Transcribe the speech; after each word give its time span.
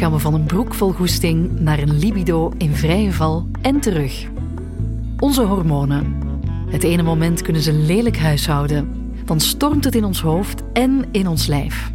Gaan 0.00 0.12
we 0.12 0.18
van 0.18 0.34
een 0.34 0.44
broek 0.44 0.74
vol 0.74 0.92
goesting 0.92 1.60
naar 1.60 1.78
een 1.78 1.98
libido 1.98 2.52
in 2.58 2.74
vrije 2.74 3.12
val 3.12 3.46
en 3.62 3.80
terug. 3.80 4.26
Onze 5.18 5.42
hormonen. 5.42 6.16
Het 6.68 6.82
ene 6.82 7.02
moment 7.02 7.42
kunnen 7.42 7.62
ze 7.62 7.72
lelijk 7.72 8.18
huishouden. 8.18 9.12
Dan 9.24 9.40
stormt 9.40 9.84
het 9.84 9.94
in 9.94 10.04
ons 10.04 10.20
hoofd 10.20 10.62
en 10.72 11.04
in 11.10 11.26
ons 11.26 11.46
lijf. 11.46 11.92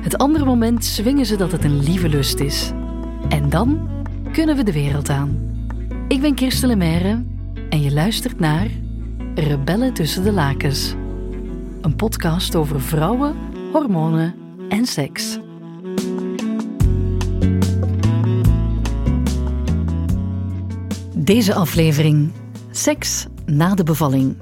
Het 0.00 0.18
andere 0.18 0.44
moment 0.44 0.84
zwingen 0.84 1.26
ze 1.26 1.36
dat 1.36 1.52
het 1.52 1.64
een 1.64 1.82
lieve 1.82 2.08
lust 2.08 2.40
is. 2.40 2.72
En 3.28 3.48
dan 3.48 3.88
kunnen 4.32 4.56
we 4.56 4.62
de 4.62 4.72
wereld 4.72 5.08
aan. 5.08 5.36
Ik 6.08 6.20
ben 6.20 6.34
Kirsten 6.34 6.68
Lemaire 6.68 7.24
en 7.68 7.82
je 7.82 7.92
luistert 7.92 8.38
naar 8.38 8.68
Rebellen 9.34 9.94
tussen 9.94 10.24
de 10.24 10.32
lakens. 10.32 10.94
Een 11.80 11.96
podcast 11.96 12.54
over 12.54 12.80
vrouwen, 12.80 13.34
hormonen 13.72 14.34
en 14.68 14.86
seks. 14.86 15.38
Deze 21.26 21.54
aflevering: 21.54 22.32
Seks 22.70 23.26
na 23.46 23.74
de 23.74 23.82
bevalling. 23.82 24.36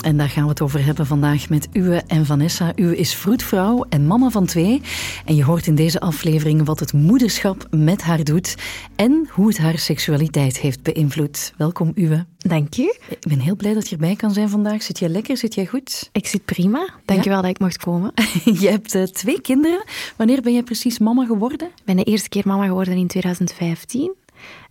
En 0.00 0.16
daar 0.16 0.28
gaan 0.28 0.42
we 0.42 0.48
het 0.48 0.60
over 0.60 0.84
hebben 0.84 1.06
vandaag 1.06 1.48
met 1.48 1.68
Uwe 1.72 2.02
en 2.06 2.26
Vanessa. 2.26 2.72
Uwe 2.74 2.96
is 2.96 3.14
vroedvrouw 3.14 3.84
en 3.88 4.06
mama 4.06 4.28
van 4.28 4.46
twee. 4.46 4.80
En 5.24 5.34
je 5.34 5.44
hoort 5.44 5.66
in 5.66 5.74
deze 5.74 6.00
aflevering 6.00 6.64
wat 6.64 6.80
het 6.80 6.92
moederschap 6.92 7.66
met 7.70 8.02
haar 8.02 8.24
doet 8.24 8.56
en 8.96 9.28
hoe 9.30 9.48
het 9.48 9.58
haar 9.58 9.78
seksualiteit 9.78 10.58
heeft 10.58 10.82
beïnvloed. 10.82 11.54
Welkom 11.56 11.92
Uwe. 11.94 12.26
Dank 12.38 12.74
je. 12.74 12.98
Ik 13.08 13.28
ben 13.28 13.38
heel 13.38 13.56
blij 13.56 13.74
dat 13.74 13.88
je 13.88 13.94
erbij 13.94 14.16
kan 14.16 14.32
zijn 14.32 14.48
vandaag. 14.48 14.82
Zit 14.82 14.98
jij 14.98 15.08
lekker? 15.08 15.36
Zit 15.36 15.54
jij 15.54 15.66
goed? 15.66 16.08
Ik 16.12 16.26
zit 16.26 16.44
prima. 16.44 16.88
Dank 17.04 17.24
je 17.24 17.30
wel 17.30 17.42
dat 17.42 17.50
ik 17.50 17.58
mocht 17.58 17.78
komen. 17.78 18.12
je 18.60 18.68
hebt 18.68 18.94
uh, 18.94 19.02
twee 19.02 19.40
kinderen. 19.40 19.84
Wanneer 20.16 20.42
ben 20.42 20.52
jij 20.52 20.62
precies 20.62 20.98
mama 20.98 21.26
geworden? 21.26 21.68
Ik 21.68 21.84
ben 21.84 21.96
de 21.96 22.04
eerste 22.04 22.28
keer 22.28 22.42
mama 22.46 22.66
geworden 22.66 22.96
in 22.96 23.06
2015. 23.06 24.14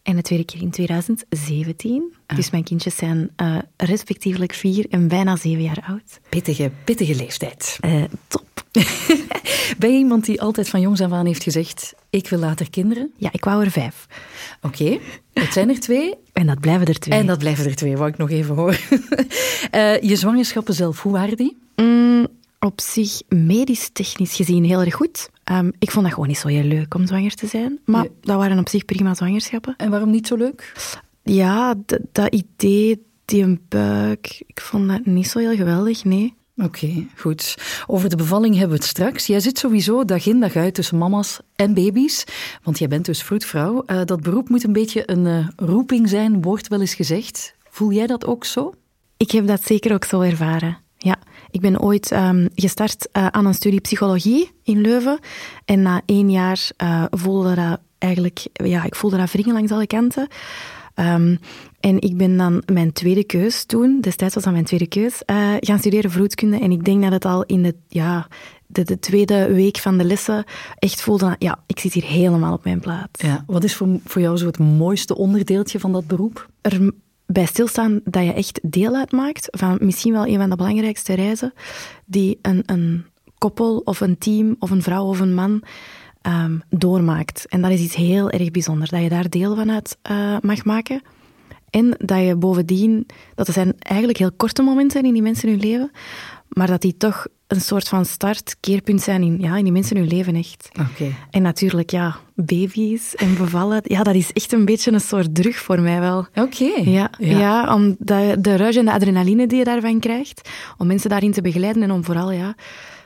En 0.03 0.15
de 0.15 0.21
tweede 0.21 0.45
keer 0.45 0.61
in 0.61 0.71
2017. 0.71 2.13
Ah. 2.25 2.35
Dus 2.35 2.49
mijn 2.49 2.63
kindjes 2.63 2.95
zijn 2.95 3.31
uh, 3.41 3.57
respectievelijk 3.77 4.53
vier 4.53 4.85
en 4.89 5.07
bijna 5.07 5.35
zeven 5.35 5.63
jaar 5.63 5.83
oud. 5.87 6.19
Pittige, 6.29 6.71
pittige 6.83 7.15
leeftijd. 7.15 7.77
Uh, 7.85 8.03
top. 8.27 8.65
ben 9.77 9.91
je 9.91 9.97
iemand 9.97 10.25
die 10.25 10.41
altijd 10.41 10.69
van 10.69 10.81
jongs 10.81 11.01
af 11.01 11.11
aan 11.11 11.25
heeft 11.25 11.43
gezegd: 11.43 11.93
Ik 12.09 12.29
wil 12.29 12.39
later 12.39 12.69
kinderen? 12.69 13.11
Ja, 13.17 13.29
ik 13.31 13.43
wou 13.43 13.63
er 13.63 13.71
vijf. 13.71 14.07
Oké, 14.61 14.83
okay. 14.83 15.01
het 15.33 15.53
zijn 15.53 15.69
er 15.69 15.79
twee. 15.79 16.15
En 16.33 16.47
dat 16.47 16.59
blijven 16.59 16.87
er 16.87 16.99
twee. 16.99 17.19
En 17.19 17.25
dat 17.27 17.37
blijven 17.37 17.65
er 17.65 17.75
twee, 17.75 17.97
wou 17.97 18.09
ik 18.09 18.17
nog 18.17 18.29
even 18.29 18.55
horen. 18.55 18.79
uh, 19.75 20.01
je 20.09 20.15
zwangerschappen 20.15 20.73
zelf, 20.73 21.01
hoe 21.01 21.11
waren 21.11 21.37
die? 21.37 21.57
Mm, 21.75 22.27
op 22.65 22.81
zich, 22.81 23.21
medisch-technisch 23.27 24.35
gezien, 24.35 24.63
heel 24.63 24.79
erg 24.79 24.93
goed. 24.93 25.29
Um, 25.51 25.71
ik 25.79 25.91
vond 25.91 26.05
dat 26.05 26.13
gewoon 26.13 26.29
niet 26.29 26.37
zo 26.37 26.47
heel 26.47 26.63
leuk 26.63 26.93
om 26.93 27.07
zwanger 27.07 27.35
te 27.35 27.47
zijn. 27.47 27.79
Maar 27.85 28.01
nee. 28.01 28.11
dat 28.21 28.37
waren 28.37 28.59
op 28.59 28.69
zich 28.69 28.85
prima 28.85 29.13
zwangerschappen. 29.13 29.73
En 29.77 29.89
waarom 29.89 30.09
niet 30.09 30.27
zo 30.27 30.35
leuk? 30.35 30.73
Ja, 31.23 31.75
dat 32.11 32.33
idee, 32.33 33.05
die 33.25 33.43
een 33.43 33.61
buik, 33.67 34.43
ik 34.47 34.61
vond 34.61 34.87
dat 34.87 35.05
niet 35.05 35.27
zo 35.27 35.39
heel 35.39 35.55
geweldig, 35.55 36.03
nee. 36.03 36.33
Oké, 36.57 36.65
okay, 36.65 37.07
goed. 37.15 37.57
Over 37.87 38.09
de 38.09 38.15
bevalling 38.15 38.53
hebben 38.53 38.77
we 38.77 38.83
het 38.83 38.91
straks. 38.91 39.27
Jij 39.27 39.39
zit 39.39 39.57
sowieso 39.57 40.05
dag 40.05 40.25
in 40.25 40.39
dag 40.39 40.55
uit 40.55 40.73
tussen 40.73 40.97
mama's 40.97 41.39
en 41.55 41.73
baby's. 41.73 42.23
Want 42.63 42.79
jij 42.79 42.87
bent 42.87 43.05
dus 43.05 43.23
vroedvrouw. 43.23 43.83
Uh, 43.87 44.01
dat 44.05 44.21
beroep 44.21 44.49
moet 44.49 44.63
een 44.63 44.73
beetje 44.73 45.11
een 45.11 45.25
uh, 45.25 45.47
roeping 45.55 46.09
zijn, 46.09 46.41
wordt 46.41 46.67
wel 46.67 46.81
eens 46.81 46.93
gezegd. 46.93 47.55
Voel 47.69 47.91
jij 47.91 48.07
dat 48.07 48.25
ook 48.25 48.45
zo? 48.45 48.73
Ik 49.17 49.31
heb 49.31 49.47
dat 49.47 49.63
zeker 49.63 49.93
ook 49.93 50.05
zo 50.05 50.21
ervaren. 50.21 50.77
Ja, 51.03 51.17
ik 51.51 51.61
ben 51.61 51.79
ooit 51.79 52.11
um, 52.11 52.49
gestart 52.55 53.09
uh, 53.13 53.27
aan 53.27 53.45
een 53.45 53.53
studie 53.53 53.81
psychologie 53.81 54.51
in 54.63 54.81
Leuven. 54.81 55.19
En 55.65 55.81
na 55.81 56.01
één 56.05 56.31
jaar 56.31 56.69
uh, 56.83 57.03
voelde 57.09 57.55
dat 57.55 57.79
eigenlijk, 57.97 58.45
ja, 58.53 58.83
ik 58.83 58.95
voelde 58.95 59.17
dat 59.17 59.31
wringen 59.31 59.53
langs 59.53 59.71
alle 59.71 59.87
kanten. 59.87 60.27
Um, 60.95 61.39
en 61.79 62.01
ik 62.01 62.17
ben 62.17 62.37
dan 62.37 62.63
mijn 62.65 62.93
tweede 62.93 63.23
keus 63.23 63.63
toen, 63.63 64.01
destijds 64.01 64.35
was 64.35 64.43
dat 64.43 64.53
mijn 64.53 64.65
tweede 64.65 64.87
keus, 64.87 65.23
uh, 65.25 65.53
gaan 65.59 65.79
studeren 65.79 66.11
vroedkunde. 66.11 66.59
En 66.59 66.71
ik 66.71 66.85
denk 66.85 67.01
dat 67.01 67.11
het 67.11 67.25
al 67.25 67.43
in 67.43 67.63
de, 67.63 67.75
ja, 67.87 68.27
de, 68.67 68.83
de, 68.83 68.99
tweede 68.99 69.53
week 69.53 69.77
van 69.77 69.97
de 69.97 70.03
lessen 70.03 70.43
echt 70.79 71.01
voelde, 71.01 71.35
ja, 71.39 71.63
ik 71.65 71.79
zit 71.79 71.93
hier 71.93 72.03
helemaal 72.03 72.53
op 72.53 72.63
mijn 72.63 72.79
plaats. 72.79 73.21
Ja, 73.21 73.43
wat 73.47 73.63
is 73.63 73.75
voor, 73.75 73.87
voor 74.05 74.21
jou 74.21 74.37
zo 74.37 74.45
het 74.45 74.59
mooiste 74.59 75.15
onderdeeltje 75.15 75.79
van 75.79 75.91
dat 75.91 76.07
beroep? 76.07 76.49
Er, 76.61 76.91
bij 77.31 77.45
stilstaan 77.45 78.01
dat 78.03 78.23
je 78.25 78.33
echt 78.33 78.59
deel 78.63 78.95
uitmaakt 78.95 79.47
van 79.51 79.77
misschien 79.81 80.13
wel 80.13 80.27
een 80.27 80.37
van 80.37 80.49
de 80.49 80.55
belangrijkste 80.55 81.13
reizen 81.13 81.53
die 82.05 82.39
een, 82.41 82.63
een 82.65 83.05
koppel 83.37 83.77
of 83.77 84.01
een 84.01 84.17
team 84.17 84.55
of 84.59 84.69
een 84.71 84.81
vrouw 84.81 85.05
of 85.05 85.19
een 85.19 85.33
man 85.33 85.63
um, 86.27 86.61
doormaakt. 86.69 87.45
En 87.47 87.61
dat 87.61 87.71
is 87.71 87.81
iets 87.81 87.95
heel 87.95 88.29
erg 88.29 88.51
bijzonders, 88.51 88.89
dat 88.89 89.01
je 89.01 89.09
daar 89.09 89.29
deel 89.29 89.55
van 89.55 89.71
uit 89.71 89.97
uh, 90.11 90.37
mag 90.41 90.63
maken. 90.63 91.01
En 91.69 91.95
dat 91.97 92.25
je 92.25 92.35
bovendien, 92.35 93.05
dat 93.35 93.47
er 93.47 93.53
zijn 93.53 93.73
eigenlijk 93.77 94.19
heel 94.19 94.31
korte 94.31 94.61
momenten 94.61 95.03
in 95.03 95.13
die 95.13 95.21
mensen 95.21 95.49
hun 95.49 95.59
leven, 95.59 95.91
maar 96.49 96.67
dat 96.67 96.81
die 96.81 96.97
toch 96.97 97.27
een 97.51 97.61
soort 97.61 97.87
van 97.87 98.05
start, 98.05 98.55
keerpunt 98.59 99.01
zijn 99.01 99.23
in, 99.23 99.39
ja, 99.39 99.57
in 99.57 99.63
die 99.63 99.73
mensen 99.73 99.97
hun 99.97 100.07
leven 100.07 100.35
echt. 100.35 100.69
Okay. 100.71 101.15
En 101.29 101.41
natuurlijk, 101.41 101.89
ja, 101.89 102.15
baby's 102.35 103.15
en 103.15 103.37
bevallen, 103.37 103.81
ja, 103.83 104.03
dat 104.03 104.15
is 104.15 104.33
echt 104.33 104.51
een 104.51 104.65
beetje 104.65 104.91
een 104.91 105.01
soort 105.01 105.35
drug 105.35 105.55
voor 105.55 105.81
mij 105.81 105.99
wel. 105.99 106.19
Oké. 106.19 106.41
Okay. 106.41 106.83
Ja, 106.83 107.09
ja. 107.17 107.39
ja, 107.39 107.73
om 107.75 107.95
de, 107.99 108.35
de 108.39 108.55
ruis 108.55 108.75
en 108.75 108.85
de 108.85 108.91
adrenaline 108.91 109.47
die 109.47 109.57
je 109.57 109.63
daarvan 109.63 109.99
krijgt, 109.99 110.49
om 110.77 110.87
mensen 110.87 111.09
daarin 111.09 111.31
te 111.31 111.41
begeleiden 111.41 111.83
en 111.83 111.91
om 111.91 112.03
vooral 112.03 112.31
ja, 112.31 112.55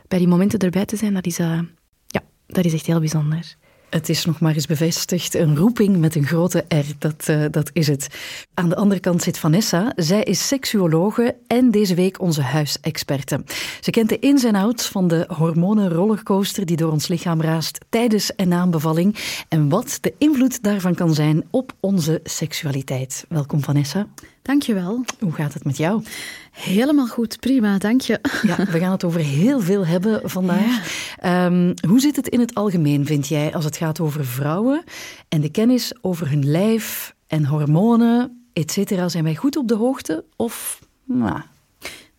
bij 0.07 0.19
die 0.19 0.27
momenten 0.27 0.59
erbij 0.59 0.85
te 0.85 0.95
zijn, 0.95 1.13
dat 1.13 1.25
is, 1.25 1.39
uh, 1.39 1.59
ja, 2.07 2.21
dat 2.47 2.65
is 2.65 2.73
echt 2.73 2.85
heel 2.85 2.99
bijzonder. 2.99 3.55
Het 3.95 4.09
is 4.09 4.25
nog 4.25 4.39
maar 4.39 4.53
eens 4.53 4.67
bevestigd. 4.67 5.33
Een 5.33 5.57
roeping 5.57 5.97
met 5.97 6.15
een 6.15 6.25
grote 6.25 6.65
R, 6.67 6.85
dat, 6.99 7.27
uh, 7.29 7.45
dat 7.51 7.69
is 7.73 7.87
het. 7.87 8.07
Aan 8.53 8.69
de 8.69 8.75
andere 8.75 8.99
kant 8.99 9.21
zit 9.21 9.37
Vanessa. 9.37 9.93
Zij 9.95 10.23
is 10.23 10.47
seksuologe 10.47 11.35
en 11.47 11.71
deze 11.71 11.95
week 11.95 12.21
onze 12.21 12.41
huisexperte. 12.41 13.43
Ze 13.81 13.91
kent 13.91 14.09
de 14.09 14.19
ins 14.19 14.43
en 14.43 14.55
outs 14.55 14.87
van 14.87 15.07
de 15.07 15.25
hormonenrollercoaster 15.27 16.65
die 16.65 16.77
door 16.77 16.91
ons 16.91 17.07
lichaam 17.07 17.41
raast 17.41 17.85
tijdens 17.89 18.35
en 18.35 18.47
na 18.47 18.67
bevalling. 18.67 19.15
En 19.49 19.69
wat 19.69 19.97
de 20.01 20.13
invloed 20.17 20.63
daarvan 20.63 20.95
kan 20.95 21.13
zijn 21.13 21.43
op 21.51 21.73
onze 21.79 22.19
seksualiteit. 22.23 23.25
Welkom 23.29 23.63
Vanessa. 23.63 24.07
Dankjewel. 24.45 25.05
Hoe 25.19 25.31
gaat 25.31 25.53
het 25.53 25.63
met 25.63 25.77
jou? 25.77 26.03
Helemaal 26.51 27.07
goed, 27.07 27.39
prima, 27.39 27.77
dank 27.77 28.01
je. 28.01 28.19
Ja, 28.41 28.55
we 28.55 28.79
gaan 28.79 28.91
het 28.91 29.03
over 29.03 29.19
heel 29.19 29.59
veel 29.59 29.85
hebben 29.85 30.29
vandaag. 30.29 31.15
Ja. 31.21 31.45
Um, 31.45 31.73
hoe 31.87 31.99
zit 31.99 32.15
het 32.15 32.27
in 32.27 32.39
het 32.39 32.53
algemeen, 32.53 33.05
vind 33.05 33.27
jij, 33.27 33.53
als 33.53 33.65
het 33.65 33.77
gaat 33.77 33.99
over 33.99 34.25
vrouwen 34.25 34.83
en 35.29 35.41
de 35.41 35.51
kennis 35.51 35.93
over 36.01 36.29
hun 36.29 36.49
lijf 36.49 37.15
en 37.27 37.45
hormonen, 37.45 38.45
et 38.53 38.71
cetera? 38.71 39.09
Zijn 39.09 39.23
wij 39.23 39.35
goed 39.35 39.57
op 39.57 39.67
de 39.67 39.75
hoogte 39.75 40.25
of... 40.35 40.79
Nou, 41.03 41.41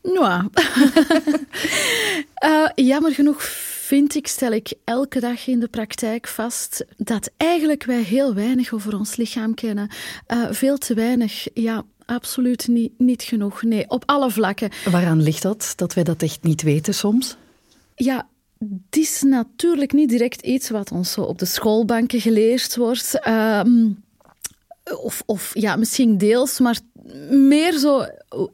nou. 0.03 0.49
uh, 2.45 2.69
jammer 2.93 3.15
genoeg 3.15 3.43
vind 3.87 4.15
ik, 4.15 4.27
stel 4.27 4.53
ik 4.53 4.73
elke 4.85 5.21
dag 5.21 5.47
in 5.47 5.61
de 5.61 5.69
praktijk 5.69 6.27
vast, 6.27 6.85
dat 6.97 7.31
eigenlijk 7.37 7.85
wij 7.85 8.03
heel 8.03 8.35
weinig 8.35 8.73
over 8.73 8.99
ons 8.99 9.17
lichaam 9.17 9.55
kennen. 9.55 9.91
Uh, 10.35 10.47
veel 10.51 10.79
te 10.79 10.95
weinig, 10.95 11.47
ja, 11.55 11.85
absoluut 12.07 12.69
niet, 12.69 12.93
niet 12.99 13.23
genoeg. 13.23 13.63
Nee, 13.63 13.91
op 13.91 14.03
alle 14.07 14.31
vlakken. 14.31 14.71
Waaraan 14.91 15.23
ligt 15.23 15.43
dat, 15.43 15.73
dat 15.77 15.95
wij 15.95 16.05
dat 16.05 16.23
echt 16.23 16.43
niet 16.43 16.63
weten 16.63 16.95
soms? 16.95 17.37
Ja, 17.95 18.29
het 18.59 18.97
is 18.97 19.23
natuurlijk 19.23 19.93
niet 19.93 20.09
direct 20.09 20.41
iets 20.41 20.71
wat 20.71 20.93
ons 20.93 21.13
zo 21.13 21.23
op 21.23 21.39
de 21.39 21.45
schoolbanken 21.45 22.21
geleerd 22.21 22.77
wordt. 22.77 23.21
Uh, 23.29 23.61
of, 25.03 25.23
of 25.27 25.51
ja, 25.55 25.77
misschien 25.77 26.19
deels, 26.19 26.59
maar 26.59 26.79
meer 27.31 27.79
zo 27.79 28.05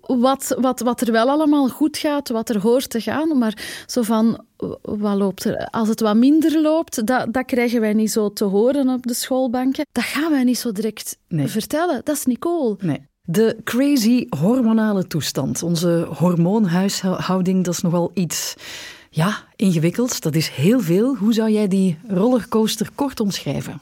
wat, 0.01 0.57
wat, 0.59 0.81
wat 0.81 1.01
er 1.01 1.13
wel 1.13 1.29
allemaal 1.29 1.69
goed 1.69 1.97
gaat, 1.97 2.29
wat 2.29 2.49
er 2.49 2.61
hoort 2.61 2.91
te 2.91 3.01
gaan. 3.01 3.39
Maar 3.39 3.85
zo 3.87 4.03
van, 4.03 4.45
wat 4.83 5.17
loopt 5.17 5.45
er? 5.45 5.67
Als 5.67 5.89
het 5.89 6.01
wat 6.01 6.17
minder 6.17 6.61
loopt, 6.61 7.07
dat, 7.07 7.33
dat 7.33 7.45
krijgen 7.45 7.81
wij 7.81 7.93
niet 7.93 8.13
zo 8.13 8.33
te 8.33 8.45
horen 8.45 8.89
op 8.89 9.07
de 9.07 9.15
schoolbanken. 9.15 9.87
Dat 9.93 10.05
gaan 10.05 10.31
wij 10.31 10.45
niet 10.45 10.59
zo 10.59 10.73
direct 10.73 11.19
nee. 11.29 11.49
vertellen. 11.49 12.01
Dat 12.05 12.17
is 12.17 12.25
Nicole. 12.25 12.77
Nee. 12.81 13.11
De 13.25 13.57
crazy 13.65 14.27
hormonale 14.29 15.07
toestand, 15.07 15.63
onze 15.63 16.07
hormoonhuishouding, 16.19 17.65
dat 17.65 17.75
is 17.75 17.81
nogal 17.81 18.11
iets 18.15 18.55
ja, 19.11 19.45
ingewikkelds. 19.57 20.21
Dat 20.21 20.35
is 20.35 20.49
heel 20.49 20.81
veel. 20.81 21.17
Hoe 21.17 21.33
zou 21.33 21.51
jij 21.51 21.69
die 21.69 21.99
rollercoaster 22.09 22.89
kort 22.95 23.21
omschrijven? 23.21 23.81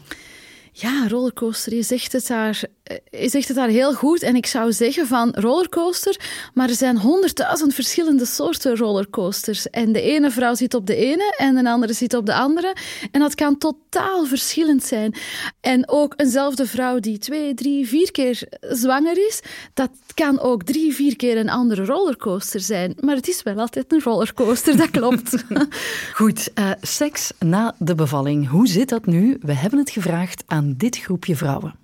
Ja, 0.73 1.09
rollercoaster, 1.09 1.75
je 1.75 1.83
zegt 1.83 2.13
het 2.13 2.27
daar. 2.27 2.63
Je 3.11 3.29
zegt 3.29 3.49
het 3.49 3.57
daar 3.57 3.69
heel 3.69 3.95
goed. 3.95 4.23
En 4.23 4.37
ik 4.37 4.47
zou 4.47 4.73
zeggen 4.73 5.07
van 5.07 5.31
rollercoaster, 5.35 6.17
maar 6.55 6.69
er 6.69 6.75
zijn 6.75 6.99
honderdduizend 6.99 7.75
verschillende 7.75 8.27
soorten 8.27 8.77
rollercoasters. 8.77 9.71
En 9.71 9.93
de 9.93 10.01
ene 10.01 10.31
vrouw 10.31 10.55
zit 10.55 10.75
op 10.75 10.87
de 10.87 10.97
ene 10.97 11.35
en 11.37 11.55
de 11.55 11.71
andere 11.71 11.93
zit 11.93 12.15
op 12.15 12.27
de 12.27 12.35
andere. 12.35 12.77
En 13.11 13.21
dat 13.21 13.35
kan 13.35 13.59
totaal 13.59 14.25
verschillend 14.25 14.85
zijn. 14.85 15.15
En 15.61 15.89
ook 15.89 16.15
eenzelfde 16.17 16.67
vrouw 16.67 16.99
die 16.99 17.19
twee, 17.19 17.55
drie, 17.55 17.89
vier 17.89 18.11
keer 18.11 18.49
zwanger 18.61 19.27
is, 19.27 19.41
dat 19.75 19.91
kan 20.15 20.41
ook 20.41 20.63
drie, 20.63 20.95
vier 20.95 21.17
keer 21.17 21.37
een 21.37 21.51
andere 21.51 21.85
rollercoaster 21.85 22.61
zijn. 22.61 22.97
Maar 23.01 23.17
het 23.17 23.29
is 23.29 23.43
wel 23.43 23.59
altijd 23.59 23.93
een 23.93 24.03
rollercoaster, 24.03 24.77
dat 24.77 24.91
klopt. 24.91 25.45
Goed, 26.15 26.51
uh, 26.55 26.71
seks 26.81 27.33
na 27.39 27.75
de 27.79 27.95
bevalling. 27.95 28.49
Hoe 28.49 28.69
zit 28.69 28.89
dat 28.89 29.07
nu? 29.07 29.37
We 29.41 29.53
hebben 29.53 29.79
het 29.79 29.91
gevraagd 29.91 30.43
aan 30.47 30.75
dit 30.77 30.97
groepje 30.97 31.37
vrouwen. 31.37 31.75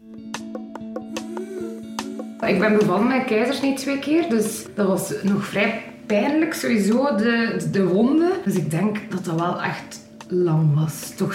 Ik 2.41 2.59
ben 2.59 2.79
bevallen 2.79 3.07
met 3.07 3.25
keizersnee 3.25 3.75
twee 3.75 3.99
keer, 3.99 4.29
dus 4.29 4.65
dat 4.75 4.87
was 4.87 5.13
nog 5.23 5.45
vrij 5.45 5.83
pijnlijk 6.07 6.55
sowieso, 6.55 7.17
de, 7.17 7.67
de 7.71 7.87
wonden. 7.87 8.31
Dus 8.45 8.55
ik 8.55 8.71
denk 8.71 8.99
dat 9.11 9.25
dat 9.25 9.35
wel 9.35 9.63
echt 9.63 10.01
lang 10.29 10.75
was. 10.75 11.13
Toch 11.17 11.35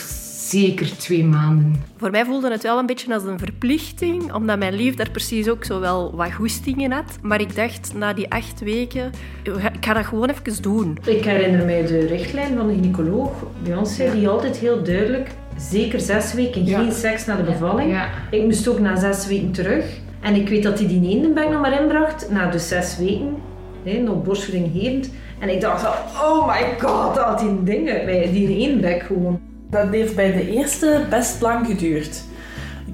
zeker 0.50 0.98
twee 0.98 1.24
maanden. 1.24 1.84
Voor 1.98 2.12
mij 2.12 2.26
voelde 2.26 2.52
het 2.52 2.64
wel 2.64 2.80
een 2.80 2.86
beetje 2.86 3.14
als 3.14 3.24
een 3.24 3.40
verplichting, 3.40 4.34
omdat 4.34 4.60
mijn 4.60 4.74
lief 4.74 4.96
daar 4.96 5.12
precies 5.12 5.50
ook 5.50 5.64
zo 5.64 5.80
wel 5.80 6.16
wat 6.16 6.34
goestingen 6.34 6.92
had. 6.92 7.18
Maar 7.22 7.42
ik 7.42 7.56
dacht, 7.56 7.94
na 7.94 8.14
die 8.14 8.32
acht 8.32 8.60
weken, 8.60 9.12
ik 9.44 9.86
ga 9.86 9.94
dat 9.94 10.06
gewoon 10.06 10.30
even 10.30 10.62
doen. 10.62 10.98
Ik 11.06 11.24
herinner 11.24 11.66
mij 11.66 11.86
de 11.86 12.06
richtlijn 12.06 12.58
van 12.58 12.68
de 12.68 12.74
gynaecoloog 12.74 13.32
bij 13.64 13.76
ons, 13.76 13.96
zei, 13.96 14.12
die 14.12 14.28
altijd 14.30 14.58
heel 14.58 14.84
duidelijk, 14.84 15.30
zeker 15.58 16.00
zes 16.00 16.34
weken 16.34 16.68
geen 16.68 16.92
seks 16.92 17.26
na 17.26 17.36
de 17.36 17.44
bevalling. 17.44 17.92
Ja. 17.92 18.10
Ik 18.32 18.44
moest 18.44 18.68
ook 18.68 18.80
na 18.80 19.00
zes 19.00 19.28
weken 19.28 19.52
terug. 19.52 19.86
En 20.22 20.36
ik 20.36 20.50
weet 20.50 20.64
dat 20.64 20.80
hij 20.80 20.88
die 20.88 21.10
ene 21.10 21.50
nog 21.50 21.62
maar 21.62 21.82
inbracht, 21.82 22.30
na 22.30 22.50
dus 22.50 22.68
zes 22.68 22.98
weken, 22.98 23.36
hè, 23.84 23.98
nog 23.98 24.24
borstvoeding 24.24 24.72
gevend. 24.74 25.10
En 25.40 25.50
ik 25.50 25.62
dacht 25.62 25.86
oh 26.22 26.48
my 26.48 26.80
god, 26.80 27.18
had 27.18 27.40
die 27.40 27.64
dingen 27.64 28.32
die 28.34 28.58
ene 28.58 28.80
bek 28.80 29.02
gewoon. 29.02 29.40
Dat 29.70 29.90
heeft 29.92 30.16
bij 30.16 30.32
de 30.32 30.52
eerste 30.52 31.02
best 31.10 31.42
lang 31.42 31.66
geduurd. 31.66 32.24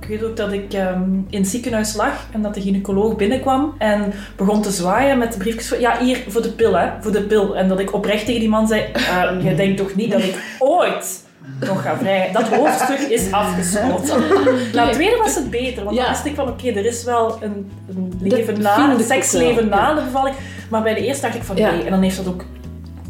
Ik 0.01 0.07
weet 0.07 0.23
ook 0.23 0.37
dat 0.37 0.51
ik 0.51 0.73
um, 0.73 1.25
in 1.29 1.39
het 1.39 1.47
ziekenhuis 1.47 1.95
lag 1.95 2.27
en 2.31 2.41
dat 2.41 2.53
de 2.53 2.61
gynaecoloog 2.61 3.15
binnenkwam 3.15 3.73
en 3.77 4.13
begon 4.35 4.61
te 4.61 4.71
zwaaien 4.71 5.17
met 5.17 5.31
de 5.31 5.37
briefjes. 5.37 5.79
Ja, 5.79 5.97
hier 5.99 6.23
voor 6.27 6.41
de 6.41 6.51
pil, 6.51 6.77
hè, 6.77 6.89
voor 6.99 7.11
de 7.11 7.21
pil. 7.21 7.57
En 7.57 7.67
dat 7.67 7.79
ik 7.79 7.93
oprecht 7.93 8.25
tegen 8.25 8.39
die 8.39 8.49
man 8.49 8.67
zei: 8.67 8.85
uh, 8.95 9.43
Je 9.43 9.55
denkt 9.55 9.77
toch 9.77 9.95
niet 9.95 10.11
dat 10.11 10.21
ik 10.21 10.55
ooit 10.59 11.25
nog 11.59 11.81
ga 11.81 11.97
vrij. 11.97 12.29
Dat 12.33 12.47
hoofdstuk 12.47 12.99
is 12.99 13.31
afgesloten. 13.31 14.19
Na 14.73 14.85
het 14.85 14.93
tweede 14.93 15.17
was 15.17 15.35
het 15.35 15.49
beter, 15.49 15.83
want 15.83 15.95
dan 15.97 16.07
wist 16.07 16.25
ik 16.25 16.35
van 16.35 16.47
oké, 16.47 16.67
er 16.67 16.85
is 16.85 17.03
wel 17.03 17.43
een, 17.43 17.71
een 17.89 18.13
leven 18.21 18.61
na, 18.61 18.91
een 18.91 19.03
seksleven 19.03 19.69
na 19.69 19.93
de 19.93 20.01
bevalling. 20.01 20.35
Maar 20.69 20.83
bij 20.83 20.93
de 20.93 21.05
eerste 21.05 21.21
dacht 21.21 21.35
ik 21.35 21.43
van 21.43 21.55
nee, 21.55 21.83
en 21.83 21.91
dan 21.91 22.01
heeft 22.01 22.17
dat 22.17 22.27
ook 22.27 22.45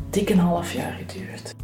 dik 0.10 0.30
een 0.30 0.40
half 0.40 0.74
jaar 0.74 0.96
geduurd 0.98 1.56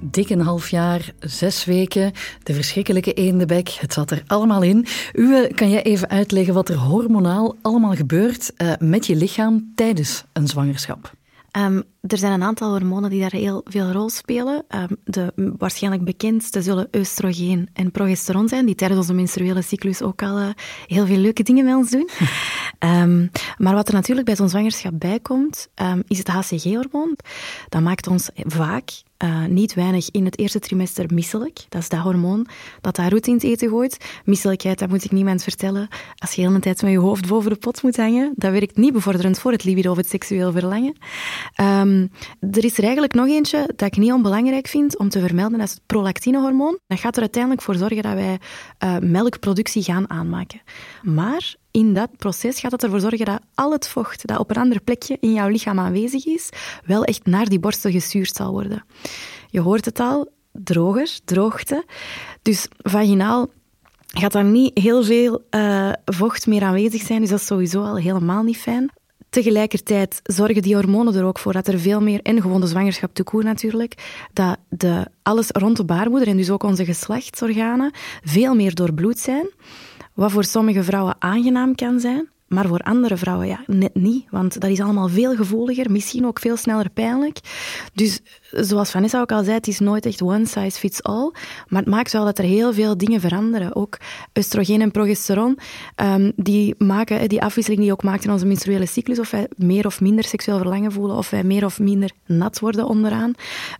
dik 0.00 0.30
een 0.30 0.40
half 0.40 0.68
jaar, 0.68 1.12
zes 1.18 1.64
weken, 1.64 2.12
de 2.42 2.54
verschrikkelijke 2.54 3.12
eendebek, 3.12 3.68
het 3.68 3.92
zat 3.92 4.10
er 4.10 4.22
allemaal 4.26 4.62
in. 4.62 4.86
Uwe, 5.12 5.50
kan 5.54 5.70
jij 5.70 5.82
even 5.82 6.08
uitleggen 6.08 6.54
wat 6.54 6.68
er 6.68 6.76
hormonaal 6.76 7.56
allemaal 7.62 7.94
gebeurt 7.94 8.52
uh, 8.56 8.72
met 8.78 9.06
je 9.06 9.16
lichaam 9.16 9.72
tijdens 9.74 10.24
een 10.32 10.46
zwangerschap? 10.46 11.12
Um, 11.58 11.82
er 12.00 12.18
zijn 12.18 12.32
een 12.32 12.42
aantal 12.42 12.70
hormonen 12.70 13.10
die 13.10 13.20
daar 13.20 13.32
heel 13.32 13.60
veel 13.64 13.90
rol 13.90 14.08
spelen. 14.08 14.64
Um, 14.68 14.96
de 15.04 15.32
waarschijnlijk 15.58 16.04
bekendste 16.04 16.62
zullen 16.62 16.88
oestrogeen 16.96 17.68
en 17.72 17.90
progesteron 17.90 18.48
zijn, 18.48 18.66
die 18.66 18.74
tijdens 18.74 19.00
onze 19.00 19.14
menstruele 19.14 19.62
cyclus 19.62 20.02
ook 20.02 20.22
al 20.22 20.38
uh, 20.38 20.48
heel 20.86 21.06
veel 21.06 21.16
leuke 21.16 21.42
dingen 21.42 21.64
met 21.64 21.74
ons 21.74 21.90
doen. 21.90 22.08
um, 22.78 23.30
maar 23.64 23.74
wat 23.74 23.88
er 23.88 23.94
natuurlijk 23.94 24.26
bij 24.26 24.36
zo'n 24.36 24.48
zwangerschap 24.48 24.92
bijkomt, 24.94 25.68
is 26.06 26.18
het 26.18 26.28
HCG-hormoon. 26.28 27.16
Dat 27.68 27.82
maakt 27.82 28.06
ons 28.06 28.30
vaak 28.34 28.90
uh, 29.24 29.44
niet 29.44 29.74
weinig 29.74 30.10
in 30.10 30.24
het 30.24 30.38
eerste 30.38 30.58
trimester 30.58 31.14
misselijk. 31.14 31.64
Dat 31.68 31.80
is 31.82 31.88
dat 31.88 32.00
hormoon 32.00 32.46
dat 32.80 32.96
daar 32.96 33.10
roet 33.10 33.26
in 33.26 33.34
het 33.34 33.42
eten 33.42 33.68
gooit. 33.68 34.20
Misselijkheid, 34.24 34.78
dat 34.78 34.88
moet 34.88 35.04
ik 35.04 35.10
niemand 35.10 35.42
vertellen. 35.42 35.88
Als 36.18 36.32
je 36.32 36.42
de 36.42 36.48
hele 36.48 36.60
tijd 36.60 36.82
met 36.82 36.90
je 36.90 36.98
hoofd 36.98 37.28
boven 37.28 37.50
de 37.50 37.56
pot 37.56 37.82
moet 37.82 37.96
hangen, 37.96 38.32
dat 38.36 38.52
werkt 38.52 38.76
niet 38.76 38.92
bevorderend 38.92 39.38
voor 39.38 39.52
het 39.52 39.64
libido 39.64 39.90
of 39.90 39.96
het 39.96 40.08
seksueel 40.08 40.52
verlangen. 40.52 40.96
Um, 41.60 41.89
er 42.40 42.64
is 42.64 42.76
er 42.76 42.82
eigenlijk 42.82 43.14
nog 43.14 43.26
eentje 43.26 43.70
dat 43.76 43.88
ik 43.88 43.96
niet 43.96 44.12
onbelangrijk 44.12 44.66
vind 44.66 44.98
om 44.98 45.08
te 45.08 45.20
vermelden, 45.20 45.58
dat 45.58 45.68
is 45.68 45.74
het 45.74 45.86
prolactinehormoon. 45.86 46.78
Dat 46.86 47.00
gaat 47.00 47.14
er 47.14 47.20
uiteindelijk 47.20 47.62
voor 47.62 47.74
zorgen 47.74 48.02
dat 48.02 48.14
wij 48.14 48.38
uh, 48.84 48.98
melkproductie 48.98 49.82
gaan 49.82 50.10
aanmaken. 50.10 50.60
Maar 51.02 51.54
in 51.70 51.94
dat 51.94 52.16
proces 52.16 52.60
gaat 52.60 52.72
het 52.72 52.82
ervoor 52.82 53.00
zorgen 53.00 53.24
dat 53.24 53.40
al 53.54 53.72
het 53.72 53.88
vocht 53.88 54.26
dat 54.26 54.38
op 54.38 54.50
een 54.50 54.56
ander 54.56 54.80
plekje 54.80 55.16
in 55.20 55.32
jouw 55.32 55.48
lichaam 55.48 55.78
aanwezig 55.78 56.26
is, 56.26 56.48
wel 56.84 57.04
echt 57.04 57.26
naar 57.26 57.48
die 57.48 57.60
borstel 57.60 57.90
gestuurd 57.90 58.36
zal 58.36 58.50
worden. 58.52 58.84
Je 59.48 59.60
hoort 59.60 59.84
het 59.84 60.00
al, 60.00 60.28
droger, 60.52 61.18
droogte. 61.24 61.84
Dus 62.42 62.68
vaginaal 62.78 63.48
gaat 64.06 64.34
er 64.34 64.44
niet 64.44 64.78
heel 64.78 65.04
veel 65.04 65.44
uh, 65.50 65.92
vocht 66.04 66.46
meer 66.46 66.62
aanwezig 66.62 67.02
zijn, 67.02 67.20
dus 67.20 67.30
dat 67.30 67.40
is 67.40 67.46
sowieso 67.46 67.82
al 67.82 67.96
helemaal 67.96 68.42
niet 68.42 68.58
fijn. 68.58 68.90
Tegelijkertijd 69.30 70.20
zorgen 70.22 70.62
die 70.62 70.74
hormonen 70.74 71.14
er 71.14 71.24
ook 71.24 71.38
voor 71.38 71.52
dat 71.52 71.68
er 71.68 71.78
veel 71.78 72.00
meer, 72.00 72.20
en 72.22 72.40
gewoon 72.40 72.60
de 72.60 72.66
zwangerschap 72.66 73.14
te 73.14 73.22
koer 73.22 73.44
natuurlijk, 73.44 74.24
dat 74.32 74.56
de, 74.68 75.06
alles 75.22 75.48
rond 75.50 75.76
de 75.76 75.84
baarmoeder 75.84 76.28
en 76.28 76.36
dus 76.36 76.50
ook 76.50 76.62
onze 76.62 76.84
geslachtsorganen 76.84 77.92
veel 78.24 78.54
meer 78.54 78.74
doorbloed 78.74 79.18
zijn. 79.18 79.50
Wat 80.14 80.30
voor 80.30 80.44
sommige 80.44 80.82
vrouwen 80.82 81.16
aangenaam 81.18 81.74
kan 81.74 82.00
zijn, 82.00 82.28
maar 82.46 82.66
voor 82.66 82.78
andere 82.78 83.16
vrouwen 83.16 83.46
ja, 83.46 83.64
net 83.66 83.94
niet, 83.94 84.26
want 84.30 84.60
dat 84.60 84.70
is 84.70 84.80
allemaal 84.80 85.08
veel 85.08 85.34
gevoeliger, 85.36 85.90
misschien 85.90 86.26
ook 86.26 86.38
veel 86.38 86.56
sneller 86.56 86.90
pijnlijk. 86.90 87.38
Dus 87.94 88.20
zoals 88.50 88.90
Vanessa 88.90 89.20
ook 89.20 89.32
al 89.32 89.44
zei, 89.44 89.56
het 89.56 89.68
is 89.68 89.78
nooit 89.78 90.06
echt 90.06 90.22
one 90.22 90.46
size 90.46 90.78
fits 90.78 91.02
all, 91.02 91.32
maar 91.68 91.80
het 91.80 91.90
maakt 91.90 92.12
wel 92.12 92.24
dat 92.24 92.38
er 92.38 92.44
heel 92.44 92.72
veel 92.72 92.96
dingen 92.96 93.20
veranderen. 93.20 93.76
Ook 93.76 93.98
oestrogeen 94.38 94.80
en 94.80 94.90
progesteron, 94.90 95.58
um, 95.96 96.32
die 96.36 96.74
maken 96.78 97.28
die 97.28 97.42
afwisseling 97.42 97.82
die 97.82 97.92
ook 97.92 98.02
maakt 98.02 98.24
in 98.24 98.30
onze 98.30 98.46
menstruele 98.46 98.86
cyclus, 98.86 99.18
of 99.18 99.30
wij 99.30 99.48
meer 99.56 99.86
of 99.86 100.00
minder 100.00 100.24
seksueel 100.24 100.58
verlangen 100.58 100.92
voelen, 100.92 101.16
of 101.16 101.30
wij 101.30 101.44
meer 101.44 101.64
of 101.64 101.78
minder 101.78 102.10
nat 102.26 102.58
worden 102.58 102.86
onderaan, 102.86 103.32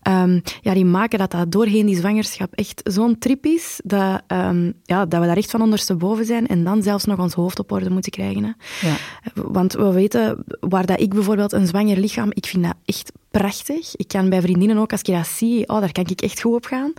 um, 0.08 0.43
ja, 0.61 0.75
die 0.75 0.84
maken 0.84 1.19
dat 1.19 1.31
dat 1.31 1.52
doorheen 1.52 1.87
die 1.87 1.96
zwangerschap 1.96 2.52
echt 2.55 2.81
zo'n 2.84 3.19
trip 3.19 3.46
is, 3.46 3.81
dat, 3.84 4.23
um, 4.28 4.73
ja, 4.82 5.06
dat 5.06 5.20
we 5.20 5.26
daar 5.26 5.37
echt 5.37 5.50
van 5.50 5.62
ondersteboven 5.62 6.25
zijn 6.25 6.47
en 6.47 6.64
dan 6.64 6.83
zelfs 6.83 7.04
nog 7.04 7.18
ons 7.18 7.35
hoofd 7.35 7.59
op 7.59 7.73
orde 7.73 7.90
moeten 7.90 8.12
krijgen. 8.12 8.44
Hè. 8.44 8.88
Ja. 8.88 8.94
Want 9.35 9.73
we 9.73 9.92
weten, 9.92 10.44
waar 10.61 10.87
dat 10.87 11.00
ik 11.00 11.14
bijvoorbeeld 11.14 11.52
een 11.52 11.66
zwanger 11.66 11.97
lichaam, 11.97 12.28
ik 12.33 12.47
vind 12.47 12.64
dat 12.64 12.75
echt 12.85 13.12
prachtig. 13.30 13.96
Ik 13.96 14.08
kan 14.08 14.28
bij 14.28 14.40
vriendinnen 14.40 14.78
ook, 14.78 14.92
als 14.92 15.00
ik 15.00 15.14
dat 15.14 15.26
zie, 15.26 15.68
oh, 15.68 15.80
daar 15.80 15.92
kan 15.92 16.06
ik 16.06 16.20
echt 16.20 16.40
goed 16.40 16.54
op 16.54 16.64
gaan. 16.64 16.92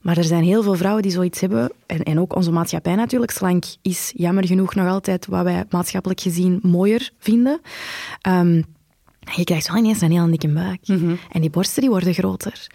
Maar 0.00 0.16
er 0.16 0.24
zijn 0.24 0.44
heel 0.44 0.62
veel 0.62 0.74
vrouwen 0.74 1.02
die 1.02 1.12
zoiets 1.12 1.40
hebben. 1.40 1.72
En, 1.86 2.02
en 2.02 2.20
ook 2.20 2.36
onze 2.36 2.52
maatschappij 2.52 2.94
natuurlijk. 2.94 3.30
Slank 3.30 3.64
is 3.82 4.12
jammer 4.16 4.46
genoeg 4.46 4.74
nog 4.74 4.88
altijd 4.88 5.26
wat 5.26 5.42
wij 5.42 5.64
maatschappelijk 5.70 6.20
gezien 6.20 6.58
mooier 6.62 7.10
vinden. 7.18 7.60
Um, 8.28 8.64
je 9.36 9.44
krijgt 9.44 9.68
wel 9.68 9.76
ineens 9.76 10.00
een 10.00 10.10
heel 10.10 10.26
dikke 10.26 10.48
buik. 10.48 10.86
Mhm. 10.86 11.14
En 11.30 11.40
die 11.40 11.50
borsten 11.50 11.80
die 11.80 11.90
worden 11.90 12.14
groter. 12.14 12.66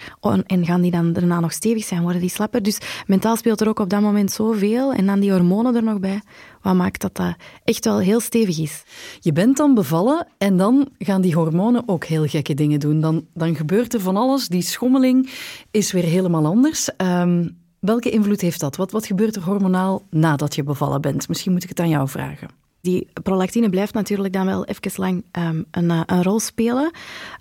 en 0.46 0.66
gaan 0.66 0.82
die 0.82 0.92
dan 0.92 1.14
daarna 1.14 1.40
nog 1.40 1.52
stevig 1.52 1.84
zijn, 1.84 2.02
worden 2.02 2.22
die 2.22 2.30
slapper. 2.30 2.64
Dus 2.64 2.78
mentaal 3.08 3.36
speelt 3.36 3.62
er 3.62 3.68
ook 3.68 3.80
op 3.80 3.90
dat 3.90 4.02
moment 4.02 4.32
zoveel. 4.32 4.94
En 4.94 5.06
dan 5.06 5.20
die 5.20 5.32
hormonen 5.32 5.76
er 5.76 5.84
nog 5.84 6.00
bij. 6.00 6.22
Wat 6.62 6.76
maakt 6.76 7.02
dat 7.02 7.16
dat 7.16 7.36
echt 7.64 7.86
wel 7.86 8.00
heel 8.00 8.20
stevig 8.20 8.60
is. 8.60 8.84
Je 9.20 9.34
bent 9.34 9.58
dan 9.58 9.74
bevallen 9.74 10.28
en 10.38 10.58
dan 10.58 10.90
gaan 10.98 11.22
die 11.22 11.34
hormonen 11.34 11.84
ook 11.86 12.06
heel 12.06 12.26
gekke 12.26 12.54
dingen 12.54 12.80
doen. 12.80 13.00
Dan, 13.00 13.26
dan 13.34 13.56
gebeurt 13.56 13.94
er 13.94 14.02
van 14.02 14.18
alles. 14.18 14.48
Die 14.48 14.62
schommeling 14.62 15.30
is 15.72 15.92
weer 15.92 16.04
helemaal 16.04 16.46
anders. 16.46 16.90
Um, 16.98 17.58
welke 17.80 18.10
invloed 18.10 18.42
heeft 18.42 18.60
dat? 18.60 18.76
Wat, 18.76 18.92
wat 18.92 19.06
gebeurt 19.06 19.36
er 19.36 19.44
hormonaal 19.44 20.02
nadat 20.10 20.56
je 20.56 20.64
bevallen 20.64 21.02
bent? 21.02 21.28
Misschien 21.28 21.52
moet 21.52 21.64
ik 21.64 21.70
het 21.70 21.80
aan 21.80 21.90
jou 21.90 22.08
vragen. 22.08 22.50
Die 22.82 23.08
prolactine 23.24 23.70
blijft 23.70 23.94
natuurlijk 23.94 24.34
dan 24.34 24.46
wel 24.46 24.66
even 24.66 24.92
lang 24.96 25.24
um, 25.32 25.66
een, 25.72 25.92
eh, 25.92 26.02
een, 26.06 26.24
rol 26.24 26.40
spelen. 26.40 26.92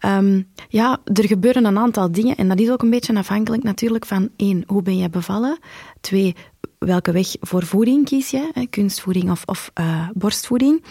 Um, 0.06 0.48
ja, 0.68 0.98
er 1.04 1.26
gebeuren 1.26 1.64
een 1.64 1.78
aantal 1.78 2.12
dingen 2.12 2.36
en 2.36 2.48
dat 2.48 2.60
is 2.60 2.70
ook 2.70 2.82
een 2.82 2.90
beetje 2.90 3.14
afhankelijk 3.14 3.62
natuurlijk 3.62 4.06
van 4.06 4.28
één, 4.36 4.64
hoe 4.66 4.82
ben 4.82 4.96
je 4.96 5.10
bevallen? 5.10 5.58
Twee, 6.00 6.34
welke 6.78 7.12
weg 7.12 7.28
voor 7.40 7.62
voeding 7.62 8.04
kies 8.04 8.30
je? 8.30 8.66
Kunstvoeding 8.70 9.30
of, 9.30 9.42
of 9.46 9.70
uh, 9.80 10.08
borstvoeding? 10.14 10.82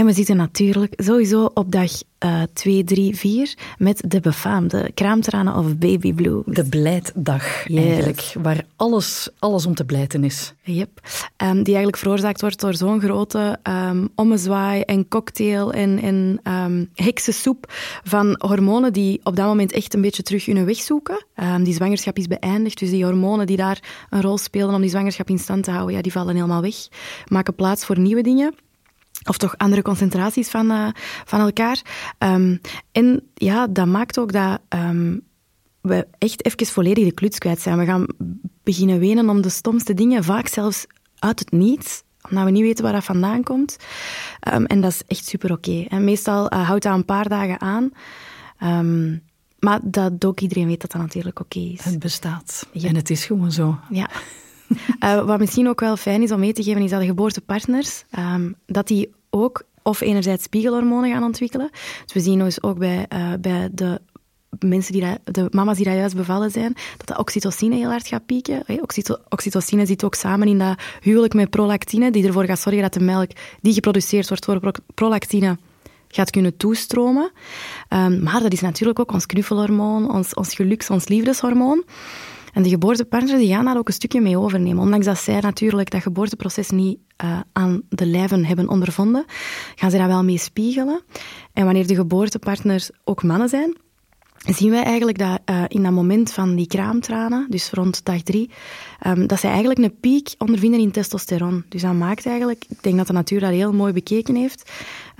En 0.00 0.06
we 0.06 0.12
zitten 0.12 0.36
natuurlijk 0.36 0.92
sowieso 0.96 1.50
op 1.54 1.72
dag 1.72 1.90
uh, 2.24 2.42
2, 2.52 2.84
3, 2.84 3.16
4 3.16 3.54
met 3.78 4.02
de 4.06 4.20
befaamde 4.20 4.90
kraamtranen 4.94 5.56
of 5.56 5.76
baby 5.76 6.12
blue. 6.14 6.42
De 6.46 6.64
blijddag 6.64 7.68
eigenlijk, 7.68 8.34
waar 8.42 8.64
alles, 8.76 9.28
alles 9.38 9.66
om 9.66 9.74
te 9.74 9.84
blijten 9.84 10.24
is. 10.24 10.54
Yep. 10.62 11.00
Um, 11.36 11.52
die 11.52 11.64
eigenlijk 11.74 11.96
veroorzaakt 11.96 12.40
wordt 12.40 12.60
door 12.60 12.74
zo'n 12.74 13.00
grote 13.00 13.58
um, 13.62 14.08
ommezwaai 14.14 14.80
en 14.80 15.08
cocktail 15.08 15.72
en, 15.72 15.98
en 15.98 16.40
um, 16.52 16.90
heksensoep 16.94 17.72
van 18.04 18.34
hormonen 18.38 18.92
die 18.92 19.20
op 19.22 19.36
dat 19.36 19.46
moment 19.46 19.72
echt 19.72 19.94
een 19.94 20.00
beetje 20.00 20.22
terug 20.22 20.46
hun 20.46 20.64
weg 20.64 20.76
zoeken. 20.76 21.24
die 21.62 21.74
zwangerschap 21.74 22.16
is 22.16 22.26
beëindigd, 22.26 22.78
dus 22.78 22.90
die 22.90 23.04
hormonen 23.04 23.46
die 23.46 23.56
daar 23.56 24.06
een 24.10 24.22
rol 24.22 24.38
spelen 24.38 24.74
om 24.74 24.80
die 24.80 24.90
zwangerschap 24.90 25.28
in 25.28 25.38
stand 25.38 25.64
te 25.64 25.70
houden, 25.70 25.94
ja, 25.94 26.02
die 26.02 26.12
vallen 26.12 26.34
helemaal 26.34 26.62
weg. 26.62 26.76
Maken 27.26 27.54
plaats 27.54 27.84
voor 27.84 27.98
nieuwe 27.98 28.22
dingen 28.22 28.54
of 29.28 29.38
toch 29.38 29.56
andere 29.58 29.82
concentraties 29.82 30.48
van, 30.48 30.70
uh, 30.70 30.88
van 31.24 31.40
elkaar. 31.40 31.82
Um, 32.18 32.60
en 32.92 33.22
ja, 33.34 33.66
dat 33.66 33.86
maakt 33.86 34.18
ook 34.18 34.32
dat 34.32 34.60
um, 34.68 35.20
we 35.80 36.06
echt 36.18 36.44
even 36.44 36.66
volledig 36.66 37.04
de 37.04 37.12
kluts 37.12 37.38
kwijt 37.38 37.60
zijn. 37.60 37.78
We 37.78 37.84
gaan 37.84 38.06
beginnen 38.62 38.98
wenen 38.98 39.28
om 39.28 39.40
de 39.40 39.48
stomste 39.48 39.94
dingen, 39.94 40.24
vaak 40.24 40.48
zelfs 40.48 40.86
uit 41.18 41.38
het 41.38 41.50
niets 41.50 42.02
omdat 42.28 42.44
we 42.44 42.50
niet 42.50 42.62
weten 42.62 42.84
waar 42.84 42.92
dat 42.92 43.04
vandaan 43.04 43.42
komt. 43.42 43.76
Um, 44.52 44.66
en 44.66 44.80
dat 44.80 44.90
is 44.90 45.02
echt 45.06 45.26
super 45.26 45.52
oké. 45.52 45.70
Okay. 45.70 46.00
Meestal 46.00 46.52
uh, 46.52 46.66
houdt 46.68 46.82
dat 46.82 46.94
een 46.94 47.04
paar 47.04 47.28
dagen 47.28 47.60
aan. 47.60 47.90
Um, 48.62 49.22
maar 49.58 49.80
dat 49.82 50.24
ook 50.24 50.40
iedereen 50.40 50.66
weet 50.66 50.80
dat 50.80 50.90
dat 50.90 51.00
natuurlijk 51.00 51.40
oké 51.40 51.58
okay 51.58 51.72
is. 51.72 51.84
Het 51.84 51.98
bestaat. 51.98 52.66
Ja. 52.72 52.88
En 52.88 52.94
het 52.94 53.10
is 53.10 53.24
gewoon 53.24 53.52
zo. 53.52 53.78
Ja. 53.90 54.10
Uh, 55.04 55.24
wat 55.24 55.38
misschien 55.38 55.68
ook 55.68 55.80
wel 55.80 55.96
fijn 55.96 56.22
is 56.22 56.32
om 56.32 56.40
mee 56.40 56.52
te 56.52 56.62
geven, 56.62 56.82
is 56.82 56.90
dat 56.90 57.00
de 57.00 57.06
geboortepartners, 57.06 58.04
um, 58.18 58.54
dat 58.66 58.86
die 58.86 59.10
ook 59.30 59.62
of 59.82 60.00
enerzijds 60.00 60.44
spiegelhormonen 60.44 61.10
gaan 61.10 61.22
ontwikkelen. 61.22 61.70
Dus 62.04 62.12
we 62.12 62.20
zien 62.20 62.38
dus 62.38 62.62
ook 62.62 62.78
bij, 62.78 63.06
uh, 63.12 63.32
bij 63.40 63.68
de 63.72 64.00
mensen 64.58 64.92
die 64.92 65.04
de 65.24 65.48
mama's 65.50 65.76
die 65.76 65.84
daar 65.84 65.96
juist 65.96 66.16
bevallen 66.16 66.50
zijn, 66.50 66.74
dat 66.96 67.06
de 67.06 67.18
oxytocine 67.18 67.74
heel 67.74 67.90
hard 67.90 68.08
gaat 68.08 68.26
pieken. 68.26 68.62
Oxyto 68.80 69.16
oxytocine 69.28 69.86
zit 69.86 70.04
ook 70.04 70.14
samen 70.14 70.48
in 70.48 70.58
dat 70.58 70.80
huwelijk 71.00 71.34
met 71.34 71.50
prolactine, 71.50 72.10
die 72.10 72.26
ervoor 72.26 72.44
gaat 72.44 72.60
zorgen 72.60 72.82
dat 72.82 72.92
de 72.92 73.00
melk 73.00 73.30
die 73.60 73.72
geproduceerd 73.72 74.28
wordt 74.28 74.46
door 74.46 74.72
prolactine 74.94 75.58
gaat 76.08 76.30
kunnen 76.30 76.56
toestromen. 76.56 77.30
Um, 77.88 78.22
maar 78.22 78.40
dat 78.40 78.52
is 78.52 78.60
natuurlijk 78.60 78.98
ook 78.98 79.12
ons 79.12 79.26
knuffelhormoon, 79.26 80.10
ons, 80.10 80.34
ons 80.34 80.54
geluks, 80.54 80.90
ons 80.90 81.08
liefdeshormoon. 81.08 81.84
En 82.52 82.62
de 82.62 82.68
geboortepartners 82.68 83.38
die 83.38 83.48
gaan 83.48 83.64
daar 83.64 83.78
ook 83.78 83.88
een 83.88 83.94
stukje 83.94 84.20
mee 84.20 84.38
overnemen. 84.38 84.82
Ondanks 84.82 85.06
dat 85.06 85.18
zij 85.18 85.40
natuurlijk 85.40 85.90
dat 85.90 86.02
geboorteproces 86.02 86.70
niet 86.70 86.98
uh, 87.24 87.40
aan 87.52 87.82
de 87.88 88.06
lijven 88.06 88.44
hebben 88.44 88.68
ondervonden, 88.68 89.24
gaan 89.74 89.90
ze 89.90 89.96
daar 89.96 90.08
wel 90.08 90.24
mee 90.24 90.38
spiegelen. 90.38 91.02
En 91.52 91.64
wanneer 91.64 91.86
de 91.86 91.94
geboortepartners 91.94 92.90
ook 93.04 93.22
mannen 93.22 93.48
zijn, 93.48 93.76
zien 94.46 94.70
wij 94.70 94.82
eigenlijk 94.82 95.18
dat 95.18 95.40
uh, 95.50 95.64
in 95.68 95.82
dat 95.82 95.92
moment 95.92 96.32
van 96.32 96.56
die 96.56 96.66
kraamtranen, 96.66 97.46
dus 97.48 97.70
rond 97.70 98.04
dag 98.04 98.22
drie, 98.22 98.50
um, 99.06 99.26
dat 99.26 99.40
zij 99.40 99.50
eigenlijk 99.50 99.80
een 99.80 100.00
piek 100.00 100.34
ondervinden 100.38 100.80
in 100.80 100.90
testosteron. 100.90 101.64
Dus 101.68 101.82
dat 101.82 101.92
maakt 101.92 102.26
eigenlijk, 102.26 102.64
ik 102.68 102.82
denk 102.82 102.96
dat 102.96 103.06
de 103.06 103.12
natuur 103.12 103.40
dat 103.40 103.50
heel 103.50 103.72
mooi 103.72 103.92
bekeken 103.92 104.34
heeft, 104.34 104.70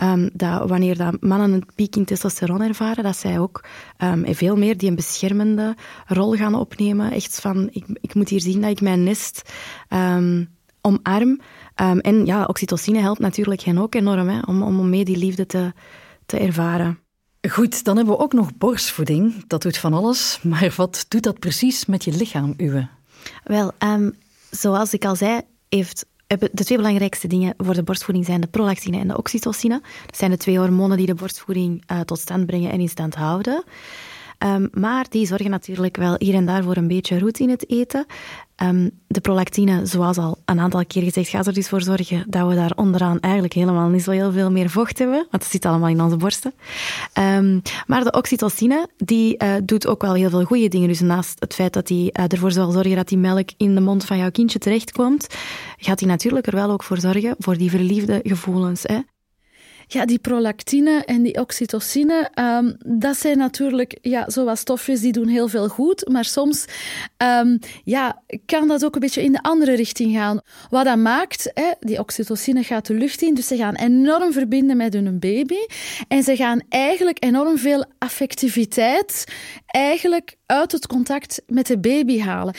um, 0.03 0.31
dat 0.33 0.69
wanneer 0.69 0.97
dat 0.97 1.21
mannen 1.21 1.53
een 1.53 1.67
piek 1.75 1.97
in 1.97 2.05
testosteron 2.05 2.63
ervaren, 2.63 3.05
dat 3.05 3.17
zij 3.17 3.39
ook 3.39 3.65
um, 3.99 4.35
veel 4.35 4.57
meer 4.57 4.79
die 4.79 4.89
een 4.89 4.95
beschermende 4.95 5.77
rol 6.07 6.33
gaan 6.33 6.55
opnemen. 6.55 7.13
Echt 7.13 7.41
van, 7.41 7.69
ik, 7.73 7.85
ik 8.01 8.15
moet 8.15 8.29
hier 8.29 8.41
zien 8.41 8.61
dat 8.61 8.71
ik 8.71 8.81
mijn 8.81 9.03
nest 9.03 9.43
omarm. 10.81 11.41
en 11.75 12.27
ja, 12.27 12.45
oxytocine 12.45 13.01
helpt 13.01 13.21
natuurlijk 13.21 13.61
hen 13.61 13.79
ook 13.79 13.95
enorm 13.95 14.29
hè, 14.29 14.41
om, 14.47 14.63
om 14.63 14.89
mee 14.89 15.05
die 15.05 15.17
liefde 15.17 15.47
te, 15.47 15.73
te 16.27 16.39
ervaren. 16.39 16.99
Goed, 17.49 17.85
dan 17.85 17.97
hebben 17.97 18.15
we 18.15 18.21
ook 18.21 18.33
nog 18.33 18.57
borstvoeding. 18.57 19.45
Dat 19.47 19.63
doet 19.63 19.79
van 19.79 19.95
alles. 19.95 20.39
Maar 20.43 20.73
wat 20.77 21.05
doet 21.09 21.23
dat 21.23 21.39
precies 21.39 21.87
met 21.87 22.05
je 22.05 22.13
lichaam, 22.13 22.55
Uwe? 22.57 22.89
Wel, 23.45 23.73
um, 23.79 24.15
zoals 24.51 24.93
ik 24.93 25.05
al 25.05 25.17
zei, 25.17 25.41
heeft 25.69 26.07
de 26.39 26.65
twee 26.65 26.79
belangrijkste 26.79 27.27
dingen 27.27 27.55
voor 27.57 27.75
de 27.75 27.83
borstvoeding 27.83 28.27
zijn 28.27 28.41
de 28.41 28.47
prolactine 28.47 28.99
en 28.99 29.09
de 29.09 29.17
oxytocine. 29.17 29.81
Dat 30.07 30.17
zijn 30.17 30.31
de 30.31 30.37
twee 30.37 30.59
hormonen 30.59 30.97
die 30.97 31.07
de 31.07 31.15
borstvoeding 31.15 31.85
uh, 31.93 32.01
tot 32.01 32.19
stand 32.19 32.47
brengen 32.47 32.71
en 32.71 32.81
in 32.81 32.89
stand 32.89 33.15
houden. 33.15 33.65
Um, 34.45 34.69
maar 34.73 35.07
die 35.09 35.27
zorgen 35.27 35.51
natuurlijk 35.51 35.97
wel 35.97 36.15
hier 36.19 36.35
en 36.35 36.47
daar 36.47 36.63
voor 36.63 36.77
een 36.77 36.89
beetje 36.89 37.19
roet 37.19 37.39
in 37.39 37.51
het 37.51 37.71
eten. 37.71 38.07
Um, 38.63 38.91
de 39.07 39.21
prolactine, 39.21 39.87
zoals 39.87 40.17
al 40.17 40.39
een 40.45 40.61
aantal 40.61 40.87
keer 40.87 41.03
gezegd, 41.03 41.29
gaat 41.29 41.47
er 41.47 41.53
dus 41.53 41.69
voor 41.69 41.83
zorgen 41.83 42.25
dat 42.29 42.49
we 42.49 42.55
daar 42.55 42.73
onderaan 42.77 43.21
eigenlijk 43.21 43.53
helemaal 43.53 43.89
niet 43.89 44.03
zo 44.03 44.11
heel 44.11 44.33
veel 44.33 44.51
meer 44.51 44.71
vocht 44.71 44.99
hebben, 44.99 45.27
want 45.31 45.43
het 45.43 45.53
zit 45.53 45.65
allemaal 45.65 45.89
in 45.89 46.01
onze 46.01 46.17
borsten. 46.17 46.53
Um, 47.19 47.63
maar 47.87 48.05
de 48.05 48.13
oxytocine, 48.13 48.89
die 48.97 49.43
uh, 49.43 49.55
doet 49.65 49.87
ook 49.87 50.03
wel 50.03 50.15
heel 50.15 50.31
veel 50.31 50.45
goede 50.45 50.69
dingen. 50.69 50.89
Dus 50.89 51.01
naast 51.01 51.41
het 51.41 51.55
feit 51.55 51.73
dat 51.73 51.87
die 51.87 52.11
uh, 52.19 52.25
ervoor 52.29 52.53
zal 52.53 52.71
zorgen 52.71 52.97
dat 52.97 53.09
die 53.09 53.19
melk 53.19 53.49
in 53.57 53.75
de 53.75 53.81
mond 53.81 54.05
van 54.05 54.19
jouw 54.19 54.31
kindje 54.31 54.59
terechtkomt, 54.59 55.27
gaat 55.77 55.99
die 55.99 56.09
natuurlijk 56.09 56.47
er 56.47 56.55
wel 56.55 56.71
ook 56.71 56.83
voor 56.83 57.01
zorgen, 57.01 57.35
voor 57.39 57.57
die 57.57 57.71
verliefde 57.71 58.21
gevoelens. 58.23 58.83
Hè? 58.83 58.99
Ja, 59.93 60.05
die 60.05 60.19
prolactine 60.19 61.05
en 61.05 61.23
die 61.23 61.41
oxytocine, 61.41 62.31
um, 62.35 62.77
dat 63.01 63.17
zijn 63.17 63.39
natuurlijk 63.39 63.99
ja, 64.03 64.31
zoals 64.31 64.61
stofjes 64.61 65.01
die 65.01 65.13
doen 65.13 65.29
heel 65.29 65.49
veel 65.49 65.69
goed, 65.69 66.09
maar 66.09 66.25
soms 66.25 66.65
um, 67.19 67.59
ja, 67.85 68.23
kan 68.47 68.69
dat 68.69 68.85
ook 68.85 68.95
een 68.95 69.01
beetje 69.01 69.23
in 69.23 69.33
de 69.33 69.43
andere 69.43 69.75
richting 69.75 70.17
gaan. 70.17 70.41
Wat 70.69 70.85
dat 70.85 70.97
maakt, 70.97 71.51
hè, 71.55 71.71
die 71.81 71.99
oxytocine 71.99 72.63
gaat 72.63 72.87
de 72.87 72.95
lucht 72.95 73.23
in, 73.23 73.35
dus 73.35 73.47
ze 73.47 73.57
gaan 73.57 73.75
enorm 73.75 74.33
verbinden 74.33 74.77
met 74.77 74.93
hun 74.93 75.19
baby 75.19 75.67
en 76.09 76.23
ze 76.23 76.37
gaan 76.37 76.61
eigenlijk 76.69 77.25
enorm 77.25 77.59
veel 77.59 77.85
affectiviteit 77.99 79.25
eigenlijk 79.67 80.37
uit 80.51 80.73
het 80.73 80.87
contact 80.87 81.43
met 81.47 81.67
de 81.67 81.79
baby 81.79 82.21
halen. 82.21 82.55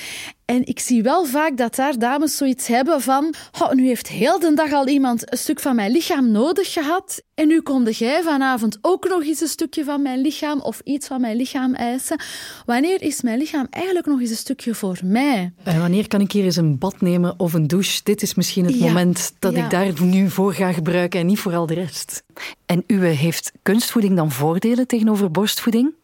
En 0.45 0.65
ik 0.65 0.79
zie 0.79 1.03
wel 1.03 1.25
vaak 1.25 1.57
dat 1.57 1.75
daar 1.75 1.99
dames 1.99 2.37
zoiets 2.37 2.67
hebben 2.67 3.01
van 3.01 3.33
oh, 3.61 3.71
nu 3.71 3.87
heeft 3.87 4.07
heel 4.07 4.39
de 4.39 4.53
dag 4.53 4.71
al 4.71 4.87
iemand 4.87 5.31
een 5.31 5.37
stuk 5.37 5.59
van 5.59 5.75
mijn 5.75 5.91
lichaam 5.91 6.31
nodig 6.31 6.73
gehad 6.73 7.21
en 7.33 7.47
nu 7.47 7.61
konde 7.61 7.91
jij 7.91 8.21
vanavond 8.23 8.77
ook 8.81 9.07
nog 9.07 9.23
eens 9.23 9.41
een 9.41 9.47
stukje 9.47 9.83
van 9.83 10.01
mijn 10.01 10.21
lichaam 10.21 10.59
of 10.59 10.81
iets 10.83 11.07
van 11.07 11.21
mijn 11.21 11.35
lichaam 11.35 11.73
eisen. 11.73 12.21
Wanneer 12.65 13.01
is 13.01 13.21
mijn 13.21 13.37
lichaam 13.37 13.67
eigenlijk 13.69 14.05
nog 14.05 14.19
eens 14.19 14.29
een 14.29 14.35
stukje 14.35 14.75
voor 14.75 14.99
mij? 15.03 15.53
En 15.63 15.79
wanneer 15.79 16.07
kan 16.07 16.21
ik 16.21 16.31
hier 16.31 16.43
eens 16.43 16.55
een 16.55 16.77
bad 16.77 17.01
nemen 17.01 17.39
of 17.39 17.53
een 17.53 17.67
douche? 17.67 17.99
Dit 18.03 18.21
is 18.21 18.35
misschien 18.35 18.65
het 18.65 18.79
moment 18.79 19.33
dat 19.39 19.55
ik 19.55 19.69
daar 19.69 20.03
nu 20.03 20.29
voor 20.29 20.53
ga 20.53 20.71
gebruiken 20.71 21.19
en 21.19 21.25
niet 21.25 21.39
voor 21.39 21.55
al 21.55 21.65
de 21.65 21.73
rest. 21.73 22.23
En 22.65 22.83
u 22.87 23.05
heeft 23.05 23.51
kunstvoeding 23.61 24.15
dan 24.15 24.31
voordelen 24.31 24.87
tegenover 24.87 25.31
borstvoeding? 25.31 25.99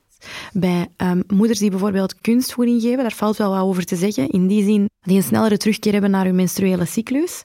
Bij 0.53 0.87
um, 0.97 1.23
moeders 1.27 1.59
die 1.59 1.69
bijvoorbeeld 1.69 2.21
kunstvoeding 2.21 2.81
geven, 2.81 2.97
daar 2.97 3.11
valt 3.11 3.37
wel 3.37 3.49
wat 3.49 3.61
over 3.61 3.85
te 3.85 3.95
zeggen. 3.95 4.29
In 4.29 4.47
die 4.47 4.63
zin 4.63 4.89
die 5.01 5.17
een 5.17 5.23
snellere 5.23 5.57
terugkeer 5.57 5.91
hebben 5.91 6.11
naar 6.11 6.25
hun 6.25 6.35
menstruele 6.35 6.85
cyclus. 6.85 7.43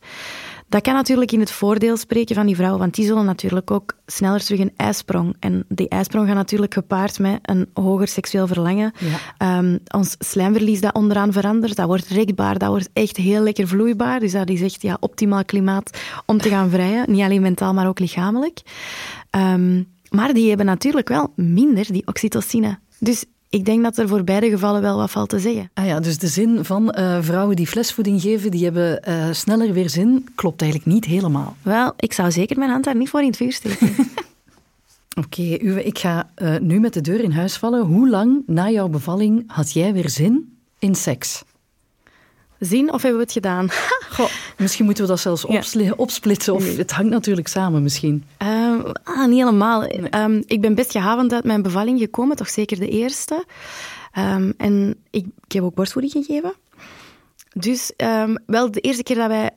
Dat 0.69 0.83
kan 0.83 0.95
natuurlijk 0.95 1.33
in 1.33 1.41
het 1.41 1.51
voordeel 1.51 1.97
spreken 1.97 2.35
van 2.35 2.47
die 2.47 2.57
vrouwen, 2.57 2.81
want 2.81 2.95
die 2.95 3.07
zullen 3.07 3.25
natuurlijk 3.25 3.71
ook 3.71 3.97
sneller 4.07 4.45
terug 4.45 4.61
een 4.61 4.73
ijsprong. 4.77 5.37
En 5.41 5.65
die 5.69 5.89
ijsprong 5.89 6.27
gaat 6.27 6.37
natuurlijk 6.37 6.75
gepaard 6.75 7.19
met 7.19 7.39
een 7.43 7.69
hoger 7.75 8.09
seksueel 8.09 8.47
verlangen. 8.47 8.93
Ja. 9.39 9.59
Um, 9.59 9.79
ons 9.95 10.17
slijmverlies 10.19 10.81
dat 10.81 10.95
onderaan 10.95 11.33
verandert, 11.33 11.77
dat 11.77 11.87
wordt 11.87 12.07
rekbaar, 12.07 12.59
dat 12.59 12.69
wordt 12.69 12.91
echt 12.93 13.17
heel 13.17 13.43
lekker 13.43 13.69
vloeibaar. 13.69 14.21
Dus 14.21 14.33
dat 14.33 14.49
is 14.49 14.61
echt 14.61 14.83
ja, 14.83 14.97
optimaal 15.01 15.45
klimaat 15.45 15.99
om 16.27 16.39
te 16.39 16.49
gaan 16.49 16.71
vrijen. 16.71 17.11
Niet 17.11 17.23
alleen 17.23 17.43
mentaal, 17.43 17.75
maar 17.75 17.89
ook 17.89 17.99
lichamelijk. 17.99 18.61
Um, 19.31 19.87
maar 20.13 20.35
die 20.35 20.49
hebben 20.49 20.67
natuurlijk 20.67 21.09
wel 21.09 21.33
minder 21.37 21.93
die 21.93 22.07
oxytocine. 22.07 22.79
Dus 22.99 23.25
ik 23.49 23.65
denk 23.65 23.83
dat 23.83 23.99
er 23.99 24.09
voor 24.09 24.25
beide 24.25 24.49
gevallen 24.49 24.83
wel 24.83 24.97
wat 24.97 25.11
valt 25.11 25.29
te 25.29 25.39
zeggen. 25.39 25.71
Ah 25.75 25.87
ja, 25.87 26.01
dus 26.01 26.19
de 26.19 26.27
zin 26.27 26.65
van 26.65 26.95
uh, 26.99 27.19
vrouwen 27.21 27.57
die 27.57 27.67
flesvoeding 27.67 28.21
geven, 28.21 28.51
die 28.51 28.65
hebben 28.65 29.03
uh, 29.09 29.25
sneller 29.33 29.73
weer 29.73 29.91
zin, 29.91 30.29
klopt 30.35 30.63
eigenlijk 30.63 30.93
niet 30.93 31.05
helemaal. 31.05 31.57
Wel, 31.63 31.93
ik 31.97 32.13
zou 32.13 32.31
zeker 32.31 32.59
mijn 32.59 32.71
hand 32.71 32.85
daar 32.85 32.97
niet 32.97 33.09
voor 33.09 33.21
in 33.21 33.27
het 33.27 33.37
vuur 33.37 33.53
steken. 33.53 33.95
Oké, 35.19 35.41
okay, 35.41 35.59
Uwe, 35.63 35.85
ik 35.85 35.99
ga 35.99 36.31
uh, 36.37 36.59
nu 36.59 36.81
met 36.81 36.95
de 36.95 37.01
deur 37.01 37.21
in 37.21 37.33
huis 37.33 37.57
vallen. 37.57 37.81
Hoe 37.81 38.09
lang 38.09 38.43
na 38.47 38.71
jouw 38.71 38.89
bevalling 38.89 39.45
had 39.47 39.73
jij 39.73 39.93
weer 39.93 40.09
zin 40.09 40.57
in 40.79 40.95
seks? 40.95 41.43
Zien 42.59 42.93
of 42.93 43.03
hebben 43.03 43.21
we 43.21 43.25
het 43.25 43.33
gedaan? 43.33 43.69
Goh, 44.17 44.31
misschien 44.59 44.85
moeten 44.85 45.05
we 45.05 45.11
dat 45.11 45.21
zelfs 45.21 45.45
ja. 45.73 45.93
opsplitsen. 45.97 46.55
Of 46.55 46.77
het 46.77 46.91
hangt 46.91 47.11
natuurlijk 47.11 47.49
samen 47.49 47.83
misschien. 47.83 48.25
Uh, 48.43 48.62
ah, 49.05 49.27
niet 49.27 49.39
helemaal. 49.39 49.85
Um, 50.15 50.43
ik 50.47 50.61
ben 50.61 50.75
best 50.75 50.91
gehavend 50.91 51.33
uit 51.33 51.45
mijn 51.45 51.63
bevalling 51.63 51.99
gekomen, 51.99 52.37
toch 52.37 52.49
zeker 52.49 52.79
de 52.79 52.89
eerste. 52.89 53.45
Um, 54.19 54.55
en 54.57 54.97
ik, 55.11 55.27
heb 55.49 55.63
ook 55.63 55.75
borstvoeding 55.75 56.13
gegeven. 56.13 56.55
Dus 57.53 57.93
um, 57.97 58.39
wel 58.47 58.71
de 58.71 58.81
eerste 58.81 59.03
keer 59.03 59.17
dat 59.17 59.29
wij 59.29 59.51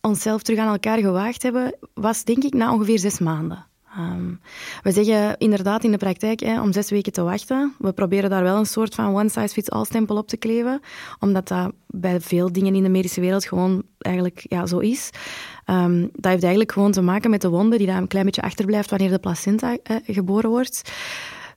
onszelf 0.00 0.42
terug 0.42 0.60
aan 0.60 0.72
elkaar 0.72 0.98
gewaagd 0.98 1.42
hebben, 1.42 1.74
was 1.94 2.24
denk 2.24 2.44
ik 2.44 2.54
na 2.54 2.72
ongeveer 2.72 2.98
zes 2.98 3.18
maanden. 3.18 3.66
Um, 3.98 4.40
we 4.82 4.92
zeggen 4.92 5.36
inderdaad 5.38 5.84
in 5.84 5.90
de 5.90 5.96
praktijk 5.96 6.40
hè, 6.40 6.60
om 6.60 6.72
zes 6.72 6.90
weken 6.90 7.12
te 7.12 7.22
wachten. 7.22 7.74
We 7.78 7.92
proberen 7.92 8.30
daar 8.30 8.42
wel 8.42 8.56
een 8.56 8.66
soort 8.66 8.94
van 8.94 9.14
one-size-fits-all 9.14 9.84
stempel 9.84 10.16
op 10.16 10.28
te 10.28 10.36
kleven, 10.36 10.80
omdat 11.20 11.48
dat 11.48 11.72
bij 11.86 12.20
veel 12.20 12.52
dingen 12.52 12.74
in 12.74 12.82
de 12.82 12.88
medische 12.88 13.20
wereld 13.20 13.46
gewoon 13.46 13.82
eigenlijk 13.98 14.46
ja, 14.48 14.66
zo 14.66 14.78
is. 14.78 15.10
Um, 15.66 16.00
dat 16.00 16.30
heeft 16.30 16.42
eigenlijk 16.42 16.72
gewoon 16.72 16.92
te 16.92 17.02
maken 17.02 17.30
met 17.30 17.40
de 17.40 17.48
wonde 17.48 17.76
die 17.76 17.86
daar 17.86 18.00
een 18.00 18.08
klein 18.08 18.24
beetje 18.24 18.42
achterblijft 18.42 18.90
wanneer 18.90 19.10
de 19.10 19.18
placenta 19.18 19.76
eh, 19.82 19.96
geboren 20.06 20.50
wordt. 20.50 20.92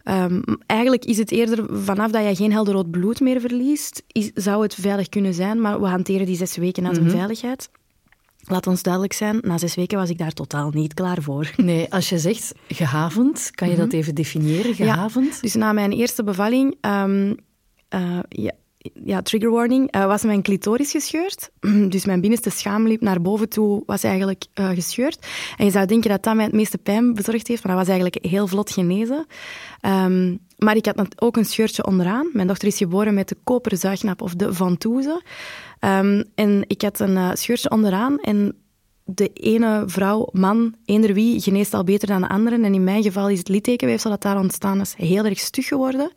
Um, 0.03 0.43
eigenlijk 0.65 1.05
is 1.05 1.17
het 1.17 1.31
eerder 1.31 1.65
vanaf 1.83 2.11
dat 2.11 2.23
je 2.27 2.35
geen 2.35 2.51
helder 2.51 2.73
rood 2.73 2.91
bloed 2.91 3.19
meer 3.19 3.41
verliest, 3.41 4.03
is, 4.07 4.31
zou 4.33 4.63
het 4.63 4.75
veilig 4.75 5.09
kunnen 5.09 5.33
zijn, 5.33 5.61
maar 5.61 5.81
we 5.81 5.87
hanteren 5.87 6.25
die 6.25 6.35
zes 6.35 6.57
weken 6.57 6.85
als 6.85 6.97
een 6.97 7.03
mhm. 7.03 7.15
veiligheid. 7.15 7.69
Laat 8.49 8.67
ons 8.67 8.81
duidelijk 8.81 9.13
zijn, 9.13 9.37
na 9.41 9.57
zes 9.57 9.75
weken 9.75 9.97
was 9.97 10.09
ik 10.09 10.17
daar 10.17 10.33
totaal 10.33 10.69
niet 10.69 10.93
klaar 10.93 11.21
voor. 11.21 11.51
Nee, 11.57 11.93
als 11.93 12.09
je 12.09 12.19
zegt 12.19 12.53
gehavend, 12.67 13.51
kan 13.55 13.69
je 13.69 13.75
dat 13.75 13.87
mhm. 13.87 13.95
even 13.95 14.15
definiëren, 14.15 14.75
gehavend? 14.75 15.33
Ja, 15.33 15.41
dus 15.41 15.55
na 15.55 15.71
mijn 15.71 15.91
eerste 15.91 16.23
bevalling, 16.23 16.77
um, 16.81 17.35
uh, 17.95 18.19
ja, 18.29 18.51
ja, 19.03 19.21
trigger 19.21 19.51
warning, 19.51 19.95
uh, 19.95 20.05
was 20.05 20.23
mijn 20.23 20.41
clitoris 20.41 20.91
gescheurd. 20.91 21.49
Dus 21.89 22.05
mijn 22.05 22.21
binnenste 22.21 22.49
schaamlip 22.49 23.01
naar 23.01 23.21
boven 23.21 23.49
toe 23.49 23.83
was 23.85 24.03
eigenlijk 24.03 24.45
uh, 24.55 24.69
gescheurd. 24.69 25.27
En 25.57 25.65
je 25.65 25.71
zou 25.71 25.85
denken 25.85 26.09
dat 26.09 26.23
dat 26.23 26.35
mij 26.35 26.45
het 26.45 26.53
meeste 26.53 26.77
pijn 26.77 27.13
bezorgd 27.13 27.47
heeft, 27.47 27.63
maar 27.63 27.75
dat 27.75 27.85
was 27.85 27.95
eigenlijk 27.95 28.25
heel 28.25 28.47
vlot 28.47 28.71
genezen. 28.71 29.25
Um, 29.81 30.39
maar 30.57 30.75
ik 30.75 30.85
had 30.85 31.21
ook 31.21 31.37
een 31.37 31.45
scheurtje 31.45 31.85
onderaan. 31.85 32.29
Mijn 32.33 32.47
dochter 32.47 32.67
is 32.67 32.77
geboren 32.77 33.13
met 33.13 33.29
de 33.29 33.37
koperen 33.43 33.77
zuignap 33.77 34.21
of 34.21 34.35
de 34.35 34.53
ventouse. 34.53 35.21
Um, 35.79 36.23
en 36.35 36.63
ik 36.67 36.81
had 36.81 36.99
een 36.99 37.15
uh, 37.15 37.29
scheurtje 37.33 37.69
onderaan 37.69 38.19
en 38.19 38.55
de 39.09 39.29
ene 39.33 39.83
vrouw, 39.85 40.27
man, 40.31 40.75
eender 40.85 41.13
wie, 41.13 41.41
geneest 41.41 41.73
al 41.73 41.83
beter 41.83 42.07
dan 42.07 42.21
de 42.21 42.29
andere. 42.29 42.63
En 42.63 42.73
in 42.73 42.83
mijn 42.83 43.03
geval 43.03 43.29
is 43.29 43.37
het 43.37 43.49
littekenweefsel 43.49 44.09
dat 44.09 44.21
daar 44.21 44.39
ontstaan 44.39 44.79
is 44.79 44.93
heel 44.97 45.25
erg 45.25 45.39
stug 45.39 45.67
geworden. 45.67 46.11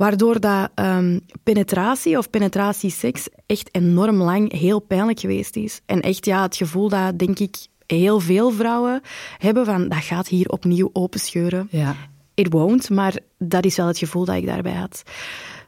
Waardoor 0.00 0.40
dat 0.40 0.70
um, 0.74 1.20
penetratie 1.42 2.18
of 2.18 2.30
penetratieseks 2.30 3.28
echt 3.46 3.68
enorm 3.72 4.16
lang 4.16 4.52
heel 4.52 4.80
pijnlijk 4.80 5.20
geweest 5.20 5.56
is. 5.56 5.80
En 5.86 6.00
echt 6.00 6.24
ja, 6.24 6.42
het 6.42 6.56
gevoel 6.56 6.88
dat, 6.88 7.18
denk 7.18 7.38
ik, 7.38 7.56
heel 7.86 8.20
veel 8.20 8.50
vrouwen 8.50 9.00
hebben 9.38 9.64
van 9.64 9.88
dat 9.88 9.98
gaat 9.98 10.28
hier 10.28 10.48
opnieuw 10.48 10.90
openscheuren. 10.92 11.68
Ja. 11.70 11.96
It 12.34 12.52
won't, 12.52 12.90
maar 12.90 13.18
dat 13.38 13.64
is 13.64 13.76
wel 13.76 13.86
het 13.86 13.98
gevoel 13.98 14.24
dat 14.24 14.36
ik 14.36 14.46
daarbij 14.46 14.72
had. 14.72 15.02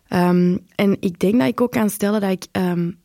Um, 0.09 0.67
en 0.75 0.97
ik 1.01 1.19
denk 1.19 1.39
dat 1.39 1.49
ik 1.49 1.61
ook 1.61 1.73
kan 1.73 1.91
stellen 1.91 2.21
dat 2.21 2.31
ik 2.31 2.47
um, 2.53 2.99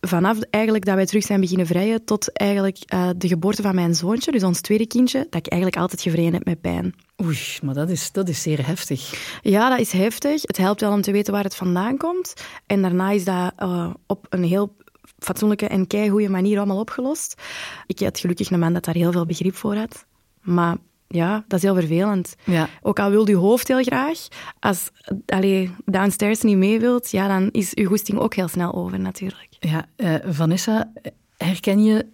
vanaf 0.00 0.38
eigenlijk 0.50 0.84
dat 0.84 0.94
wij 0.94 1.06
terug 1.06 1.24
zijn 1.24 1.40
beginnen 1.40 1.66
vrijen 1.66 2.04
tot 2.04 2.32
eigenlijk 2.32 2.78
uh, 2.94 3.08
de 3.16 3.28
geboorte 3.28 3.62
van 3.62 3.74
mijn 3.74 3.94
zoontje, 3.94 4.32
dus 4.32 4.42
ons 4.42 4.60
tweede 4.60 4.86
kindje, 4.86 5.26
dat 5.30 5.46
ik 5.46 5.52
eigenlijk 5.52 5.82
altijd 5.82 6.02
gevreden 6.02 6.32
heb 6.32 6.44
met 6.44 6.60
pijn. 6.60 6.94
Oei, 7.24 7.38
maar 7.62 7.74
dat 7.74 7.90
is, 7.90 8.12
dat 8.12 8.28
is 8.28 8.42
zeer 8.42 8.66
heftig. 8.66 9.12
Ja, 9.42 9.68
dat 9.68 9.78
is 9.78 9.92
heftig. 9.92 10.42
Het 10.42 10.56
helpt 10.56 10.80
wel 10.80 10.92
om 10.92 11.00
te 11.00 11.12
weten 11.12 11.32
waar 11.32 11.44
het 11.44 11.56
vandaan 11.56 11.96
komt. 11.96 12.34
En 12.66 12.82
daarna 12.82 13.10
is 13.10 13.24
dat 13.24 13.52
uh, 13.58 13.90
op 14.06 14.26
een 14.28 14.44
heel 14.44 14.76
fatsoenlijke 15.18 15.66
en 15.66 15.86
keigoede 15.86 16.28
manier 16.28 16.56
allemaal 16.58 16.78
opgelost. 16.80 17.42
Ik 17.86 18.00
had 18.00 18.18
gelukkig 18.18 18.50
een 18.50 18.58
man 18.58 18.72
dat 18.72 18.84
daar 18.84 18.94
heel 18.94 19.12
veel 19.12 19.26
begrip 19.26 19.54
voor 19.54 19.76
had. 19.76 20.06
Maar 20.40 20.76
ja, 21.08 21.44
dat 21.48 21.58
is 21.58 21.64
heel 21.64 21.74
vervelend. 21.74 22.34
Ja. 22.44 22.68
Ook 22.82 22.98
al 23.00 23.10
wil 23.10 23.28
je 23.28 23.36
hoofd 23.36 23.68
heel 23.68 23.82
graag, 23.82 24.18
als 24.60 24.90
allee, 25.26 25.70
downstairs 25.84 26.42
niet 26.42 26.56
mee 26.56 26.80
wilt, 26.80 27.10
ja, 27.10 27.28
dan 27.28 27.48
is 27.50 27.70
je 27.74 27.84
goesting 27.84 28.18
ook 28.18 28.34
heel 28.34 28.48
snel 28.48 28.74
over 28.74 29.00
natuurlijk. 29.00 29.48
Ja, 29.60 29.86
uh, 29.96 30.14
Vanessa, 30.26 30.92
herken 31.36 31.82
je 31.82 32.06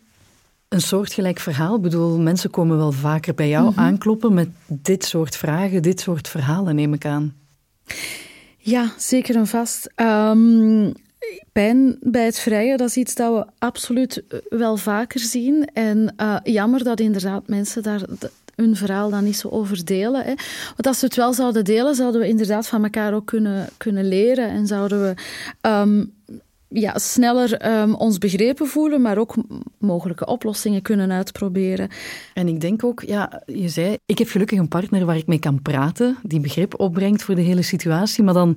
een 0.68 0.80
soortgelijk 0.80 1.38
verhaal? 1.38 1.76
Ik 1.76 1.82
bedoel, 1.82 2.18
mensen 2.18 2.50
komen 2.50 2.76
wel 2.76 2.92
vaker 2.92 3.34
bij 3.34 3.48
jou 3.48 3.70
mhm. 3.70 3.80
aankloppen 3.80 4.34
met 4.34 4.48
dit 4.66 5.04
soort 5.04 5.36
vragen, 5.36 5.82
dit 5.82 6.00
soort 6.00 6.28
verhalen, 6.28 6.74
neem 6.74 6.92
ik 6.92 7.06
aan. 7.06 7.34
Ja, 8.58 8.92
zeker 8.96 9.36
en 9.36 9.46
vast. 9.46 9.92
Um, 9.96 10.92
pijn 11.52 11.96
bij 12.00 12.24
het 12.24 12.38
vrijen, 12.38 12.78
dat 12.78 12.88
is 12.88 12.96
iets 12.96 13.14
dat 13.14 13.34
we 13.34 13.52
absoluut 13.58 14.22
wel 14.48 14.76
vaker 14.76 15.20
zien. 15.20 15.64
En 15.72 16.14
uh, 16.16 16.36
jammer 16.42 16.84
dat 16.84 17.00
inderdaad 17.00 17.48
mensen 17.48 17.82
daar 17.82 18.02
hun 18.56 18.76
verhaal 18.76 19.10
dan 19.10 19.24
niet 19.24 19.36
zo 19.36 19.48
over 19.48 19.84
delen. 19.84 20.24
Hè. 20.24 20.34
Want 20.66 20.86
als 20.86 21.00
we 21.00 21.06
het 21.06 21.16
wel 21.16 21.32
zouden 21.32 21.64
delen, 21.64 21.94
zouden 21.94 22.20
we 22.20 22.28
inderdaad 22.28 22.66
van 22.66 22.84
elkaar 22.84 23.14
ook 23.14 23.26
kunnen, 23.26 23.68
kunnen 23.76 24.08
leren 24.08 24.48
en 24.48 24.66
zouden 24.66 25.00
we 25.00 25.14
um, 25.68 26.12
ja, 26.68 26.98
sneller 26.98 27.80
um, 27.80 27.94
ons 27.94 28.18
begrepen 28.18 28.66
voelen, 28.66 29.02
maar 29.02 29.18
ook 29.18 29.34
mogelijke 29.78 30.26
oplossingen 30.26 30.82
kunnen 30.82 31.12
uitproberen. 31.12 31.88
En 32.34 32.48
ik 32.48 32.60
denk 32.60 32.84
ook, 32.84 33.02
ja, 33.02 33.42
je 33.46 33.68
zei, 33.68 33.96
ik 34.06 34.18
heb 34.18 34.28
gelukkig 34.28 34.58
een 34.58 34.68
partner 34.68 35.04
waar 35.04 35.16
ik 35.16 35.26
mee 35.26 35.38
kan 35.38 35.62
praten, 35.62 36.16
die 36.22 36.40
begrip 36.40 36.80
opbrengt 36.80 37.22
voor 37.22 37.34
de 37.34 37.42
hele 37.42 37.62
situatie, 37.62 38.24
maar 38.24 38.34
dan 38.34 38.56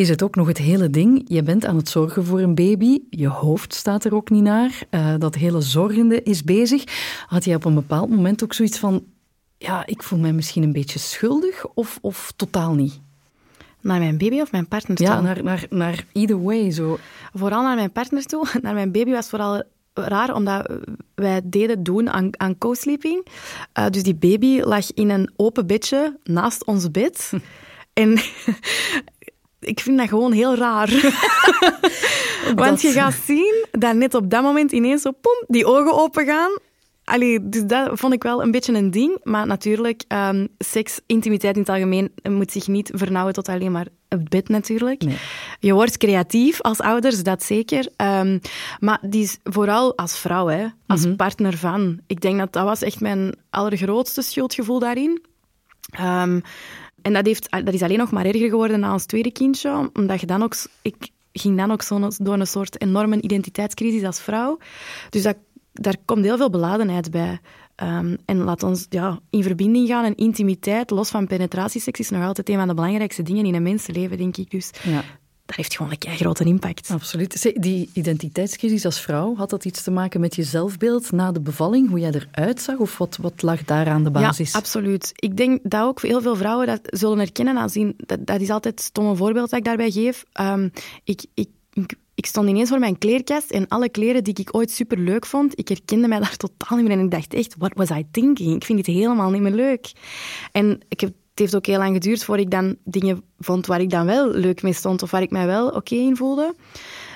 is 0.00 0.08
het 0.08 0.22
ook 0.22 0.34
nog 0.34 0.46
het 0.46 0.58
hele 0.58 0.90
ding. 0.90 1.24
Je 1.26 1.42
bent 1.42 1.64
aan 1.64 1.76
het 1.76 1.88
zorgen 1.88 2.24
voor 2.24 2.40
een 2.40 2.54
baby. 2.54 3.00
Je 3.10 3.28
hoofd 3.28 3.74
staat 3.74 4.04
er 4.04 4.14
ook 4.14 4.30
niet 4.30 4.42
naar. 4.42 4.82
Uh, 4.90 5.14
dat 5.18 5.34
hele 5.34 5.60
zorgende 5.60 6.22
is 6.22 6.44
bezig. 6.44 6.84
Had 7.26 7.44
jij 7.44 7.54
op 7.54 7.64
een 7.64 7.74
bepaald 7.74 8.10
moment 8.10 8.44
ook 8.44 8.52
zoiets 8.52 8.78
van... 8.78 9.04
Ja, 9.58 9.86
ik 9.86 10.02
voel 10.02 10.18
mij 10.18 10.32
misschien 10.32 10.62
een 10.62 10.72
beetje 10.72 10.98
schuldig 10.98 11.66
of, 11.66 11.98
of 12.00 12.32
totaal 12.36 12.74
niet? 12.74 13.00
Naar 13.80 13.98
mijn 13.98 14.18
baby 14.18 14.40
of 14.40 14.52
mijn 14.52 14.68
partner 14.68 14.96
toe? 14.96 15.06
Ja, 15.06 15.20
naar, 15.20 15.42
naar, 15.42 15.66
naar 15.70 16.04
either 16.12 16.42
way. 16.42 16.70
Zo. 16.70 16.98
Vooral 17.32 17.62
naar 17.62 17.76
mijn 17.76 17.92
partner 17.92 18.24
toe. 18.24 18.46
Naar 18.62 18.74
mijn 18.74 18.92
baby 18.92 19.10
was 19.10 19.28
vooral 19.28 19.62
raar, 19.94 20.34
omdat 20.34 20.70
wij 21.14 21.40
deden 21.44 21.82
doen 21.82 22.10
aan, 22.10 22.30
aan 22.40 22.58
co-sleeping. 22.58 23.26
Uh, 23.78 23.86
dus 23.88 24.02
die 24.02 24.14
baby 24.14 24.60
lag 24.60 24.92
in 24.92 25.10
een 25.10 25.30
open 25.36 25.66
bedje 25.66 26.18
naast 26.24 26.64
ons 26.64 26.90
bed. 26.90 27.30
En 27.92 28.18
ik 29.60 29.80
vind 29.80 29.98
dat 29.98 30.08
gewoon 30.08 30.32
heel 30.32 30.54
raar. 30.54 30.88
Want 32.54 32.82
je 32.82 32.92
gaat 32.92 33.16
zien 33.24 33.66
dat 33.70 33.94
net 33.94 34.14
op 34.14 34.30
dat 34.30 34.42
moment 34.42 34.72
ineens 34.72 35.02
zo, 35.02 35.10
pom, 35.10 35.44
die 35.46 35.66
ogen 35.66 35.92
open 35.92 36.26
gaan. 36.26 36.50
Allee, 37.04 37.48
dus 37.48 37.64
dat 37.64 37.90
vond 37.92 38.12
ik 38.12 38.22
wel 38.22 38.42
een 38.42 38.50
beetje 38.50 38.72
een 38.72 38.90
ding. 38.90 39.18
Maar 39.22 39.46
natuurlijk, 39.46 40.04
um, 40.08 40.48
seks, 40.58 41.00
intimiteit 41.06 41.54
in 41.54 41.60
het 41.60 41.70
algemeen 41.70 42.12
moet 42.22 42.52
zich 42.52 42.68
niet 42.68 42.90
vernauwen 42.94 43.34
tot 43.34 43.48
alleen 43.48 43.72
maar 43.72 43.86
het 44.08 44.28
bed 44.28 44.48
natuurlijk. 44.48 45.02
Nee. 45.02 45.16
Je 45.60 45.72
wordt 45.72 45.96
creatief 45.96 46.60
als 46.60 46.80
ouders, 46.80 47.22
dat 47.22 47.42
zeker. 47.42 47.88
Um, 47.96 48.40
maar 48.78 48.98
die 49.02 49.22
is 49.22 49.38
vooral 49.44 49.96
als 49.96 50.18
vrouw, 50.18 50.46
hè, 50.46 50.66
als 50.86 51.04
mhm. 51.04 51.16
partner 51.16 51.56
van. 51.56 52.00
Ik 52.06 52.20
denk 52.20 52.38
dat 52.38 52.52
dat 52.52 52.64
was 52.64 52.82
echt 52.82 53.00
mijn 53.00 53.34
allergrootste 53.50 54.22
schuldgevoel 54.22 54.78
daarin. 54.78 55.22
Um, 56.00 56.42
en 57.02 57.12
dat, 57.12 57.26
heeft, 57.26 57.50
dat 57.50 57.74
is 57.74 57.82
alleen 57.82 57.98
nog 57.98 58.10
maar 58.10 58.24
erger 58.24 58.48
geworden 58.48 58.80
na 58.80 58.92
ons 58.92 59.06
tweede 59.06 59.32
kindje, 59.32 59.90
omdat 59.92 60.20
je 60.20 60.26
dan 60.26 60.42
ook... 60.42 60.54
Ik 60.82 61.08
ging 61.32 61.56
dan 61.56 61.70
ook 61.70 61.82
zo 61.82 62.08
door 62.16 62.38
een 62.38 62.46
soort 62.46 62.80
enorme 62.80 63.20
identiteitscrisis 63.20 64.04
als 64.04 64.20
vrouw. 64.20 64.58
Dus 65.10 65.22
dat, 65.22 65.36
daar 65.72 65.96
komt 66.04 66.24
heel 66.24 66.36
veel 66.36 66.50
beladenheid 66.50 67.10
bij. 67.10 67.40
Um, 67.82 68.16
en 68.24 68.36
laat 68.36 68.62
ons 68.62 68.86
ja, 68.88 69.18
in 69.30 69.42
verbinding 69.42 69.88
gaan 69.88 70.04
en 70.04 70.14
intimiteit, 70.14 70.90
los 70.90 71.10
van 71.10 71.26
penetratieseks, 71.26 72.00
is 72.00 72.10
nog 72.10 72.24
altijd 72.24 72.48
een 72.48 72.56
van 72.56 72.68
de 72.68 72.74
belangrijkste 72.74 73.22
dingen 73.22 73.44
in 73.44 73.54
een 73.54 73.62
mensenleven, 73.62 74.16
denk 74.16 74.36
ik. 74.36 74.50
Dus 74.50 74.70
ja 74.82 75.02
dat 75.50 75.58
heeft 75.58 75.76
gewoon 75.76 75.92
een 75.98 76.16
grote 76.16 76.44
impact. 76.44 76.90
Absoluut. 76.90 77.62
Die 77.62 77.90
identiteitscrisis 77.92 78.84
als 78.84 79.00
vrouw, 79.00 79.36
had 79.36 79.50
dat 79.50 79.64
iets 79.64 79.82
te 79.82 79.90
maken 79.90 80.20
met 80.20 80.34
je 80.34 80.42
zelfbeeld 80.42 81.12
na 81.12 81.32
de 81.32 81.40
bevalling, 81.40 81.88
hoe 81.88 81.98
jij 81.98 82.12
eruit 82.12 82.60
zag? 82.60 82.78
Of 82.78 82.98
wat, 82.98 83.16
wat 83.20 83.42
lag 83.42 83.64
daar 83.64 83.86
aan 83.86 84.04
de 84.04 84.10
basis? 84.10 84.52
Ja, 84.52 84.58
absoluut. 84.58 85.12
Ik 85.14 85.36
denk 85.36 85.60
dat 85.62 85.82
ook 85.82 86.02
heel 86.02 86.22
veel 86.22 86.36
vrouwen 86.36 86.66
dat 86.66 86.80
zullen 86.82 87.18
herkennen. 87.18 87.58
Aanzien, 87.58 87.94
dat, 87.96 88.26
dat 88.26 88.40
is 88.40 88.50
altijd 88.50 88.74
het 88.74 88.84
stomme 88.84 89.16
voorbeeld 89.16 89.50
dat 89.50 89.58
ik 89.58 89.64
daarbij 89.64 89.90
geef. 89.90 90.24
Ehm, 90.32 90.68
ik, 91.04 91.24
ik, 91.34 91.48
ik, 92.14 92.26
stond 92.26 92.48
ineens 92.48 92.68
voor 92.68 92.78
mijn 92.78 92.98
kleerkast 92.98 93.50
en 93.50 93.68
alle 93.68 93.88
kleren 93.88 94.24
die 94.24 94.34
ik 94.34 94.54
ooit 94.54 94.70
super 94.70 94.98
leuk 94.98 95.26
vond, 95.26 95.58
ik 95.58 95.68
herkende 95.68 96.08
mij 96.08 96.18
daar 96.18 96.36
totaal 96.46 96.78
niet 96.78 96.86
meer. 96.86 96.98
En 96.98 97.04
ik 97.04 97.10
dacht 97.10 97.34
echt, 97.34 97.54
what 97.58 97.72
was 97.74 97.90
I 97.90 98.06
thinking? 98.10 98.54
Ik 98.54 98.64
vind 98.64 98.84
dit 98.84 98.94
helemaal 98.94 99.30
niet 99.30 99.42
meer 99.42 99.52
leuk. 99.52 99.92
En 100.52 100.80
ik 100.88 101.00
heb 101.00 101.12
heeft 101.38 101.56
ook 101.56 101.66
heel 101.66 101.78
lang 101.78 101.94
geduurd 101.94 102.24
voor 102.24 102.38
ik 102.38 102.50
dan 102.50 102.76
dingen 102.84 103.22
vond 103.38 103.66
waar 103.66 103.80
ik 103.80 103.90
dan 103.90 104.06
wel 104.06 104.30
leuk 104.30 104.62
mee 104.62 104.72
stond 104.72 105.02
of 105.02 105.10
waar 105.10 105.22
ik 105.22 105.30
mij 105.30 105.46
wel 105.46 105.68
oké 105.68 105.94
in 105.94 106.16
voelde. 106.16 106.54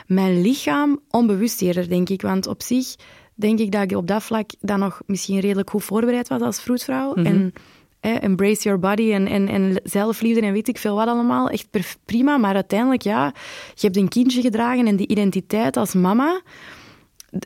Mijn 0.07 0.41
lichaam 0.41 1.01
onbewust 1.11 1.63
eerder, 1.63 1.89
denk 1.89 2.09
ik. 2.09 2.23
Want 2.23 2.47
op 2.47 2.63
zich 2.63 2.95
denk 3.35 3.59
ik 3.59 3.73
dat 3.73 3.83
ik 3.83 3.97
op 3.97 4.07
dat 4.07 4.23
vlak 4.23 4.51
dan 4.61 4.79
nog 4.79 5.03
misschien 5.07 5.41
redelijk 5.41 5.71
goed 5.71 5.85
voorbereid 5.85 6.29
was 6.29 6.41
als 6.41 6.61
vroedvrouw. 6.61 7.15
Mhm. 7.15 7.27
En 7.27 7.53
embrace 8.01 8.63
your 8.63 8.79
body 8.79 9.13
en, 9.13 9.27
en, 9.27 9.49
en 9.49 9.81
zelfliefde 9.85 10.41
en 10.41 10.53
weet 10.53 10.69
ik 10.69 10.79
veel 10.79 10.97
wat 10.97 11.09
allemaal. 11.09 11.49
Echt 11.49 11.69
prima, 12.05 12.37
maar 12.37 12.55
uiteindelijk, 12.55 13.03
ja, 13.03 13.35
je 13.75 13.81
hebt 13.81 13.97
een 13.97 14.09
kindje 14.09 14.41
gedragen 14.41 14.87
en 14.87 14.97
die 14.97 15.09
identiteit 15.09 15.77
als 15.77 15.95
mama 15.95 16.43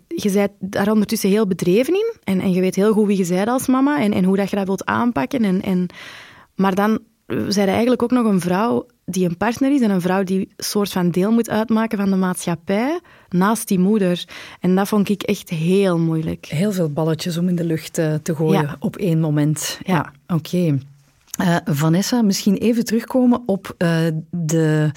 je 0.08 0.30
bent 0.30 0.52
daar 0.58 0.90
ondertussen 0.90 1.30
heel 1.30 1.46
bedreven 1.46 1.94
in. 1.94 2.12
En, 2.24 2.40
en 2.40 2.52
je 2.52 2.60
weet 2.60 2.74
heel 2.74 2.92
goed 2.92 3.06
wie 3.06 3.16
je 3.16 3.26
bent 3.26 3.48
als 3.48 3.66
mama 3.66 4.00
en, 4.00 4.12
en 4.12 4.24
hoe 4.24 4.36
dat 4.36 4.50
je 4.50 4.56
dat 4.56 4.66
wilt 4.66 4.84
aanpakken. 4.84 5.44
En, 5.44 5.62
en 5.62 5.86
maar 6.58 6.74
dan 6.74 6.98
we 7.26 7.52
zijn 7.52 7.68
eigenlijk 7.68 8.02
ook 8.02 8.10
nog 8.10 8.26
een 8.26 8.40
vrouw 8.40 8.86
die 9.04 9.28
een 9.28 9.36
partner 9.36 9.72
is 9.72 9.80
en 9.80 9.90
een 9.90 10.00
vrouw 10.00 10.22
die 10.22 10.38
een 10.38 10.52
soort 10.56 10.92
van 10.92 11.10
deel 11.10 11.32
moet 11.32 11.50
uitmaken 11.50 11.98
van 11.98 12.10
de 12.10 12.16
maatschappij 12.16 13.00
naast 13.28 13.68
die 13.68 13.78
moeder. 13.78 14.24
En 14.60 14.74
dat 14.74 14.88
vond 14.88 15.08
ik 15.08 15.22
echt 15.22 15.48
heel 15.48 15.98
moeilijk. 15.98 16.46
Heel 16.46 16.72
veel 16.72 16.92
balletjes 16.92 17.36
om 17.36 17.48
in 17.48 17.56
de 17.56 17.64
lucht 17.64 17.98
uh, 17.98 18.14
te 18.14 18.34
gooien 18.34 18.76
op 18.78 18.96
één 18.96 19.20
moment. 19.20 19.78
Ja, 19.82 20.12
oké. 20.26 20.78
Uh, 21.40 21.56
Vanessa, 21.64 22.22
misschien 22.22 22.56
even 22.56 22.84
terugkomen 22.84 23.42
op 23.46 23.74
uh, 23.78 23.98
de, 24.30 24.90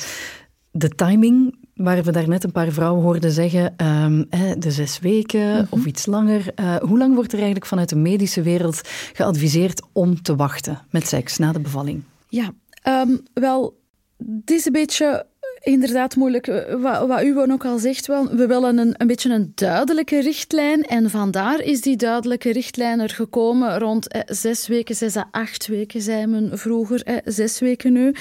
de 0.72 0.90
timing 0.90 1.56
waar 1.84 2.04
we 2.04 2.12
daarnet 2.12 2.44
een 2.44 2.52
paar 2.52 2.72
vrouwen 2.72 3.04
hoorden 3.04 3.32
zeggen, 3.32 3.74
um, 3.86 4.28
de 4.60 4.72
zes 4.72 5.00
weken 5.00 5.48
mm 5.48 5.56
-hmm. 5.56 5.68
of 5.70 5.86
iets 5.86 6.06
langer. 6.06 6.46
Uh, 6.56 6.76
hoe 6.76 6.98
lang 6.98 7.14
wordt 7.14 7.32
er 7.32 7.38
eigenlijk 7.38 7.66
vanuit 7.66 7.90
de 7.90 7.96
medische 7.96 8.42
wereld 8.42 8.82
geadviseerd 9.14 9.82
om 9.92 10.22
te 10.22 10.36
wachten 10.36 10.80
met 10.90 11.08
seks 11.08 11.38
na 11.38 11.52
de 11.52 11.60
bevalling? 11.60 12.04
Ja, 12.30 12.52
um, 12.88 13.24
wel, 13.34 13.80
het 14.18 14.52
is 14.52 14.66
een 14.66 14.72
beetje 14.72 15.26
inderdaad 15.62 16.16
moeilijk. 16.16 16.66
Wat, 16.80 17.08
wat 17.08 17.24
u 17.24 17.52
ook 17.52 17.66
al 17.66 17.78
zegt, 17.78 18.08
wel, 18.08 18.36
we 18.36 18.48
willen 18.48 18.78
een, 18.78 18.94
een 18.98 19.08
beetje 19.08 19.30
een 19.30 19.52
duidelijke 19.56 20.22
richtlijn. 20.22 20.84
En 20.84 21.10
vandaar 21.10 21.62
is 21.62 21.82
die 21.82 21.96
duidelijke 21.96 22.52
richtlijn 22.52 23.00
er 23.00 23.10
gekomen 23.10 23.80
rond 23.80 24.08
eh, 24.08 24.22
zes 24.26 24.68
weken, 24.68 24.96
zes 24.96 25.16
à 25.18 25.28
acht 25.32 25.68
weken, 25.68 26.02
zei 26.02 26.26
men 26.26 26.60
vroeger, 26.60 27.04
eh, 27.04 27.16
zes 27.26 27.60
weken 27.60 27.94
nu. 27.94 28.14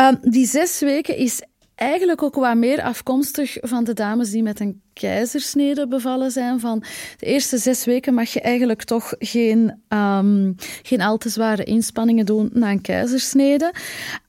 Um, 0.00 0.18
die 0.20 0.46
zes 0.46 0.80
weken 0.80 1.16
is 1.16 1.42
eigenlijk 1.76 2.22
ook 2.22 2.34
wat 2.34 2.56
meer 2.56 2.82
afkomstig 2.82 3.56
van 3.60 3.84
de 3.84 3.92
dames 3.92 4.30
die 4.30 4.42
met 4.42 4.60
een 4.60 4.80
keizersnede 4.92 5.88
bevallen 5.88 6.30
zijn. 6.30 6.60
Van 6.60 6.84
de 7.16 7.26
eerste 7.26 7.58
zes 7.58 7.84
weken 7.84 8.14
mag 8.14 8.28
je 8.28 8.40
eigenlijk 8.40 8.82
toch 8.84 9.14
geen, 9.18 9.82
um, 9.88 10.54
geen 10.82 11.00
al 11.00 11.16
te 11.16 11.28
zware 11.28 11.64
inspanningen 11.64 12.26
doen 12.26 12.50
na 12.52 12.70
een 12.70 12.80
keizersnede. 12.80 13.72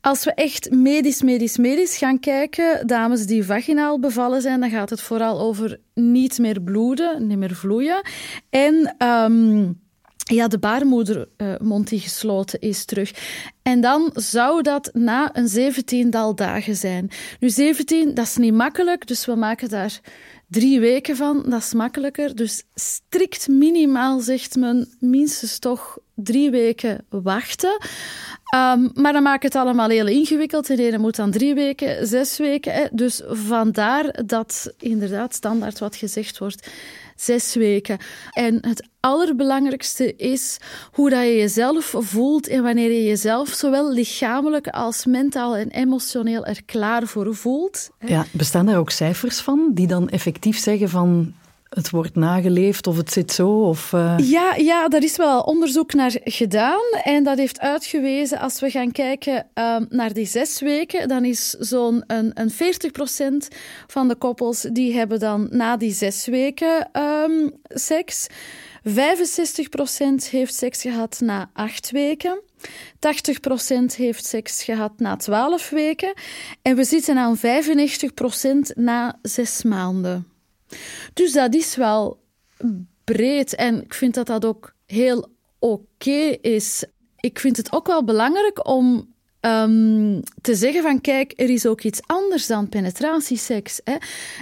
Als 0.01 0.23
we 0.23 0.33
echt 0.33 0.71
medisch, 0.71 1.21
medisch, 1.21 1.57
medisch 1.57 1.97
gaan 1.97 2.19
kijken, 2.19 2.87
dames 2.87 3.25
die 3.25 3.43
vaginaal 3.43 3.99
bevallen 3.99 4.41
zijn, 4.41 4.59
dan 4.59 4.69
gaat 4.69 4.89
het 4.89 5.01
vooral 5.01 5.39
over 5.39 5.79
niet 5.93 6.37
meer 6.37 6.61
bloeden, 6.61 7.27
niet 7.27 7.37
meer 7.37 7.55
vloeien. 7.55 8.01
En... 8.49 8.95
Um, 9.03 9.85
ja, 10.27 10.47
de 10.47 10.59
baarmoedermond 10.59 11.83
uh, 11.83 11.89
die 11.89 11.99
gesloten 11.99 12.59
is 12.59 12.85
terug. 12.85 13.11
En 13.61 13.81
dan 13.81 14.09
zou 14.13 14.61
dat 14.61 14.89
na 14.93 15.35
een 15.35 15.47
zeventiendal 15.47 16.35
dagen 16.35 16.75
zijn. 16.75 17.09
Nu, 17.39 17.49
17, 17.49 18.13
dat 18.13 18.25
is 18.25 18.35
niet 18.35 18.53
makkelijk, 18.53 19.07
dus 19.07 19.25
we 19.25 19.35
maken 19.35 19.69
daar 19.69 19.99
drie 20.47 20.79
weken 20.79 21.15
van. 21.15 21.43
Dat 21.47 21.61
is 21.61 21.73
makkelijker. 21.73 22.35
Dus 22.35 22.63
strikt 22.73 23.47
minimaal 23.47 24.19
zegt 24.19 24.55
men 24.55 24.95
minstens 24.99 25.59
toch 25.59 25.97
drie 26.15 26.49
weken 26.49 27.05
wachten. 27.09 27.77
Um, 28.55 28.91
maar 28.93 29.13
dan 29.13 29.23
maakt 29.23 29.43
het 29.43 29.55
allemaal 29.55 29.89
heel 29.89 30.07
ingewikkeld. 30.07 30.67
De 30.67 30.83
ene 30.83 30.97
moet 30.97 31.15
dan 31.15 31.31
drie 31.31 31.53
weken, 31.53 32.07
zes 32.07 32.37
weken. 32.37 32.73
Hè. 32.73 32.85
Dus 32.91 33.21
vandaar 33.27 34.25
dat 34.25 34.73
inderdaad 34.77 35.33
standaard 35.33 35.79
wat 35.79 35.95
gezegd 35.95 36.37
wordt 36.37 36.67
zes 37.21 37.55
weken. 37.55 37.97
En 38.31 38.57
het 38.61 38.87
allerbelangrijkste 38.99 40.15
is 40.15 40.57
hoe 40.91 41.09
dat 41.09 41.23
je 41.23 41.35
jezelf 41.35 41.93
voelt 41.97 42.47
en 42.47 42.63
wanneer 42.63 42.91
je 42.91 43.03
jezelf 43.03 43.49
zowel 43.49 43.93
lichamelijk 43.93 44.67
als 44.67 45.05
mentaal 45.05 45.55
en 45.55 45.69
emotioneel 45.69 46.45
er 46.45 46.63
klaar 46.65 47.07
voor 47.07 47.35
voelt. 47.35 47.89
Ja, 47.99 48.25
bestaan 48.31 48.65
daar 48.65 48.77
ook 48.77 48.89
cijfers 48.89 49.39
van 49.39 49.71
die 49.73 49.87
dan 49.87 50.09
effectief 50.09 50.57
zeggen 50.57 50.89
van 50.89 51.33
het 51.77 51.89
wordt 51.89 52.15
nageleefd 52.15 52.87
of 52.87 52.97
het 52.97 53.11
zit 53.11 53.31
zo? 53.31 53.75
Uh... 53.93 54.15
ja, 54.17 54.55
ja, 54.55 54.87
daar 54.87 55.03
is 55.03 55.17
wel 55.17 55.41
onderzoek 55.41 55.93
naar 55.93 56.19
gedaan. 56.23 56.81
En 57.03 57.23
dat 57.23 57.37
heeft 57.37 57.59
uitgewezen, 57.59 58.39
als 58.39 58.59
we 58.59 58.69
gaan 58.69 58.91
kijken 58.91 59.47
um, 59.53 59.85
naar 59.89 60.13
die 60.13 60.25
zes 60.25 60.61
weken, 60.61 61.07
dan 61.07 61.25
is 61.25 61.49
zo'n 61.49 62.03
een, 62.07 62.31
een 62.33 62.51
40% 62.51 62.55
van 63.87 64.07
de 64.07 64.15
koppels 64.15 64.61
die 64.61 64.93
hebben 64.93 65.19
dan 65.19 65.47
na 65.51 65.77
die 65.77 65.91
zes 65.91 66.25
weken 66.25 66.89
um, 67.01 67.53
seks. 67.67 68.27
65% 68.87 68.91
heeft 70.29 70.53
seks 70.53 70.81
gehad 70.81 71.19
na 71.19 71.49
acht 71.53 71.91
weken. 71.91 72.41
80% 73.91 73.95
heeft 73.95 74.25
seks 74.25 74.63
gehad 74.63 74.91
na 74.97 75.15
12 75.15 75.69
weken. 75.69 76.13
En 76.61 76.75
we 76.75 76.83
zitten 76.83 77.17
aan 77.17 77.37
95% 77.37 77.41
na 78.75 79.19
zes 79.21 79.63
maanden. 79.63 80.27
Dus 81.13 81.31
dat 81.33 81.55
is 81.55 81.75
wel 81.75 82.19
breed 83.03 83.55
en 83.55 83.83
ik 83.83 83.93
vind 83.93 84.13
dat 84.13 84.27
dat 84.27 84.45
ook 84.45 84.73
heel 84.85 85.29
oké 85.59 86.37
is. 86.41 86.85
Ik 87.19 87.39
vind 87.39 87.57
het 87.57 87.71
ook 87.71 87.87
wel 87.87 88.03
belangrijk 88.03 88.67
om 88.67 89.15
um, 89.41 90.21
te 90.41 90.55
zeggen 90.55 90.81
van 90.81 91.01
kijk, 91.01 91.33
er 91.35 91.49
is 91.49 91.65
ook 91.65 91.81
iets 91.81 91.99
anders 92.05 92.47
dan 92.47 92.69
penetratieseks. 92.69 93.81
Hè. 93.83 93.95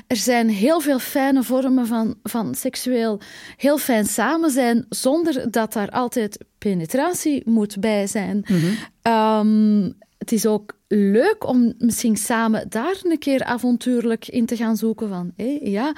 Er 0.08 0.16
zijn 0.16 0.50
heel 0.50 0.80
veel 0.80 1.00
fijne 1.00 1.44
vormen 1.44 1.88
van, 1.88 2.16
van 2.24 2.56
seksueel 2.56 3.20
heel 3.58 3.78
fijn 3.78 4.06
samen 4.06 4.52
zijn 4.52 4.86
zonder 4.90 5.52
dat 5.52 5.74
daar 5.74 5.90
altijd 5.90 6.46
penetratie 6.58 7.42
moet 7.46 7.80
bij 7.80 8.08
zijn. 8.08 8.46
Mm 8.48 8.60
-hmm. 8.60 9.14
um, 9.14 9.98
het 10.18 10.32
is 10.32 10.46
ook 10.46 10.78
leuk 10.88 11.48
om 11.48 11.74
misschien 11.78 12.18
samen 12.18 12.66
daar 12.70 12.96
een 13.04 13.20
keer 13.20 13.44
avontuurlijk 13.44 14.28
in 14.28 14.46
te 14.46 14.56
gaan 14.56 14.78
zoeken 14.78 15.10
van, 15.10 15.32
hé, 15.36 15.60
ja. 15.62 15.94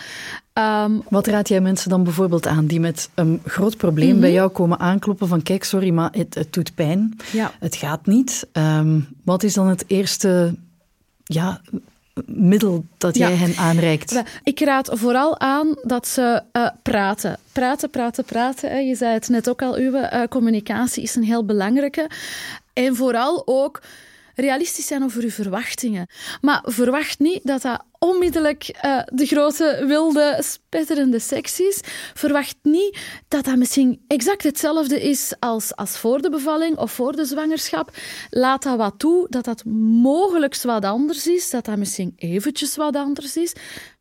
Um, 0.84 1.04
Wat 1.10 1.28
raad 1.28 1.48
jij 1.48 1.62
mensen 1.62 1.90
dan 1.90 2.04
bijvoorbeeld 2.04 2.48
aan 2.48 2.66
die 2.66 2.80
met 2.80 3.10
een 3.14 3.42
groot 3.46 3.78
probleem 3.78 4.06
mm 4.06 4.12
-hmm. 4.12 4.22
bij 4.22 4.32
jou 4.32 4.50
komen 4.50 4.80
aankloppen 4.80 5.28
van, 5.28 5.44
kijk, 5.44 5.64
sorry, 5.64 5.90
maar 5.90 6.10
het, 6.12 6.36
het 6.36 6.54
doet 6.54 6.76
pijn, 6.76 7.18
ja. 7.32 7.52
het 7.60 7.76
gaat 7.76 8.06
niet. 8.06 8.48
Um, 8.54 9.08
wat 9.24 9.44
is 9.44 9.54
dan 9.54 9.68
het 9.68 9.84
eerste, 9.88 10.56
ja, 11.24 11.62
middel 12.26 12.86
dat 12.98 13.18
jij 13.18 13.32
ja. 13.32 13.38
hen 13.38 13.56
aanreikt? 13.56 14.22
Ik 14.44 14.60
raad 14.60 14.90
vooral 14.94 15.40
aan 15.40 15.76
dat 15.84 16.08
ze 16.08 16.42
uh, 16.54 16.70
praten. 16.82 17.38
Praten, 17.52 17.90
praten, 17.90 18.24
praten. 18.24 18.88
Je 18.88 18.96
zei 18.96 19.14
het 19.14 19.30
net 19.30 19.50
ook 19.50 19.62
al, 19.62 19.76
uw 19.76 19.94
uh, 19.94 20.24
communicatie 20.30 21.04
is 21.04 21.16
een 21.16 21.24
heel 21.24 21.46
belangrijke. 21.46 22.10
En 22.74 22.96
vooral 22.96 23.42
ook 23.46 23.82
realistisch 24.38 24.88
zijn 24.88 25.04
over 25.04 25.24
uw 25.24 25.30
verwachtingen. 25.30 26.08
Maar 26.42 26.64
verwacht 26.66 27.20
niet 27.20 27.40
dat 27.44 27.62
dat 27.62 27.84
onmiddellijk 28.00 28.80
uh, 28.86 29.02
de 29.06 29.26
grote, 29.26 29.84
wilde, 29.88 30.40
spetterende 30.44 31.20
seks 31.20 31.60
is. 31.60 31.82
Verwacht 32.14 32.56
niet 32.62 32.98
dat 33.28 33.46
dat 33.46 33.56
misschien 33.56 34.02
exact 34.08 34.44
hetzelfde 34.44 35.02
is 35.02 35.34
als, 35.40 35.76
als 35.76 35.98
voor 35.98 36.22
de 36.22 36.30
bevalling 36.30 36.78
of 36.78 36.92
voor 36.92 37.16
de 37.16 37.26
zwangerschap. 37.26 37.92
Laat 38.30 38.64
dat 38.64 38.78
wat 38.78 38.94
toe, 38.98 39.28
dat 39.30 39.46
dat 39.46 39.66
mogelijk 40.02 40.62
wat 40.62 40.86
anders 40.86 41.28
is, 41.28 41.50
dat 41.50 41.66
dat 41.66 41.78
misschien 41.78 42.14
eventjes 42.16 42.76
wat 42.76 42.96
anders 42.96 43.38
is. 43.38 43.54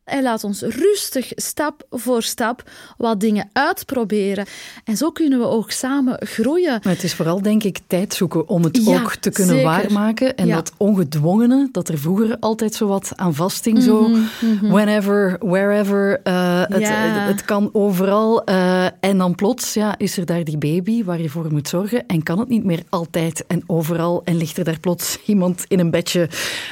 En 0.07 0.23
laat 0.23 0.43
ons 0.43 0.61
rustig, 0.61 1.31
stap 1.35 1.85
voor 1.89 2.23
stap, 2.23 2.69
wat 2.97 3.19
dingen 3.19 3.49
uitproberen. 3.53 4.45
En 4.83 4.97
zo 4.97 5.11
kunnen 5.11 5.39
we 5.39 5.45
ook 5.45 5.71
samen 5.71 6.17
groeien. 6.19 6.79
Maar 6.83 6.93
het 6.93 7.03
is 7.03 7.13
vooral, 7.13 7.41
denk 7.41 7.63
ik, 7.63 7.79
tijd 7.87 8.13
zoeken 8.13 8.47
om 8.47 8.63
het 8.63 8.85
ja, 8.85 9.01
ook 9.01 9.15
te 9.15 9.29
kunnen 9.29 9.55
zeker. 9.55 9.71
waarmaken. 9.71 10.35
En 10.35 10.47
ja. 10.47 10.55
dat 10.55 10.71
ongedwongene, 10.77 11.69
dat 11.71 11.89
er 11.89 11.97
vroeger 11.97 12.37
altijd 12.39 12.73
zo 12.73 12.87
wat 12.87 13.11
aan 13.15 13.33
vasting, 13.33 13.77
mm 13.77 13.83
-hmm, 13.83 13.91
zo 13.91 14.07
mm 14.07 14.57
-hmm. 14.59 14.71
whenever, 14.71 15.37
wherever, 15.39 16.19
uh, 16.23 16.61
het, 16.67 16.79
ja. 16.79 17.27
het, 17.27 17.45
kan 17.45 17.69
overal. 17.73 18.49
Uh, 18.49 18.85
en 18.99 19.17
dan 19.17 19.35
plots 19.35 19.73
ja, 19.73 19.97
is 19.97 20.17
er 20.17 20.25
daar 20.25 20.43
die 20.43 20.57
baby 20.57 21.03
waar 21.03 21.21
je 21.21 21.29
voor 21.29 21.51
moet 21.51 21.67
zorgen. 21.67 22.05
En 22.05 22.23
kan 22.23 22.39
het 22.39 22.49
niet 22.49 22.63
meer 22.63 22.83
altijd 22.89 23.45
en 23.47 23.63
overal. 23.65 24.21
En 24.23 24.37
ligt 24.37 24.57
er 24.57 24.63
daar 24.63 24.79
plots 24.79 25.17
iemand 25.25 25.65
in 25.67 25.79
een 25.79 25.91
bedje 25.91 26.29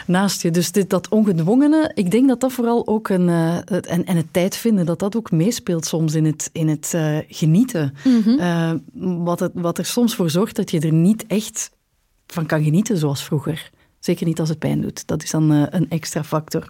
naast 0.08 0.41
je. 0.41 0.52
Dus 0.52 0.71
dit, 0.71 0.89
dat 0.89 1.10
ongedwongene, 1.10 1.91
ik 1.93 2.12
denk 2.12 2.28
dat 2.28 2.39
dat 2.39 2.52
vooral 2.52 2.88
ook 2.88 3.10
een 3.10 3.24
uh, 3.27 3.57
het, 3.65 3.85
en, 3.85 4.05
en 4.05 4.15
het 4.15 4.33
tijd 4.33 4.55
vinden, 4.55 4.85
dat 4.85 4.99
dat 4.99 5.15
ook 5.15 5.31
meespeelt 5.31 5.85
soms 5.85 6.13
in 6.13 6.25
het, 6.25 6.49
in 6.53 6.67
het 6.67 6.91
uh, 6.95 7.17
genieten. 7.27 7.93
Mm 8.03 8.21
-hmm. 8.21 8.39
uh, 8.39 8.71
wat, 9.25 9.39
het, 9.39 9.51
wat 9.53 9.77
er 9.77 9.85
soms 9.85 10.15
voor 10.15 10.29
zorgt 10.29 10.55
dat 10.55 10.71
je 10.71 10.79
er 10.79 10.93
niet 10.93 11.25
echt 11.27 11.71
van 12.27 12.45
kan 12.45 12.63
genieten 12.63 12.97
zoals 12.97 13.23
vroeger. 13.23 13.71
Zeker 13.99 14.25
niet 14.25 14.39
als 14.39 14.49
het 14.49 14.59
pijn 14.59 14.81
doet. 14.81 15.07
Dat 15.07 15.23
is 15.23 15.31
dan 15.31 15.49
een 15.49 15.89
extra 15.89 16.23
factor. 16.23 16.67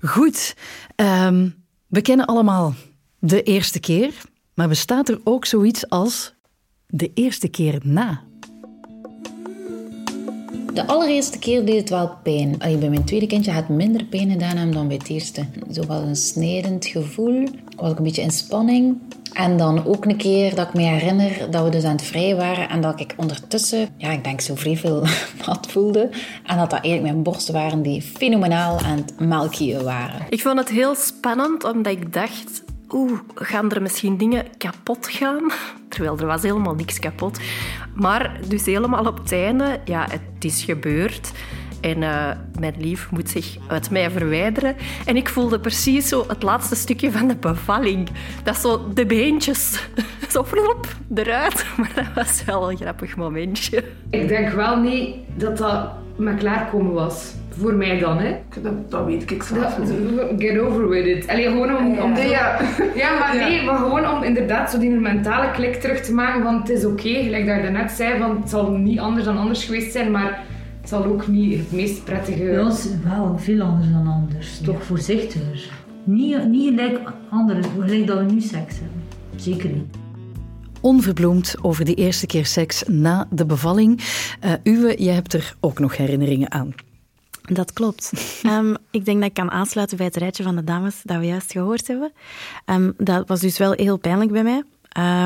Goed, 0.00 0.56
um, 0.96 1.54
we 1.86 2.02
kennen 2.02 2.26
allemaal 2.26 2.74
de 3.18 3.42
eerste 3.42 3.80
keer, 3.80 4.12
maar 4.54 4.68
bestaat 4.68 5.08
er 5.08 5.20
ook 5.24 5.44
zoiets 5.44 5.88
als 5.88 6.34
de 6.86 7.10
eerste 7.14 7.48
keer 7.48 7.80
na? 7.82 8.22
De 10.74 10.86
allereerste 10.86 11.38
keer 11.38 11.64
deed 11.64 11.80
het 11.80 11.90
wel 11.90 12.10
pijn. 12.22 12.54
Allee, 12.58 12.76
bij 12.76 12.88
mijn 12.88 13.04
tweede 13.04 13.26
kindje 13.26 13.50
had 13.50 13.68
minder 13.68 14.04
pijn 14.04 14.30
gedaan 14.30 14.70
dan 14.70 14.88
bij 14.88 14.96
het 14.96 15.08
eerste. 15.08 15.44
Zo 15.72 15.86
was 15.86 16.00
een 16.00 16.16
snijdend 16.16 16.86
gevoel. 16.86 17.48
Was 17.76 17.90
ook 17.90 17.98
een 17.98 18.04
beetje 18.04 18.22
in 18.22 18.30
spanning. 18.30 18.96
En 19.32 19.56
dan 19.56 19.84
ook 19.84 20.04
een 20.04 20.16
keer 20.16 20.54
dat 20.54 20.68
ik 20.68 20.74
me 20.74 20.82
herinner 20.82 21.50
dat 21.50 21.64
we 21.64 21.70
dus 21.70 21.84
aan 21.84 21.96
het 21.96 22.02
vrij 22.02 22.36
waren 22.36 22.68
en 22.68 22.80
dat 22.80 23.00
ik 23.00 23.14
ondertussen, 23.16 23.88
ja, 23.96 24.10
ik 24.10 24.24
denk 24.24 24.40
zo 24.40 24.54
vrij 24.54 24.76
veel 24.76 25.06
wat 25.46 25.66
voelde. 25.70 26.10
En 26.46 26.56
dat 26.56 26.70
dat 26.70 26.80
eigenlijk 26.80 27.02
mijn 27.02 27.22
borsten 27.22 27.54
waren 27.54 27.82
die 27.82 28.02
fenomenaal 28.02 28.78
aan 28.78 28.96
het 28.96 29.20
melkje 29.20 29.82
waren. 29.82 30.26
Ik 30.28 30.40
vond 30.40 30.58
het 30.58 30.68
heel 30.68 30.94
spannend 30.94 31.64
omdat 31.64 31.92
ik 31.92 32.12
dacht, 32.12 32.63
oeh, 32.94 33.18
gaan 33.34 33.70
er 33.70 33.82
misschien 33.82 34.16
dingen 34.16 34.44
kapot 34.58 35.08
gaan? 35.08 35.52
Terwijl 35.88 36.18
er 36.18 36.26
was 36.26 36.42
helemaal 36.42 36.74
niks 36.74 36.98
kapot. 36.98 37.38
Maar 37.94 38.40
dus 38.48 38.66
helemaal 38.66 39.06
op 39.06 39.18
het 39.18 39.32
einde, 39.32 39.80
ja, 39.84 40.06
het 40.10 40.44
is 40.44 40.64
gebeurd. 40.64 41.32
En 41.80 42.02
uh, 42.02 42.30
mijn 42.58 42.74
lief 42.78 43.10
moet 43.10 43.30
zich 43.30 43.56
uit 43.66 43.90
mij 43.90 44.10
verwijderen. 44.10 44.76
En 45.06 45.16
ik 45.16 45.28
voelde 45.28 45.60
precies 45.60 46.08
zo 46.08 46.24
het 46.28 46.42
laatste 46.42 46.74
stukje 46.74 47.12
van 47.12 47.28
de 47.28 47.36
bevalling. 47.36 48.08
Dat 48.42 48.56
zo 48.56 48.92
de 48.94 49.06
beentjes 49.06 49.88
zo 50.32 50.46
eruit. 51.14 51.66
Maar 51.78 51.92
dat 51.94 52.24
was 52.24 52.44
wel 52.44 52.70
een 52.70 52.76
grappig 52.76 53.16
momentje. 53.16 53.84
Ik 54.10 54.28
denk 54.28 54.48
wel 54.48 54.76
niet 54.76 55.16
dat 55.34 55.58
dat 55.58 55.92
met 56.16 56.38
klaarkomen 56.38 56.92
was. 56.92 57.34
Voor 57.58 57.74
mij 57.74 57.98
dan, 57.98 58.18
hè? 58.18 58.36
Dat, 58.62 58.90
dat 58.90 59.04
weet 59.04 59.30
ik 59.30 59.42
zelf 59.42 59.78
Get 60.38 60.58
over 60.58 60.88
with 60.88 61.06
it. 61.06 61.28
Allee, 61.28 61.44
gewoon 61.44 61.76
om... 61.76 61.98
om 61.98 62.16
ja. 62.16 62.60
ja, 62.94 63.18
maar 63.18 63.36
nee, 63.36 63.64
maar 63.64 63.76
gewoon 63.76 64.08
om 64.08 64.22
inderdaad 64.22 64.70
zo 64.70 64.78
die 64.78 64.90
mentale 64.90 65.50
klik 65.50 65.74
terug 65.74 66.00
te 66.00 66.14
maken 66.14 66.42
van 66.42 66.60
het 66.60 66.68
is 66.68 66.84
oké, 66.84 67.08
gelijk 67.08 67.46
dat 67.46 67.62
je 67.62 67.70
net 67.70 67.90
zei, 67.90 68.18
van 68.18 68.36
het 68.40 68.50
zal 68.50 68.70
niet 68.70 68.98
anders 68.98 69.24
dan 69.24 69.38
anders 69.38 69.64
geweest 69.64 69.92
zijn, 69.92 70.10
maar 70.10 70.42
het 70.80 70.88
zal 70.88 71.04
ook 71.04 71.26
niet 71.26 71.58
het 71.58 71.72
meest 71.72 72.04
prettige... 72.04 72.44
Ja, 72.44 72.72
wel 73.04 73.38
veel 73.38 73.60
anders 73.60 73.92
dan 73.92 74.06
anders. 74.06 74.60
Toch 74.60 74.84
voorzichtiger. 74.84 75.70
Niet, 76.04 76.48
niet 76.48 76.68
gelijk 76.68 76.98
anders, 77.30 77.66
gelijk 77.80 78.06
dat 78.06 78.18
we 78.18 78.32
nu 78.32 78.40
seks 78.40 78.74
hebben. 78.74 79.02
Zeker 79.36 79.70
niet 79.70 80.02
onverbloemd 80.84 81.54
over 81.62 81.84
de 81.84 81.94
eerste 81.94 82.26
keer 82.26 82.46
seks 82.46 82.82
na 82.86 83.26
de 83.30 83.46
bevalling. 83.46 84.00
Uh, 84.44 84.52
Uwe, 84.62 85.02
jij 85.02 85.14
hebt 85.14 85.32
er 85.32 85.56
ook 85.60 85.78
nog 85.78 85.96
herinneringen 85.96 86.50
aan. 86.50 86.74
Dat 87.52 87.72
klopt. 87.72 88.12
Ehm, 88.42 88.74
ik 88.90 89.04
denk 89.04 89.18
dat 89.18 89.28
ik 89.28 89.34
kan 89.34 89.50
aansluiten 89.50 89.96
bij 89.96 90.06
het 90.06 90.16
rijtje 90.16 90.42
van 90.42 90.56
de 90.56 90.64
dames 90.64 91.00
dat 91.02 91.18
we 91.18 91.26
juist 91.26 91.52
gehoord 91.52 91.86
hebben. 91.86 92.12
Um, 92.66 92.94
dat 92.96 93.28
was 93.28 93.40
dus 93.40 93.58
wel 93.58 93.72
heel 93.72 93.96
pijnlijk 93.96 94.30
bij 94.30 94.42
mij. 94.42 94.62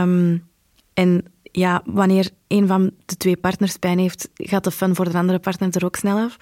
Um, 0.02 0.46
en 0.94 1.24
ja, 1.42 1.83
wanneer 1.85 2.31
een 2.48 2.66
van 2.66 2.90
de 3.04 3.16
twee 3.16 3.37
partners 3.37 3.76
pijn 3.76 3.98
heeft, 3.98 4.28
gaat 4.35 4.64
de 4.64 4.70
fun 4.70 4.94
voor 4.94 5.11
de 5.11 5.18
andere 5.18 5.38
partner 5.38 5.76
er 5.76 5.85
ook 5.85 5.96
snel 5.96 6.18
af. 6.18 6.37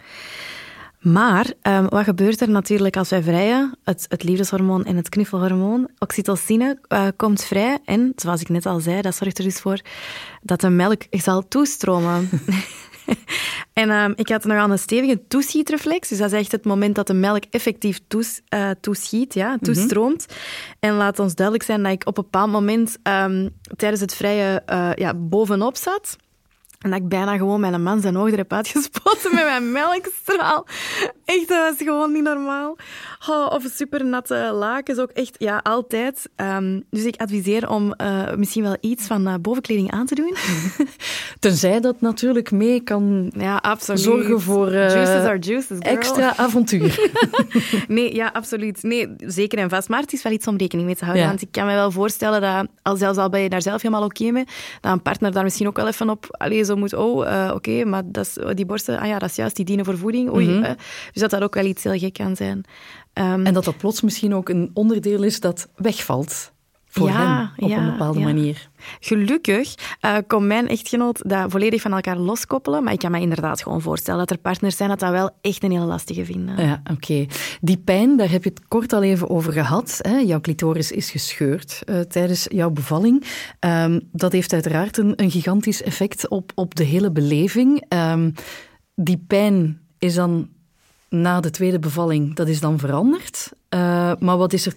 Maar 1.01 1.53
um, 1.63 1.89
wat 1.89 2.05
gebeurt 2.05 2.41
er 2.41 2.51
natuurlijk 2.51 2.97
als 2.97 3.09
wij 3.09 3.23
vrijen? 3.23 3.79
Het, 3.85 4.07
het 4.09 4.23
liefdeshormoon 4.23 4.85
en 4.85 4.97
het 4.97 5.09
knuffelhormoon, 5.09 5.89
oxytocine, 5.99 6.79
uh, 6.89 7.07
komt 7.17 7.45
vrij. 7.45 7.79
En, 7.85 8.13
zoals 8.17 8.41
ik 8.41 8.49
net 8.49 8.67
al 8.67 8.81
zei, 8.81 9.01
dat 9.01 9.15
zorgt 9.15 9.39
er 9.39 9.45
dus 9.45 9.61
voor 9.61 9.81
dat 10.43 10.61
de 10.61 10.69
melk 10.69 11.03
zal 11.11 11.49
toestromen. 11.49 12.29
en 13.73 13.91
um, 13.91 14.13
ik 14.17 14.29
had 14.29 14.45
nogal 14.45 14.71
een 14.71 14.79
stevige 14.79 15.27
toeschietreflex. 15.29 16.09
Dus 16.09 16.19
dat 16.19 16.33
is 16.33 16.39
echt 16.39 16.53
het 16.53 16.65
moment 16.65 16.95
dat 16.95 17.07
de 17.07 17.15
melk 17.15 17.45
effectief 17.51 18.01
toes, 18.09 18.41
uh, 18.55 18.71
toeschiet, 18.81 19.35
ja, 19.35 19.49
mhm. 19.49 19.65
toestroomt. 19.65 20.27
En 20.81 20.95
laat 20.95 21.19
ons 21.19 21.35
duidelijk 21.35 21.67
zijn 21.67 21.83
dat 21.83 21.93
ik 21.93 22.07
op 22.07 22.19
een 22.19 22.23
bepaald 22.23 22.51
moment 22.51 22.99
um, 23.03 23.51
tijdens 23.77 24.01
het 24.01 24.15
vrije 24.15 24.63
uh, 24.71 24.91
ja, 24.95 25.15
bovenop 25.15 25.77
zat. 25.77 26.17
En 26.87 26.93
dat 26.93 27.01
ik 27.01 27.09
bijna 27.09 27.37
gewoon 27.37 27.61
mijn 27.61 27.83
man 27.83 28.01
zijn 28.01 28.17
oog 28.17 28.31
erop 28.31 28.53
uitgespoten 28.53 29.35
met 29.35 29.45
mijn 29.45 29.73
melkstraal. 29.73 30.67
Echt, 31.25 31.49
dat 31.49 31.59
was 31.59 31.87
gewoon 31.87 32.13
niet 32.13 32.23
normaal. 32.23 32.77
Oh, 33.29 33.53
of 33.53 33.65
super 33.75 34.05
natte 34.05 34.51
lakens 34.55 34.99
ook 34.99 35.11
echt, 35.11 35.35
ja, 35.39 35.61
altijd. 35.63 36.29
Um, 36.37 36.85
dus 36.91 37.05
ik 37.05 37.21
adviseer 37.21 37.71
om 37.71 37.95
uh, 37.97 38.35
misschien 38.35 38.63
wel 38.63 38.77
iets 38.81 39.07
van 39.07 39.29
uh, 39.29 39.35
bovenkleding 39.41 39.91
aan 39.91 40.07
te 40.07 40.15
doen. 40.15 40.35
Tenzij 41.41 41.81
dat 41.81 42.01
natuurlijk 42.01 42.51
mee 42.51 42.81
kan 42.81 43.33
ja, 43.37 43.57
absoluut. 43.57 44.01
zorgen 44.01 44.41
voor 44.41 44.67
uh, 44.67 44.73
juices 44.73 45.25
are 45.25 45.39
juices, 45.39 45.79
extra 45.79 46.37
avontuur. 46.37 47.11
nee, 47.89 48.15
ja, 48.15 48.31
absoluut. 48.33 48.83
Nee, 48.83 49.15
zeker 49.19 49.59
en 49.59 49.69
vast. 49.69 49.89
Maar 49.89 50.01
het 50.01 50.13
is 50.13 50.23
wel 50.23 50.33
iets 50.33 50.47
om 50.47 50.57
rekening 50.57 50.87
mee 50.87 50.97
te 50.97 51.05
houden. 51.05 51.25
Ja. 51.25 51.31
Want 51.31 51.43
ik 51.43 51.53
kan 51.53 51.67
me 51.67 51.75
wel 51.75 51.91
voorstellen 51.91 52.41
dat, 52.41 52.67
al 52.83 52.97
zelfs 52.97 53.19
al 53.19 53.29
ben 53.29 53.41
je 53.41 53.49
daar 53.49 53.63
zelf 53.63 53.83
helemaal 53.83 54.05
oké 54.05 54.21
okay 54.21 54.33
mee, 54.33 54.45
dat 54.81 54.93
een 54.93 55.03
partner 55.03 55.33
daar 55.33 55.45
misschien 55.45 55.67
ook 55.67 55.77
wel 55.77 55.87
even 55.87 56.11
op 56.11 56.27
allee, 56.31 56.65
zo 56.65 56.76
moet, 56.77 56.95
oh, 56.95 57.25
uh, 57.25 57.45
oké, 57.45 57.55
okay, 57.55 57.83
maar 57.83 58.03
dat 58.05 58.27
is, 58.27 58.39
die 58.55 58.67
borsten, 58.67 58.99
ah 58.99 59.07
ja, 59.07 59.19
dat 59.19 59.29
is 59.29 59.37
juist, 59.37 59.57
die 59.57 59.65
dienen 59.65 59.85
voor 59.85 59.99
voeding. 59.99 60.35
Oei, 60.35 60.47
mm 60.47 60.63
-hmm. 60.63 60.77
dus 61.13 61.23
dat 61.23 61.31
dat 61.31 61.43
ook 61.43 61.55
wel 61.55 61.65
iets 61.65 61.83
heel 61.83 61.99
gek 61.99 62.13
kan 62.13 62.37
zijn. 62.37 62.65
Um, 63.19 63.47
en 63.47 63.55
dat 63.55 63.65
dat 63.65 63.77
plots 63.77 64.01
misschien 64.01 64.35
ook 64.35 64.49
een 64.49 64.71
onderdeel 64.75 65.23
is 65.23 65.41
dat 65.41 65.69
wegvalt 65.77 66.53
voor 66.99 67.09
ja, 67.09 67.15
hen 67.15 67.51
op 67.57 67.69
ja, 67.69 67.79
een 67.79 67.91
bepaalde 67.91 68.19
ja. 68.19 68.25
manier. 68.25 68.69
Gelukkig 69.01 69.75
uh, 70.05 70.17
kon 70.27 70.47
mijn 70.47 70.69
echtgenoot 70.69 71.29
dat 71.29 71.51
volledig 71.51 71.83
van 71.83 71.93
elkaar 71.93 72.17
loskoppelen, 72.17 72.85
maar 72.85 72.93
ik 72.93 72.99
kan 72.99 73.11
me 73.11 73.21
inderdaad 73.21 73.63
gewoon 73.63 73.81
voorstellen 73.81 74.19
dat 74.19 74.31
er 74.31 74.39
partners 74.39 74.77
zijn 74.77 74.89
dat 74.89 74.99
dat 74.99 75.11
wel 75.11 75.31
echt 75.41 75.65
een 75.65 75.71
hele 75.71 75.85
lastige 75.85 76.25
vinden. 76.25 76.67
Ja, 76.67 76.81
oké. 76.81 76.93
Okay. 76.93 77.29
Die 77.61 77.79
pijn, 77.79 78.17
daar 78.17 78.31
heb 78.31 78.45
je 78.45 78.51
het 78.51 78.69
kort 78.69 78.93
al 78.93 79.03
even 79.03 79.31
over 79.31 79.53
gehad. 79.53 79.99
Hè? 80.01 80.17
Jouw 80.17 80.41
clitoris 80.41 80.93
is 80.93 81.11
gescheurd 81.11 81.83
uh, 81.87 82.01
tijdens 82.01 82.47
jouw 82.49 82.71
bevalling. 82.71 83.25
Um, 83.61 84.01
dat 84.13 84.33
heeft 84.33 84.53
uiteraard 84.53 84.99
een, 84.99 85.13
een, 85.17 85.31
gigantisch 85.31 85.83
effect 85.83 86.29
op, 86.29 86.53
op 86.55 86.75
de 86.75 86.85
hele 86.85 87.11
beleving. 87.11 87.85
Um, 87.89 88.33
die 88.95 89.25
pijn 89.27 89.81
is 89.99 90.15
dan 90.15 90.49
na 91.09 91.41
de 91.41 91.51
tweede 91.51 91.79
bevalling, 91.79 92.35
dat 92.35 92.49
is 92.49 92.61
dan 92.61 92.79
veranderd. 92.79 93.53
Uh, 93.75 94.13
maar 94.19 94.37
wat 94.37 94.53
is 94.53 94.67
er 94.67 94.75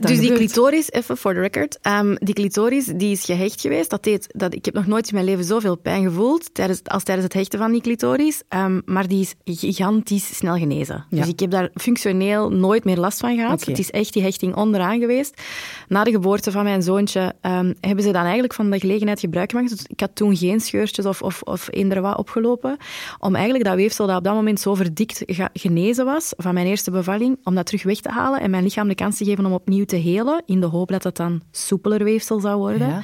dus 0.00 0.20
die 0.20 0.32
clitoris, 0.32 0.90
even 0.90 1.16
for 1.16 1.34
the 1.34 1.40
record, 1.40 1.78
um, 1.82 2.16
die 2.18 2.34
clitoris 2.34 2.84
die 2.84 3.12
is 3.12 3.24
gehecht 3.24 3.60
geweest. 3.60 3.90
Dat 3.90 4.02
deed, 4.02 4.26
dat, 4.28 4.54
ik 4.54 4.64
heb 4.64 4.74
nog 4.74 4.86
nooit 4.86 5.08
in 5.08 5.14
mijn 5.14 5.26
leven 5.26 5.44
zoveel 5.44 5.76
pijn 5.76 6.02
gevoeld 6.02 6.54
tijdens, 6.54 6.80
als 6.84 7.02
tijdens 7.02 7.26
het 7.26 7.36
hechten 7.36 7.58
van 7.58 7.72
die 7.72 7.80
clitoris. 7.80 8.42
Um, 8.48 8.82
maar 8.84 9.08
die 9.08 9.20
is 9.20 9.58
gigantisch 9.58 10.36
snel 10.36 10.56
genezen. 10.56 11.04
Ja. 11.10 11.20
Dus 11.20 11.28
ik 11.28 11.40
heb 11.40 11.50
daar 11.50 11.70
functioneel 11.74 12.50
nooit 12.50 12.84
meer 12.84 12.96
last 12.96 13.20
van 13.20 13.36
gehad. 13.36 13.62
Okay. 13.62 13.74
Het 13.74 13.78
is 13.78 13.90
echt 13.90 14.12
die 14.12 14.22
hechting 14.22 14.54
onderaan 14.54 14.98
geweest. 14.98 15.40
Na 15.88 16.04
de 16.04 16.10
geboorte 16.10 16.50
van 16.50 16.64
mijn 16.64 16.82
zoontje 16.82 17.34
um, 17.42 17.74
hebben 17.80 18.04
ze 18.04 18.12
dan 18.12 18.22
eigenlijk 18.22 18.54
van 18.54 18.70
de 18.70 18.78
gelegenheid 18.78 19.20
gebruik 19.20 19.50
gemaakt. 19.50 19.70
Dus 19.70 19.84
ik 19.86 20.00
had 20.00 20.10
toen 20.14 20.36
geen 20.36 20.60
scheurtjes 20.60 21.06
of, 21.06 21.22
of, 21.22 21.42
of 21.42 21.68
wat 22.00 22.16
opgelopen. 22.16 22.76
Om 23.18 23.34
eigenlijk 23.34 23.64
dat 23.64 23.74
weefsel 23.74 24.06
dat 24.06 24.16
op 24.16 24.24
dat 24.24 24.34
moment 24.34 24.60
zo 24.60 24.74
verdikt 24.74 25.22
genezen 25.52 26.04
was 26.04 26.32
van 26.36 26.54
mijn 26.54 26.66
eerste 26.66 26.90
bevalling, 26.90 27.38
om 27.44 27.54
dat 27.54 27.66
terug 27.66 27.82
weg 27.82 28.00
te 28.00 28.08
halen 28.08 28.40
en 28.40 28.50
mijn 28.50 28.62
lichaam 28.62 28.88
de 28.88 28.94
kans 28.94 29.16
te 29.16 29.24
geven 29.24 29.35
om 29.44 29.52
opnieuw 29.52 29.84
te 29.84 29.96
helen, 29.96 30.42
in 30.46 30.60
de 30.60 30.66
hoop 30.66 30.88
dat 30.88 31.04
het 31.04 31.16
dan 31.16 31.42
soepeler 31.50 32.04
weefsel 32.04 32.40
zou 32.40 32.58
worden. 32.58 32.88
Ja. 32.88 33.02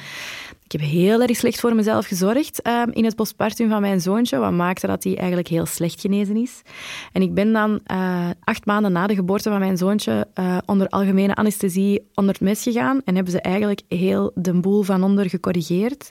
Ik 0.63 0.71
heb 0.71 0.89
heel 0.89 1.21
erg 1.21 1.37
slecht 1.37 1.59
voor 1.59 1.75
mezelf 1.75 2.05
gezorgd 2.05 2.67
um, 2.67 2.91
in 2.91 3.05
het 3.05 3.15
postpartum 3.15 3.69
van 3.69 3.81
mijn 3.81 4.01
zoontje, 4.01 4.37
wat 4.37 4.51
maakte 4.51 4.87
dat 4.87 5.03
hij 5.03 5.17
eigenlijk 5.17 5.47
heel 5.47 5.65
slecht 5.65 6.01
genezen 6.01 6.35
is. 6.35 6.61
En 7.11 7.21
ik 7.21 7.33
ben 7.33 7.53
dan 7.53 7.79
uh, 7.91 8.29
acht 8.43 8.65
maanden 8.65 8.91
na 8.91 9.07
de 9.07 9.15
geboorte 9.15 9.49
van 9.49 9.59
mijn 9.59 9.77
zoontje 9.77 10.27
uh, 10.39 10.57
onder 10.65 10.87
algemene 10.87 11.35
anesthesie 11.35 12.09
onder 12.13 12.33
het 12.33 12.43
mes 12.43 12.63
gegaan 12.63 13.01
en 13.05 13.15
hebben 13.15 13.33
ze 13.33 13.41
eigenlijk 13.41 13.81
heel 13.87 14.31
de 14.35 14.53
boel 14.53 14.81
van 14.81 15.03
onder 15.03 15.29
gecorrigeerd. 15.29 16.09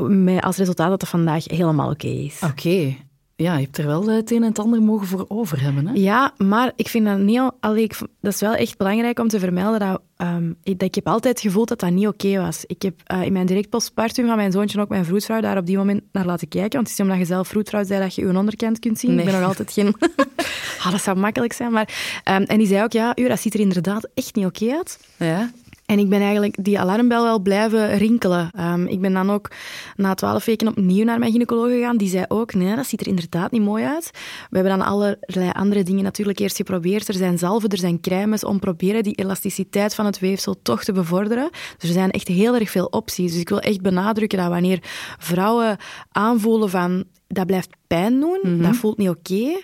Met 0.00 0.42
als 0.42 0.56
resultaat 0.56 0.90
dat 0.90 1.00
het 1.00 1.10
vandaag 1.10 1.44
helemaal 1.44 1.90
oké 1.90 2.06
okay 2.06 2.18
is. 2.18 2.40
Oké, 2.42 2.52
okay 2.52 3.05
ja, 3.36 3.56
je 3.56 3.64
hebt 3.64 3.78
er 3.78 3.86
wel 3.86 4.08
het 4.08 4.30
een 4.30 4.42
en 4.42 4.48
het 4.48 4.58
ander 4.58 4.82
mogen 4.82 5.06
voor 5.06 5.24
over 5.28 5.62
hebben. 5.62 5.86
Hè? 5.86 5.92
Ja, 5.94 6.32
maar 6.36 6.72
ik 6.76 6.88
vind 6.88 7.06
dat 7.06 7.18
niet... 7.18 7.50
Allee, 7.60 7.82
ik, 7.82 7.98
dat 8.20 8.32
is 8.32 8.40
wel 8.40 8.54
echt 8.54 8.76
belangrijk 8.76 9.18
om 9.18 9.28
te 9.28 9.38
vermelden 9.38 9.80
dat, 9.80 10.00
um, 10.16 10.56
ik, 10.62 10.78
dat 10.78 10.88
ik 10.88 10.94
heb 10.94 11.06
altijd 11.08 11.40
gevoeld 11.40 11.68
dat 11.68 11.80
dat 11.80 11.90
niet 11.90 12.06
oké 12.06 12.26
okay 12.26 12.44
was. 12.44 12.64
Ik 12.66 12.82
heb 12.82 12.94
uh, 13.12 13.22
in 13.22 13.32
mijn 13.32 13.46
direct 13.46 13.68
postpartum 13.68 14.26
van 14.26 14.36
mijn 14.36 14.52
zoontje 14.52 14.80
ook 14.80 14.88
mijn 14.88 15.04
vroedvrouw 15.04 15.40
daar 15.40 15.56
op 15.56 15.66
die 15.66 15.76
moment 15.76 16.02
naar 16.12 16.26
laten 16.26 16.48
kijken. 16.48 16.72
Want 16.72 16.88
het 16.88 16.98
is 16.98 17.04
omdat 17.04 17.18
je 17.18 17.24
zelf 17.24 17.48
vroedvrouw 17.48 17.84
zei 17.84 18.00
dat 18.00 18.14
je 18.14 18.26
je 18.26 18.36
onderkant 18.36 18.78
kunt 18.78 18.98
zien. 18.98 19.10
Nee. 19.10 19.24
Ik 19.24 19.30
ben 19.30 19.40
nog 19.40 19.48
altijd 19.48 19.72
geen... 19.72 19.94
ah, 20.82 20.90
dat 20.90 21.02
zou 21.02 21.18
makkelijk 21.18 21.52
zijn. 21.52 21.72
Maar, 21.72 22.22
um, 22.24 22.42
en 22.42 22.58
die 22.58 22.66
zei 22.66 22.82
ook, 22.82 22.92
ja, 22.92 23.12
u, 23.16 23.28
dat 23.28 23.40
ziet 23.40 23.54
er 23.54 23.60
inderdaad 23.60 24.08
echt 24.14 24.34
niet 24.34 24.46
oké 24.46 24.64
okay 24.64 24.76
uit. 24.76 24.98
Ja. 25.16 25.50
En 25.86 25.98
ik 25.98 26.08
ben 26.08 26.20
eigenlijk 26.20 26.64
die 26.64 26.80
alarmbel 26.80 27.22
wel 27.22 27.38
blijven 27.38 27.98
rinkelen. 27.98 28.50
Um, 28.60 28.86
ik 28.86 29.00
ben 29.00 29.12
dan 29.12 29.30
ook 29.30 29.50
na 29.96 30.14
twaalf 30.14 30.44
weken 30.44 30.68
opnieuw 30.68 31.04
naar 31.04 31.18
mijn 31.18 31.30
gynaecoloog 31.32 31.70
gegaan. 31.70 31.96
Die 31.96 32.08
zei 32.08 32.24
ook, 32.28 32.54
nee, 32.54 32.76
dat 32.76 32.86
ziet 32.86 33.00
er 33.00 33.06
inderdaad 33.06 33.50
niet 33.50 33.62
mooi 33.62 33.84
uit. 33.84 34.10
We 34.50 34.58
hebben 34.58 34.78
dan 34.78 34.86
allerlei 34.86 35.50
andere 35.52 35.82
dingen 35.82 36.02
natuurlijk 36.02 36.38
eerst 36.38 36.56
geprobeerd. 36.56 37.08
Er 37.08 37.14
zijn 37.14 37.38
zalven, 37.38 37.68
er 37.68 37.78
zijn 37.78 38.00
crèmes 38.00 38.44
om 38.44 38.58
proberen 38.58 39.02
die 39.02 39.14
elasticiteit 39.14 39.94
van 39.94 40.06
het 40.06 40.18
weefsel 40.18 40.56
toch 40.62 40.84
te 40.84 40.92
bevorderen. 40.92 41.50
Dus 41.78 41.88
er 41.88 41.94
zijn 41.94 42.10
echt 42.10 42.28
heel 42.28 42.54
erg 42.54 42.70
veel 42.70 42.86
opties. 42.86 43.30
Dus 43.32 43.40
ik 43.40 43.48
wil 43.48 43.60
echt 43.60 43.80
benadrukken 43.80 44.38
dat 44.38 44.48
wanneer 44.48 44.78
vrouwen 45.18 45.76
aanvoelen 46.12 46.70
van, 46.70 47.04
dat 47.26 47.46
blijft 47.46 47.70
pijn 47.86 48.20
doen, 48.20 48.38
mm 48.42 48.52
-hmm. 48.52 48.62
dat 48.62 48.76
voelt 48.76 48.98
niet 48.98 49.08
oké. 49.08 49.54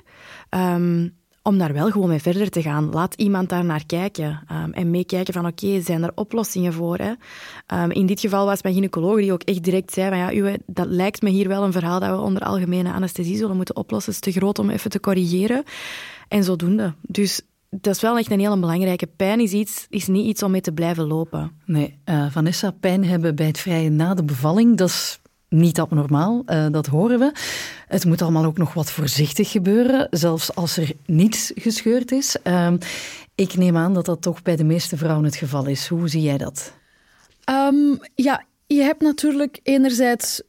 Okay, 0.49 0.75
um, 0.75 1.21
om 1.43 1.59
daar 1.59 1.73
wel 1.73 1.91
gewoon 1.91 2.09
mee 2.09 2.21
verder 2.21 2.51
te 2.51 2.63
gaan. 2.63 2.91
Laat 2.91 3.15
iemand 3.15 3.49
daar 3.49 3.65
naar 3.65 3.87
kijken 3.87 4.41
um, 4.53 4.73
en 4.73 4.91
meekijken 4.91 5.35
van 5.35 5.47
oké, 5.47 5.81
zijn 5.81 6.03
er 6.03 6.13
oplossingen 6.15 6.73
voor? 6.73 6.99
Hè? 6.99 7.13
Um, 7.83 7.91
in 7.91 8.07
dit 8.07 8.21
geval 8.21 8.47
was 8.47 8.63
mijn 8.63 8.75
gynaecoloog 8.75 9.17
die 9.17 9.33
ook 9.33 9.43
echt 9.43 9.63
direct 9.63 9.93
zei 9.93 10.09
van 10.09 10.19
ja, 10.19 10.35
uwe, 10.35 10.61
dat 10.67 10.87
lijkt 10.87 11.23
me 11.23 11.31
hier 11.31 11.49
wel 11.49 11.65
een 11.65 11.73
verhaal 11.73 12.01
dat 12.01 12.11
we 12.11 12.21
onder 12.23 12.43
algemene 12.43 12.93
anesthesie 12.93 13.37
zullen 13.37 13.57
moeten 13.57 13.77
oplossen. 13.77 14.13
Het 14.13 14.27
is 14.27 14.33
te 14.33 14.39
groot 14.39 14.59
om 14.59 14.71
even 14.71 14.91
te 14.91 15.01
corrigeren. 15.01 15.63
En 16.29 16.45
zodoende. 16.45 16.95
Dus 17.01 17.41
dat 17.71 17.95
is 17.95 18.01
wel 18.01 18.19
echt 18.19 18.31
een 18.31 18.41
hele 18.41 18.59
belangrijke. 18.59 19.07
Pijn 19.07 19.41
is, 19.41 19.53
iets, 19.53 19.87
is 19.91 20.07
niet 20.07 20.27
iets 20.27 20.43
om 20.43 20.51
mee 20.51 20.61
te 20.61 20.73
blijven 20.73 21.07
lopen. 21.07 21.53
Nee, 21.65 21.99
uh, 22.05 22.27
Vanessa, 22.31 22.71
pijn 22.71 23.05
hebben 23.05 23.35
bij 23.35 23.47
het 23.47 23.59
vrije 23.59 23.91
na 23.91 24.15
de 24.15 24.25
bevalling, 24.25 24.77
dat 24.77 24.89
is 24.89 25.21
niet 25.53 25.81
abnormaal, 25.81 26.43
uh, 26.47 26.67
dat 26.71 26.87
horen 26.87 27.19
we. 27.19 27.33
Het 27.89 28.05
moet 28.05 28.23
allemaal 28.23 28.45
ook 28.45 28.59
nog 28.59 28.75
wat 28.75 28.91
voorzichtig 28.91 29.51
gebeuren, 29.51 30.07
zelfs 30.11 30.55
als 30.55 30.77
er 30.77 30.93
niets 31.07 31.53
gescheurd 31.55 32.13
is. 32.13 32.37
Uh, 32.45 32.73
Ik 33.35 33.57
neem 33.57 33.77
aan 33.77 33.95
dat 33.95 34.05
dat 34.05 34.23
toch 34.23 34.43
bij 34.43 34.57
de 34.57 34.65
meeste 34.65 34.97
vrouwen 34.97 35.25
het 35.25 35.37
geval 35.37 35.67
is. 35.67 35.87
Hoe 35.87 36.09
zie 36.09 36.23
jij 36.23 36.39
dat? 36.39 36.73
Um, 37.51 38.01
ja, 38.15 38.45
je 38.67 38.83
hebt 38.83 39.03
natuurlijk 39.03 39.61
enerzijds 39.63 40.43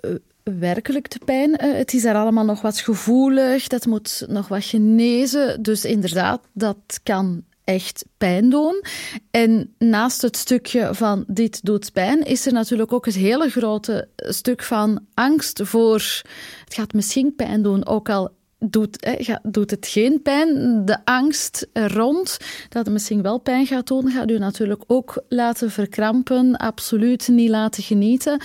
uh, 0.00 0.14
werkelijk 0.42 1.10
de 1.10 1.20
pijn. 1.24 1.50
Uh, 1.50 1.76
het 1.76 1.92
is 1.92 2.02
daar 2.02 2.14
allemaal 2.14 2.44
nog 2.44 2.60
wat 2.60 2.80
gevoelig, 2.80 3.66
dat 3.66 3.86
moet 3.86 4.24
nog 4.28 4.48
wat 4.48 4.64
genezen. 4.64 5.62
Dus 5.62 5.84
inderdaad, 5.84 6.40
dat 6.52 7.00
kan 7.02 7.44
echt 7.68 8.04
pijn 8.18 8.50
doen. 8.50 8.84
En 9.30 9.74
naast 9.78 10.22
het 10.22 10.36
stukje 10.36 10.94
van 10.94 11.24
dit 11.26 11.64
doet 11.64 11.92
pijn, 11.92 12.24
is 12.24 12.46
er 12.46 12.52
natuurlijk 12.52 12.92
ook 12.92 13.06
het 13.06 13.14
hele 13.14 13.48
grote 13.48 14.08
stuk 14.16 14.62
van 14.62 15.00
angst 15.14 15.60
voor 15.64 16.24
het 16.64 16.74
gaat 16.74 16.92
misschien 16.92 17.34
pijn 17.34 17.62
doen, 17.62 17.86
ook 17.86 18.08
al 18.08 18.30
doet, 18.58 19.08
doet 19.42 19.70
het 19.70 19.86
geen 19.86 20.22
pijn. 20.22 20.84
De 20.84 20.98
angst 21.04 21.66
rond 21.72 22.38
dat 22.68 22.84
het 22.84 22.92
misschien 22.92 23.22
wel 23.22 23.38
pijn 23.38 23.66
gaat 23.66 23.86
doen, 23.86 24.10
gaat 24.10 24.30
u 24.30 24.38
natuurlijk 24.38 24.82
ook 24.86 25.22
laten 25.28 25.70
verkrampen, 25.70 26.56
absoluut 26.56 27.28
niet 27.28 27.50
laten 27.50 27.82
genieten. 27.82 28.42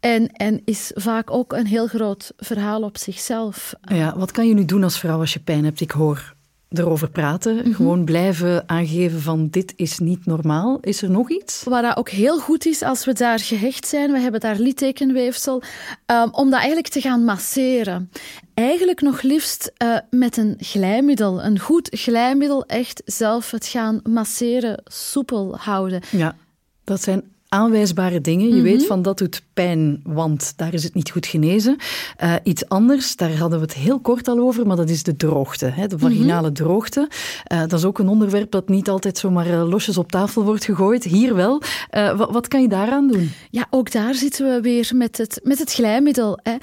En, 0.00 0.32
en 0.32 0.60
is 0.64 0.90
vaak 0.94 1.30
ook 1.30 1.52
een 1.52 1.66
heel 1.66 1.86
groot 1.86 2.32
verhaal 2.36 2.82
op 2.82 2.96
zichzelf. 2.96 3.74
Ja, 3.80 4.18
wat 4.18 4.30
kan 4.30 4.48
je 4.48 4.54
nu 4.54 4.64
doen 4.64 4.84
als 4.84 4.98
vrouw 4.98 5.18
als 5.18 5.32
je 5.32 5.40
pijn 5.40 5.64
hebt? 5.64 5.80
Ik 5.80 5.90
hoor 5.90 6.36
erover 6.68 7.10
praten. 7.10 7.56
Mhm. 7.56 7.72
Gewoon 7.72 8.04
blijven 8.04 8.68
aangeven 8.68 9.20
van 9.20 9.48
dit 9.50 9.72
is 9.76 9.98
niet 9.98 10.26
normaal. 10.26 10.78
Is 10.80 11.02
er 11.02 11.10
nog 11.10 11.30
iets? 11.30 11.64
Wat 11.64 11.82
dat 11.82 11.96
ook 11.96 12.08
heel 12.08 12.38
goed 12.38 12.66
is 12.66 12.82
als 12.82 13.04
we 13.04 13.12
daar 13.12 13.38
gehecht 13.38 13.86
zijn, 13.86 14.12
we 14.12 14.18
hebben 14.18 14.40
daar 14.40 14.58
littekenweefsel, 14.58 15.62
um, 16.06 16.28
om 16.32 16.50
dat 16.50 16.58
eigenlijk 16.58 16.88
te 16.88 17.00
gaan 17.00 17.24
masseren. 17.24 18.10
Eigenlijk 18.54 19.00
nog 19.00 19.22
liefst 19.22 19.72
uh, 19.82 19.98
met 20.10 20.36
een 20.36 20.54
glijmiddel, 20.58 21.44
een 21.44 21.58
goed 21.58 21.88
glijmiddel, 21.90 22.66
echt 22.66 23.02
zelf 23.04 23.50
het 23.50 23.66
gaan 23.66 24.00
masseren, 24.08 24.82
soepel 24.84 25.56
houden. 25.58 26.00
Ja, 26.10 26.36
dat 26.84 27.02
zijn 27.02 27.22
aanwijsbare 27.48 28.20
dingen. 28.20 28.56
Je 28.56 28.62
weet 28.62 28.78
mhm. 28.78 28.86
van 28.86 29.02
dat 29.02 29.18
doet 29.18 29.42
pijn, 29.54 30.00
want 30.04 30.52
daar 30.56 30.74
is 30.74 30.82
het 30.82 30.94
niet 30.94 31.10
goed 31.10 31.26
genezen. 31.26 31.76
Uh, 32.22 32.34
iets 32.42 32.68
anders, 32.68 33.16
daar 33.16 33.36
hadden 33.36 33.58
we 33.58 33.64
het 33.64 33.74
heel 33.74 34.00
kort 34.00 34.28
al 34.28 34.38
over, 34.38 34.66
maar 34.66 34.76
dat 34.76 34.90
is 34.90 35.02
de 35.02 35.16
droogte, 35.16 35.66
hè, 35.66 35.86
de 35.86 35.98
vaginale 35.98 36.50
mhm. 36.50 36.56
droogte. 36.56 37.08
Uh, 37.52 37.60
dat 37.60 37.72
is 37.72 37.84
ook 37.84 37.98
een 37.98 38.08
onderwerp 38.08 38.50
dat 38.50 38.68
niet 38.68 38.88
altijd 38.88 39.18
zomaar 39.18 39.46
uh, 39.46 39.68
losjes 39.68 39.98
op 39.98 40.10
tafel 40.10 40.44
wordt 40.44 40.64
gegooid. 40.64 41.04
Hier 41.04 41.34
wel. 41.34 41.62
Wat, 41.90 42.30
wat, 42.30 42.48
kan 42.48 42.62
je 42.62 42.68
daaraan 42.68 43.08
doen? 43.08 43.32
Ja, 43.50 43.66
ook 43.70 43.92
daar 43.92 44.14
zitten 44.14 44.54
we 44.54 44.60
weer 44.60 44.90
met 44.94 45.18
het, 45.18 45.40
met 45.42 45.58
het 45.58 45.72
glijmiddel. 45.72 46.38
Hè. 46.42 46.56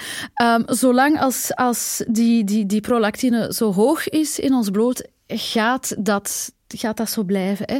Um, 0.54 0.64
zolang 0.66 1.20
als, 1.20 1.56
als 1.56 2.04
die, 2.08 2.44
die, 2.44 2.66
die 2.66 2.82
prolactine 2.82 3.54
zo 3.54 3.74
hoog 3.74 4.10
is 4.10 4.40
in 4.40 4.54
ons 4.54 4.70
bloed, 4.70 5.08
gaat 5.28 5.96
dat 6.00 6.54
gaat 6.68 6.98
dat 6.98 7.10
zo 7.10 7.24
blijven. 7.24 7.66
Hè. 7.72 7.78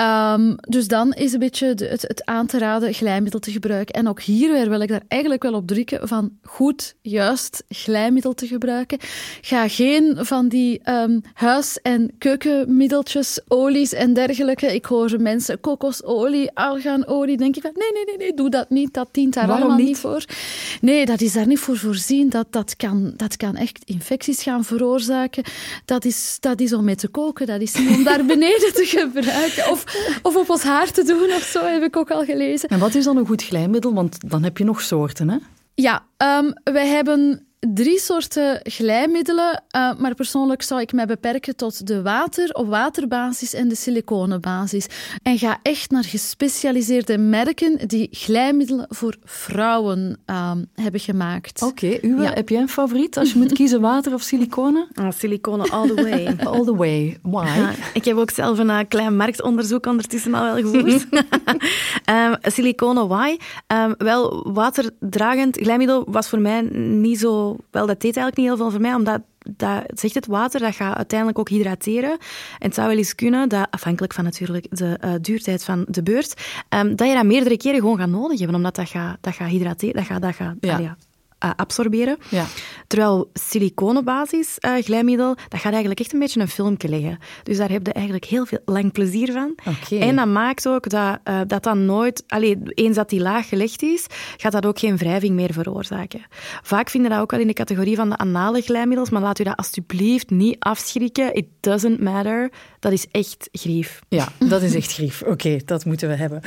Um, 0.00 0.56
dus 0.60 0.88
dan 0.88 1.12
is 1.12 1.32
een 1.32 1.38
beetje 1.38 1.66
het, 1.66 1.80
het, 1.80 2.24
aan 2.24 2.46
te 2.46 2.58
raden 2.58 2.94
glijmiddel 2.94 3.40
te 3.40 3.50
gebruiken. 3.50 3.94
En 3.94 4.08
ook 4.08 4.20
hier 4.20 4.52
weer 4.52 4.68
wil 4.68 4.80
ik 4.80 4.88
daar 4.88 5.02
eigenlijk 5.08 5.42
wel 5.42 5.52
op 5.52 5.66
drukken 5.66 6.08
van 6.08 6.30
goed, 6.42 6.94
juist 7.02 7.64
glijmiddel 7.68 8.34
te 8.34 8.46
gebruiken. 8.46 8.98
Ga 9.40 9.68
geen 9.68 10.16
van 10.18 10.48
die 10.48 10.80
um, 10.90 11.20
huis- 11.34 11.78
en 11.82 12.10
keukenmiddeltjes, 12.18 13.40
olies 13.48 13.92
en 13.92 14.14
dergelijke. 14.14 14.74
Ik 14.74 14.84
hoor 14.84 15.20
mensen 15.20 15.60
kokosolie, 15.60 16.50
arganolie. 16.54 17.36
Denk 17.36 17.56
ik 17.56 17.62
van 17.62 17.72
nee, 17.74 17.92
nee, 17.92 18.04
nee, 18.04 18.16
nee, 18.16 18.34
doe 18.34 18.50
dat 18.50 18.70
niet. 18.70 18.94
Dat 18.94 19.08
dient 19.12 19.34
daar 19.34 19.50
allemaal 19.50 19.76
niet? 19.76 19.98
voor. 19.98 20.24
Nee, 20.80 21.06
dat 21.06 21.20
is 21.20 21.32
daar 21.32 21.46
niet 21.46 21.58
voor 21.58 21.76
voorzien. 21.76 22.28
Dat, 22.28 22.46
dat, 22.50 22.76
kan, 22.76 23.12
dat 23.16 23.36
kan 23.36 23.56
echt 23.56 23.82
infecties 23.84 24.42
gaan 24.42 24.64
veroorzaken. 24.64 25.44
Dat 25.84 26.04
is, 26.04 26.36
dat 26.40 26.60
is 26.60 26.72
om 26.72 26.84
mee 26.84 26.96
te 26.96 27.08
koken. 27.08 27.46
Dat 27.46 27.60
is 27.60 27.74
niet 27.74 27.88
om 27.96 28.04
daar 28.04 28.24
beneden 28.34 28.72
te 28.74 28.84
gebruiken. 28.84 29.70
Of 29.70 29.88
of 30.22 30.36
op 30.36 30.50
ons 30.50 30.62
haar 30.62 30.90
te 30.90 31.02
doen 31.02 31.30
of 31.30 31.42
zo, 31.42 31.64
heb 31.64 31.82
ik 31.82 31.96
ook 31.96 32.10
al 32.10 32.24
gelezen. 32.24 32.68
En 32.68 32.78
wat 32.78 32.94
is 32.94 33.04
dan 33.04 33.16
een 33.16 33.26
goed 33.26 33.42
glijmiddel? 33.42 33.94
Want 33.94 34.30
dan 34.30 34.42
heb 34.42 34.58
je 34.58 34.64
nog 34.64 34.80
soorten, 34.80 35.28
hè? 35.28 35.36
Ja, 35.74 36.04
um, 36.16 36.52
wij 36.64 36.86
hebben 36.86 37.46
drie 37.60 37.98
soorten 37.98 38.60
glijmiddelen, 38.62 39.62
uh, 39.76 39.94
maar 39.98 40.14
persoonlijk 40.14 40.62
zou 40.62 40.80
ik 40.80 40.92
mij 40.92 41.06
beperken 41.06 41.56
tot 41.56 41.86
de 41.86 42.02
water- 42.02 42.52
of 42.52 42.66
waterbasis 42.66 43.54
en 43.54 43.68
de 43.68 43.74
siliconenbasis. 43.74 44.86
En 45.22 45.38
ga 45.38 45.58
echt 45.62 45.90
naar 45.90 46.04
gespecialiseerde 46.04 47.18
merken 47.18 47.88
die 47.88 48.08
glijmiddelen 48.10 48.86
voor 48.88 49.16
vrouwen 49.24 50.18
uh, 50.26 50.52
hebben 50.74 51.00
gemaakt. 51.00 51.62
Oké, 51.62 51.98
okay, 52.02 52.34
heb 52.34 52.48
jij 52.48 52.60
een 52.60 52.68
favoriet 52.68 53.16
als 53.16 53.32
je 53.32 53.38
moet 53.38 53.52
kiezen 53.52 53.80
water 53.80 54.14
of 54.14 54.22
siliconen? 54.22 54.88
Ah, 55.00 55.10
siliconen 55.10 55.70
all 55.70 55.86
the 55.86 55.94
way. 55.94 56.36
all 56.52 56.64
the 56.64 56.76
way. 56.76 57.18
Why? 57.22 57.44
Ja, 57.44 57.72
ik 57.94 58.04
heb 58.04 58.16
ook 58.16 58.30
zelf 58.30 58.58
een 58.58 58.68
uh, 58.68 58.78
klein 58.88 59.16
marktonderzoek 59.16 59.86
ondertussen 59.86 60.34
al 60.34 60.42
wel 60.42 60.54
gevoerd. 60.54 61.06
um, 62.10 62.36
siliconen, 62.52 63.08
why? 63.08 63.36
Um, 63.66 63.94
wel, 63.98 64.52
waterdragend 64.52 65.56
glijmiddel 65.56 66.04
was 66.08 66.28
voor 66.28 66.40
mij 66.40 66.60
niet 66.62 67.18
zo 67.18 67.49
wel, 67.70 67.86
dat 67.86 68.00
deed 68.00 68.16
eigenlijk 68.16 68.36
niet 68.36 68.46
heel 68.46 68.56
veel 68.56 68.70
voor 68.70 68.80
mij, 68.80 68.94
omdat 68.94 69.20
dat 69.56 69.82
zegt 69.94 70.14
het 70.14 70.26
water, 70.26 70.60
dat 70.60 70.74
gaat 70.74 70.96
uiteindelijk 70.96 71.38
ook 71.38 71.48
hydrateren. 71.48 72.10
En 72.10 72.18
het 72.58 72.74
zou 72.74 72.88
wel 72.88 72.96
eens 72.96 73.14
kunnen, 73.14 73.48
dat, 73.48 73.66
afhankelijk 73.70 74.12
van 74.12 74.24
natuurlijk 74.24 74.66
de 74.70 74.98
uh, 75.04 75.12
duurtijd 75.20 75.64
van 75.64 75.84
de 75.88 76.02
beurt, 76.02 76.34
um, 76.68 76.96
dat 76.96 77.08
je 77.08 77.14
dat 77.14 77.24
meerdere 77.24 77.56
keren 77.56 77.80
gewoon 77.80 77.98
gaat 77.98 78.08
nodig 78.08 78.38
hebben, 78.38 78.56
omdat 78.56 78.74
dat 78.74 78.88
gaat, 78.88 79.16
dat 79.20 79.34
gaat 79.34 79.48
hydrateren, 79.48 79.94
dat 79.94 80.04
gaat, 80.04 80.22
dat 80.22 80.34
gaat 80.34 80.54
ja. 80.60 80.96
Uh, 81.44 81.50
absorberen. 81.56 82.18
Ja. 82.28 82.44
Terwijl 82.86 83.30
siliconenbasis 83.32 84.56
uh, 84.60 84.74
glijmiddel, 84.82 85.34
dat 85.48 85.60
gaat 85.60 85.72
eigenlijk 85.72 86.00
echt 86.00 86.12
een 86.12 86.18
beetje 86.18 86.40
een 86.40 86.48
filmpje 86.48 86.88
leggen. 86.88 87.18
Dus 87.42 87.56
daar 87.56 87.70
heb 87.70 87.86
je 87.86 87.92
eigenlijk 87.92 88.24
heel 88.24 88.46
veel 88.46 88.58
lang 88.64 88.92
plezier 88.92 89.32
van. 89.32 89.58
Okay. 89.64 90.08
En 90.08 90.16
dat 90.16 90.26
maakt 90.26 90.68
ook 90.68 90.88
dat 90.88 91.18
uh, 91.24 91.40
dat 91.46 91.62
dan 91.62 91.84
nooit, 91.84 92.24
alleen 92.26 92.62
eens 92.74 92.96
dat 92.96 93.08
die 93.08 93.20
laag 93.20 93.48
gelegd 93.48 93.82
is, 93.82 94.06
gaat 94.36 94.52
dat 94.52 94.66
ook 94.66 94.78
geen 94.78 94.96
wrijving 94.96 95.34
meer 95.34 95.52
veroorzaken. 95.52 96.20
Vaak 96.62 96.90
vinden 96.90 97.10
dat 97.10 97.20
ook 97.20 97.30
wel 97.30 97.40
in 97.40 97.46
de 97.46 97.52
categorie 97.52 97.96
van 97.96 98.08
de 98.08 98.16
anale 98.16 98.60
glijmiddels, 98.60 99.10
maar 99.10 99.22
laat 99.22 99.38
u 99.38 99.44
dat 99.44 99.56
alsjeblieft 99.56 100.30
niet 100.30 100.56
afschrikken. 100.58 101.34
It 101.34 101.46
doesn't 101.60 102.00
matter. 102.00 102.50
Dat 102.78 102.92
is 102.92 103.06
echt 103.10 103.48
grief. 103.52 104.00
Ja, 104.08 104.28
dat 104.38 104.62
is 104.62 104.74
echt 104.74 104.92
grief. 104.92 105.20
Oké, 105.20 105.30
okay, 105.30 105.62
dat 105.64 105.84
moeten 105.84 106.08
we 106.08 106.14
hebben. 106.14 106.42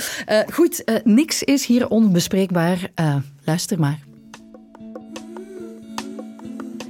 goed, 0.54 1.02
niks 1.04 1.44
is 1.44 1.66
hier 1.66 1.90
onbespreekbaar. 1.90 2.92
luister 3.44 3.80
maar. 3.80 4.00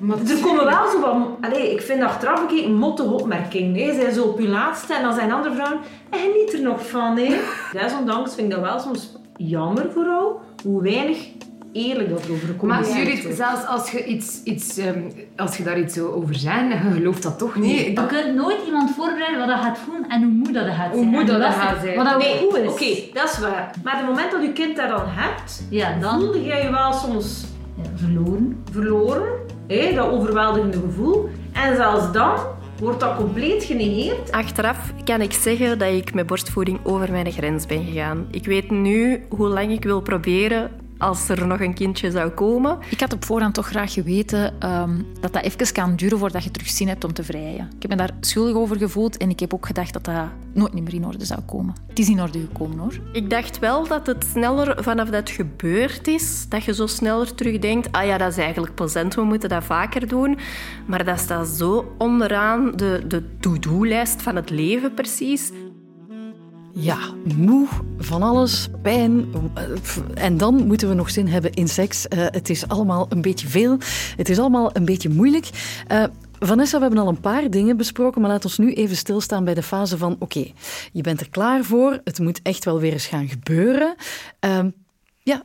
Maar 0.03 0.17
er 0.17 0.39
komen 0.41 0.65
wel 0.65 0.89
zo 0.89 0.99
van... 0.99 1.37
Allez, 1.41 1.71
ik 1.71 1.81
vind 1.81 2.01
achteraf 2.01 2.41
een 2.41 2.47
keer 2.47 2.65
een 2.65 2.77
mottige 2.77 3.13
opmerking. 3.13 3.77
Hè. 3.77 3.93
Zij 3.93 4.11
zo 4.11 4.23
op 4.23 4.39
je 4.39 4.47
laatste 4.47 4.93
en 4.93 5.01
dan 5.01 5.13
zijn 5.13 5.31
andere 5.31 5.53
vrouwen... 5.55 5.79
En 6.09 6.31
niet 6.35 6.53
er 6.53 6.61
nog 6.61 6.87
van, 6.87 7.17
hè. 7.17 7.35
Desondanks 7.79 8.35
vind 8.35 8.47
ik 8.47 8.53
dat 8.53 8.63
wel 8.63 8.79
soms 8.79 9.11
jammer 9.37 9.91
vooral. 9.91 10.41
Hoe 10.63 10.81
weinig 10.81 11.27
eerlijk 11.73 12.09
dat 12.09 12.29
overkomt. 12.31 12.71
Maar 12.71 12.89
Judith, 12.89 13.35
zelfs 13.35 13.65
als 13.67 13.91
je, 13.91 14.05
iets, 14.05 14.43
iets, 14.43 14.77
um, 14.77 15.11
als 15.35 15.57
je 15.57 15.63
daar 15.63 15.79
iets 15.79 15.99
over 15.99 16.35
zegt, 16.35 16.83
je 16.83 16.91
gelooft 16.93 17.23
dat 17.23 17.37
toch 17.37 17.55
niet. 17.55 17.75
Nee, 17.75 17.93
je 17.93 18.05
kunt 18.05 18.35
nooit 18.35 18.57
iemand 18.65 18.91
voorbereiden 18.95 19.39
wat 19.39 19.47
dat 19.47 19.59
gaat 19.59 19.77
voelen 19.77 20.09
en 20.09 20.23
hoe 20.23 20.31
moe 20.31 20.51
dat 20.51 20.65
gaat 20.65 20.75
zijn. 20.75 20.91
Hoe 20.91 21.05
moe 21.05 21.23
dat, 21.23 21.41
dat 21.41 21.53
gaat 21.53 21.81
zijn. 21.81 21.95
Wat 21.95 22.05
dat 22.05 22.17
nee, 22.17 22.37
goed 22.37 22.57
is. 22.57 22.69
Oké, 22.69 22.83
okay, 22.83 23.09
dat 23.13 23.31
is 23.31 23.39
waar. 23.39 23.71
Maar 23.83 23.97
het 23.97 24.05
moment 24.05 24.31
dat 24.31 24.41
je 24.41 24.53
kind 24.53 24.75
dat 24.75 24.89
dan 24.89 25.05
hebt, 25.05 25.63
ja, 25.69 25.99
dan... 25.99 26.19
voelde 26.19 26.43
jij 26.43 26.63
je 26.63 26.71
wel 26.71 26.93
soms... 26.93 27.45
Ja, 27.75 27.83
verloren. 27.95 28.63
Verloren 28.71 29.52
dat 29.67 30.09
overweldigende 30.09 30.79
gevoel. 30.79 31.29
En 31.51 31.75
zelfs 31.75 32.11
dan 32.11 32.35
wordt 32.79 32.99
dat 32.99 33.15
compleet 33.15 33.63
genegeerd. 33.63 34.31
Achteraf 34.31 34.93
kan 35.03 35.21
ik 35.21 35.31
zeggen 35.31 35.79
dat 35.79 35.89
ik 35.93 36.13
met 36.13 36.27
borstvoeding 36.27 36.79
over 36.83 37.11
mijn 37.11 37.31
grens 37.31 37.65
ben 37.65 37.83
gegaan. 37.85 38.27
Ik 38.31 38.45
weet 38.45 38.71
nu 38.71 39.25
hoe 39.29 39.47
lang 39.47 39.71
ik 39.71 39.83
wil 39.83 40.01
proberen 40.01 40.71
als 41.03 41.29
er 41.29 41.47
nog 41.47 41.59
een 41.59 41.73
kindje 41.73 42.11
zou 42.11 42.29
komen. 42.29 42.77
Ik 42.89 42.99
had 42.99 43.13
op 43.13 43.25
voorhand 43.25 43.53
toch 43.53 43.67
graag 43.67 43.93
geweten 43.93 44.69
um, 44.69 45.05
dat 45.19 45.33
dat 45.33 45.43
even 45.43 45.73
kan 45.73 45.95
duren 45.95 46.17
voordat 46.17 46.43
je 46.43 46.51
terug 46.51 46.69
zin 46.69 46.87
hebt 46.87 47.03
om 47.03 47.13
te 47.13 47.23
vrijen. 47.23 47.69
Ik 47.75 47.81
heb 47.81 47.91
me 47.91 47.97
daar 47.97 48.11
schuldig 48.19 48.55
over 48.55 48.77
gevoeld 48.77 49.17
en 49.17 49.29
ik 49.29 49.39
heb 49.39 49.53
ook 49.53 49.65
gedacht 49.65 49.93
dat 49.93 50.05
dat 50.05 50.27
nooit 50.53 50.73
meer 50.73 50.93
in 50.93 51.05
orde 51.05 51.25
zou 51.25 51.41
komen. 51.41 51.75
Het 51.87 51.99
is 51.99 52.09
in 52.09 52.21
orde 52.21 52.39
gekomen 52.39 52.77
hoor. 52.77 52.99
Ik 53.11 53.29
dacht 53.29 53.59
wel 53.59 53.87
dat 53.87 54.07
het 54.07 54.25
sneller 54.31 54.83
vanaf 54.83 55.09
dat 55.09 55.29
gebeurd 55.29 56.07
is, 56.07 56.45
dat 56.49 56.63
je 56.63 56.73
zo 56.73 56.87
sneller 56.87 57.35
terugdenkt, 57.35 57.91
ah 57.91 58.05
ja, 58.05 58.17
dat 58.17 58.31
is 58.31 58.37
eigenlijk 58.37 58.75
plezant, 58.75 59.15
we 59.15 59.23
moeten 59.23 59.49
dat 59.49 59.63
vaker 59.63 60.07
doen. 60.07 60.37
Maar 60.85 61.05
dat 61.05 61.19
staat 61.19 61.47
zo 61.47 61.95
onderaan 61.97 62.71
de, 62.75 63.03
de 63.07 63.23
to-do-lijst 63.39 64.21
van 64.21 64.35
het 64.35 64.49
leven 64.49 64.93
precies. 64.93 65.51
Ja, 66.75 66.97
moe 67.35 67.67
van 67.97 68.21
alles, 68.21 68.67
pijn. 68.81 69.33
En 70.13 70.37
dan 70.37 70.67
moeten 70.67 70.89
we 70.89 70.93
nog 70.93 71.09
zin 71.09 71.27
hebben 71.27 71.51
in 71.53 71.67
seks. 71.67 72.05
Uh, 72.09 72.25
het 72.29 72.49
is 72.49 72.67
allemaal 72.67 73.05
een 73.09 73.21
beetje 73.21 73.47
veel. 73.47 73.77
Het 74.17 74.29
is 74.29 74.39
allemaal 74.39 74.69
een 74.75 74.85
beetje 74.85 75.09
moeilijk. 75.09 75.49
Uh, 75.91 76.03
Vanessa, 76.39 76.77
we 76.77 76.83
hebben 76.83 77.01
al 77.01 77.07
een 77.07 77.19
paar 77.19 77.49
dingen 77.49 77.77
besproken, 77.77 78.21
maar 78.21 78.29
laat 78.29 78.45
ons 78.45 78.57
nu 78.57 78.73
even 78.73 78.95
stilstaan 78.95 79.43
bij 79.43 79.53
de 79.53 79.63
fase 79.63 79.97
van: 79.97 80.15
oké, 80.19 80.51
je 80.91 81.01
bent 81.01 81.19
er 81.19 81.29
klaar 81.29 81.63
voor, 81.63 82.01
het 82.03 82.19
moet 82.19 82.39
echt 82.41 82.65
wel 82.65 82.79
weer 82.79 82.91
eens 82.91 83.05
gaan 83.05 83.27
gebeuren. 83.27 83.95
Uh, 84.45 84.65
ja, 85.19 85.43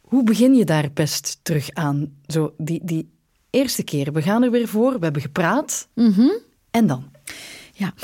hoe 0.00 0.24
begin 0.24 0.54
je 0.54 0.64
daar 0.64 0.90
best 0.94 1.38
terug 1.42 1.70
aan? 1.72 2.12
Zo, 2.26 2.54
die, 2.58 2.80
die 2.84 3.10
eerste 3.50 3.82
keer, 3.82 4.12
we 4.12 4.22
gaan 4.22 4.42
er 4.42 4.50
weer 4.50 4.68
voor, 4.68 4.92
we 4.92 5.04
hebben 5.04 5.22
gepraat. 5.22 5.88
Mm 5.94 6.12
-hmm. 6.12 6.38
En 6.70 6.86
dan? 6.86 7.04
Ja, 7.72 7.94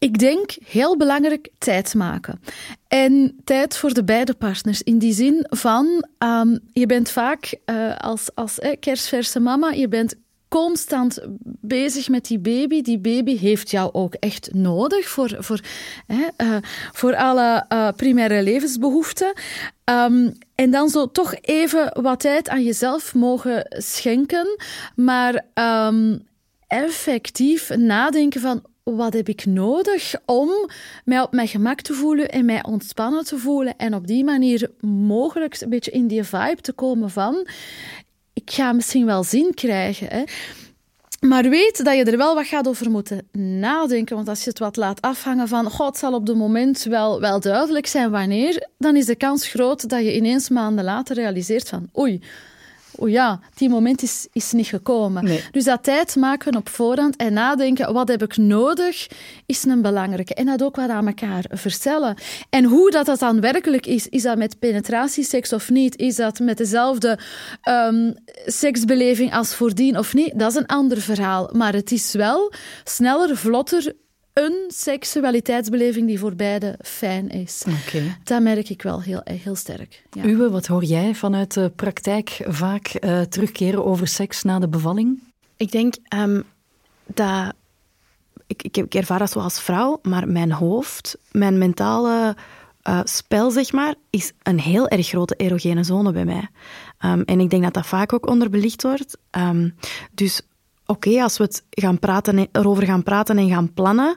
Ik 0.00 0.18
denk 0.18 0.50
heel 0.64 0.96
belangrijk 0.96 1.48
tijd 1.58 1.94
maken. 1.94 2.40
En 2.88 3.40
tijd 3.44 3.76
voor 3.76 3.94
de 3.94 4.04
beide 4.04 4.34
partners. 4.34 4.82
In 4.82 4.98
die 4.98 5.12
zin 5.12 5.46
van, 5.48 6.04
um, 6.18 6.58
je 6.72 6.86
bent 6.86 7.10
vaak 7.10 7.58
uh, 7.66 7.96
als, 7.96 8.34
als 8.34 8.58
eh, 8.58 8.76
kerstverse 8.80 9.40
mama, 9.40 9.70
je 9.70 9.88
bent 9.88 10.14
constant 10.48 11.20
bezig 11.60 12.08
met 12.08 12.26
die 12.26 12.38
baby. 12.38 12.82
Die 12.82 12.98
baby 12.98 13.36
heeft 13.38 13.70
jou 13.70 13.92
ook 13.92 14.14
echt 14.14 14.52
nodig 14.52 15.08
voor, 15.08 15.36
voor, 15.38 15.60
hè, 16.06 16.26
uh, 16.44 16.56
voor 16.92 17.16
alle 17.16 17.66
uh, 17.72 17.88
primaire 17.96 18.42
levensbehoeften. 18.42 19.32
Um, 19.84 20.32
en 20.54 20.70
dan 20.70 20.88
zo 20.88 21.10
toch 21.10 21.34
even 21.40 22.02
wat 22.02 22.20
tijd 22.20 22.48
aan 22.48 22.64
jezelf 22.64 23.14
mogen 23.14 23.66
schenken, 23.68 24.56
maar 24.94 25.44
um, 25.54 26.26
effectief 26.66 27.76
nadenken 27.76 28.40
van 28.40 28.64
wat 28.96 29.12
heb 29.12 29.28
ik 29.28 29.46
nodig 29.46 30.14
om 30.26 30.50
mij 31.04 31.20
op 31.20 31.32
mijn 31.32 31.48
gemak 31.48 31.80
te 31.80 31.94
voelen 31.94 32.28
en 32.28 32.44
mij 32.44 32.64
ontspannen 32.64 33.24
te 33.24 33.38
voelen 33.38 33.76
en 33.76 33.94
op 33.94 34.06
die 34.06 34.24
manier 34.24 34.70
mogelijk 34.80 35.60
een 35.60 35.68
beetje 35.68 35.90
in 35.90 36.06
die 36.06 36.22
vibe 36.22 36.60
te 36.60 36.72
komen 36.72 37.10
van 37.10 37.46
ik 38.32 38.50
ga 38.50 38.72
misschien 38.72 39.06
wel 39.06 39.24
zin 39.24 39.54
krijgen. 39.54 40.06
Hè. 40.08 40.24
Maar 41.20 41.48
weet 41.48 41.84
dat 41.84 41.96
je 41.96 42.04
er 42.04 42.16
wel 42.16 42.34
wat 42.34 42.46
gaat 42.46 42.68
over 42.68 42.90
moeten 42.90 43.28
nadenken. 43.60 44.16
Want 44.16 44.28
als 44.28 44.44
je 44.44 44.50
het 44.50 44.58
wat 44.58 44.76
laat 44.76 45.00
afhangen 45.00 45.48
van, 45.48 45.70
god, 45.70 45.96
zal 45.96 46.14
op 46.14 46.26
het 46.26 46.36
moment 46.36 46.82
wel, 46.82 47.20
wel 47.20 47.40
duidelijk 47.40 47.86
zijn 47.86 48.10
wanneer, 48.10 48.68
dan 48.78 48.96
is 48.96 49.06
de 49.06 49.14
kans 49.14 49.48
groot 49.48 49.88
dat 49.88 50.00
je 50.00 50.16
ineens 50.16 50.48
maanden 50.48 50.84
later 50.84 51.14
realiseert 51.14 51.68
van, 51.68 51.88
oei, 51.98 52.20
oh 53.00 53.08
ja, 53.08 53.40
die 53.54 53.68
moment 53.68 54.02
is, 54.02 54.26
is 54.32 54.52
niet 54.52 54.66
gekomen. 54.66 55.40
Dus 55.50 55.64
dat 55.64 55.82
tijd 55.82 56.16
maken 56.16 56.56
op 56.56 56.68
voorhand 56.68 57.16
en 57.16 57.32
nadenken, 57.32 57.92
wat 57.92 58.08
heb 58.08 58.22
ik 58.22 58.36
nodig, 58.36 59.06
is 59.46 59.64
een 59.64 59.82
belangrijke. 59.82 60.34
En 60.34 60.46
dat 60.46 60.62
ook 60.62 60.76
wat 60.76 60.88
aan 60.88 61.06
elkaar 61.06 61.44
vertellen. 61.48 62.16
En 62.50 62.64
hoe 62.64 62.90
dat, 62.90 63.06
dat 63.06 63.18
dan 63.18 63.40
werkelijk 63.40 63.86
is, 63.86 64.08
is 64.08 64.22
dat 64.22 64.38
met 64.38 64.58
penetratieseks 64.58 65.52
of 65.52 65.70
niet? 65.70 65.96
Is 65.96 66.16
dat 66.16 66.38
met 66.38 66.58
dezelfde 66.58 67.18
um, 67.68 68.14
seksbeleving 68.46 69.34
als 69.34 69.54
voordien 69.54 69.98
of 69.98 70.14
niet? 70.14 70.38
Dat 70.38 70.50
is 70.50 70.56
een 70.56 70.66
ander 70.66 71.00
verhaal. 71.00 71.50
Maar 71.52 71.72
het 71.72 71.90
is 71.90 72.12
wel 72.12 72.52
sneller, 72.84 73.36
vlotter, 73.36 73.92
een 74.32 74.64
seksualiteitsbeleving 74.68 76.06
die 76.06 76.18
voor 76.18 76.34
beide 76.34 76.78
fijn 76.84 77.28
is. 77.28 77.64
Okay. 77.86 78.16
Dat 78.24 78.42
merk 78.42 78.68
ik 78.68 78.82
wel 78.82 79.02
heel, 79.02 79.20
heel 79.24 79.54
sterk. 79.54 80.04
Ja. 80.10 80.24
Uwe, 80.24 80.50
wat 80.50 80.66
hoor 80.66 80.84
jij 80.84 81.14
vanuit 81.14 81.54
de 81.54 81.72
praktijk 81.76 82.44
vaak 82.46 82.96
uh, 83.00 83.20
terugkeren 83.20 83.84
over 83.84 84.08
seks 84.08 84.42
na 84.42 84.58
de 84.58 84.68
bevalling? 84.68 85.22
Ik 85.56 85.70
denk 85.70 85.94
um, 86.14 86.44
dat... 87.06 87.52
Ik, 88.46 88.62
ik, 88.62 88.76
ik 88.76 88.94
ervaar 88.94 89.18
dat 89.18 89.30
zo 89.30 89.38
als 89.38 89.60
vrouw, 89.60 89.98
maar 90.02 90.28
mijn 90.28 90.52
hoofd, 90.52 91.18
mijn 91.32 91.58
mentale 91.58 92.36
uh, 92.88 93.00
spel, 93.04 93.50
zeg 93.50 93.72
maar, 93.72 93.94
is 94.10 94.32
een 94.42 94.60
heel 94.60 94.88
erg 94.88 95.08
grote 95.08 95.34
erogene 95.34 95.84
zone 95.84 96.12
bij 96.12 96.24
mij. 96.24 96.48
Um, 97.04 97.22
en 97.22 97.40
ik 97.40 97.50
denk 97.50 97.62
dat 97.62 97.74
dat 97.74 97.86
vaak 97.86 98.12
ook 98.12 98.28
onderbelicht 98.28 98.82
wordt. 98.82 99.18
Um, 99.30 99.74
dus 100.14 100.42
oké, 100.90 101.22
als 101.22 101.38
we 101.38 101.44
het 101.44 101.64
gaan 101.70 101.98
praten, 101.98 102.48
erover 102.52 102.84
gaan 102.84 103.02
praten 103.02 103.38
en 103.38 103.48
gaan 103.48 103.72
plannen, 103.72 104.16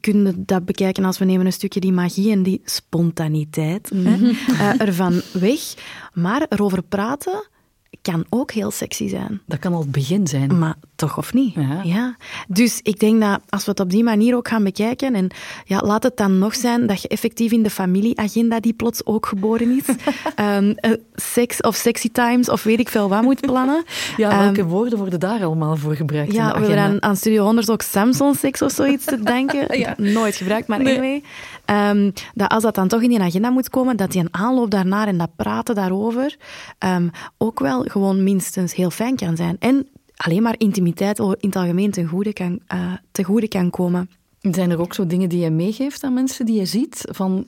kunnen 0.00 0.24
we 0.24 0.44
dat 0.44 0.64
bekijken 0.64 1.04
als 1.04 1.18
we 1.18 1.24
nemen 1.24 1.46
een 1.46 1.52
stukje 1.52 1.80
die 1.80 1.92
magie 1.92 2.32
en 2.32 2.42
die 2.42 2.60
spontaniteit 2.64 3.90
hè, 3.94 4.16
mhm. 4.16 4.24
eh, 4.24 4.80
ervan 4.80 5.20
weg. 5.32 5.60
Maar 6.12 6.46
erover 6.48 6.82
praten 6.82 7.48
kan 8.02 8.24
ook 8.28 8.52
heel 8.52 8.70
sexy 8.70 9.08
zijn. 9.08 9.40
Dat 9.46 9.58
kan 9.58 9.72
al 9.72 9.80
het 9.80 9.92
begin 9.92 10.26
zijn. 10.26 10.58
Maar 10.58 10.74
toch 10.94 11.18
of 11.18 11.32
niet? 11.32 11.54
Ja. 11.82 12.16
Dus 12.48 12.80
ik 12.82 12.98
denk 12.98 13.20
dat 13.20 13.40
als 13.48 13.64
we 13.64 13.70
het 13.70 13.80
op 13.80 13.90
die 13.90 14.04
manier 14.04 14.36
ook 14.36 14.48
gaan 14.48 14.64
bekijken, 14.64 15.14
en 15.14 15.30
ja, 15.64 15.80
laat 15.84 16.02
het 16.02 16.16
dan 16.16 16.38
nog 16.38 16.54
zijn 16.54 16.86
dat 16.86 17.02
je 17.02 17.08
effectief 17.08 17.52
in 17.52 17.62
de 17.62 17.70
familieagenda, 17.70 18.60
die 18.60 18.72
plots 18.72 19.06
ook 19.06 19.26
geboren 19.26 19.70
is, 19.78 19.94
um, 20.36 20.74
seks 21.14 21.60
of 21.60 21.76
sexy 21.76 22.10
times 22.12 22.48
of 22.48 22.62
weet 22.62 22.80
ik 22.80 22.88
veel 22.88 23.08
wat 23.08 23.22
moet 23.22 23.40
plannen. 23.40 23.84
ja, 24.16 24.38
welke 24.38 24.60
um, 24.60 24.66
woorden 24.66 24.98
worden 24.98 25.20
daar 25.20 25.44
allemaal 25.44 25.76
voor 25.76 25.94
gebruikt? 25.94 26.32
Ja, 26.32 26.52
we 26.52 26.58
hebben 26.58 26.78
aan, 26.78 27.02
aan 27.02 27.16
Studio 27.16 27.44
100 27.44 27.70
ook 27.70 27.82
Samsung 27.82 28.36
seks 28.36 28.62
of 28.62 28.72
zoiets 28.72 29.04
te 29.04 29.22
denken. 29.36 29.78
ja. 29.78 29.94
Nooit 29.96 30.36
gebruikt, 30.36 30.68
maar 30.68 30.82
nee. 30.82 30.98
anyway. 30.98 31.22
Um, 31.72 32.12
dat 32.34 32.50
als 32.50 32.62
dat 32.62 32.74
dan 32.74 32.88
toch 32.88 33.02
in 33.02 33.08
die 33.08 33.20
agenda 33.20 33.50
moet 33.50 33.70
komen, 33.70 33.96
dat 33.96 34.12
die 34.12 34.20
een 34.20 34.34
aanloop 34.34 34.70
daarnaar 34.70 35.06
en 35.06 35.18
dat 35.18 35.36
praten 35.36 35.74
daarover 35.74 36.36
ook 37.38 37.60
wel 37.60 37.82
gewoon 37.82 38.22
minstens 38.22 38.74
heel 38.74 38.90
fijn 38.90 39.16
kan 39.16 39.36
zijn. 39.36 39.56
En 39.58 39.88
alleen 40.16 40.42
maar 40.42 40.54
intimiteit 40.58 41.18
in 41.18 41.36
het 41.40 41.56
algemeen 41.56 41.90
ten 41.90 42.06
goede 42.06 42.32
kan, 42.32 42.60
uh, 42.74 42.92
ten 43.12 43.24
goede 43.24 43.48
kan 43.48 43.70
komen. 43.70 44.10
Zijn 44.40 44.70
er 44.70 44.80
ook 44.80 44.94
zo 44.94 45.06
dingen 45.06 45.28
die 45.28 45.40
je 45.40 45.50
meegeeft 45.50 46.04
aan 46.04 46.14
mensen 46.14 46.46
die 46.46 46.58
je 46.58 46.66
ziet? 46.66 47.04
Van 47.10 47.46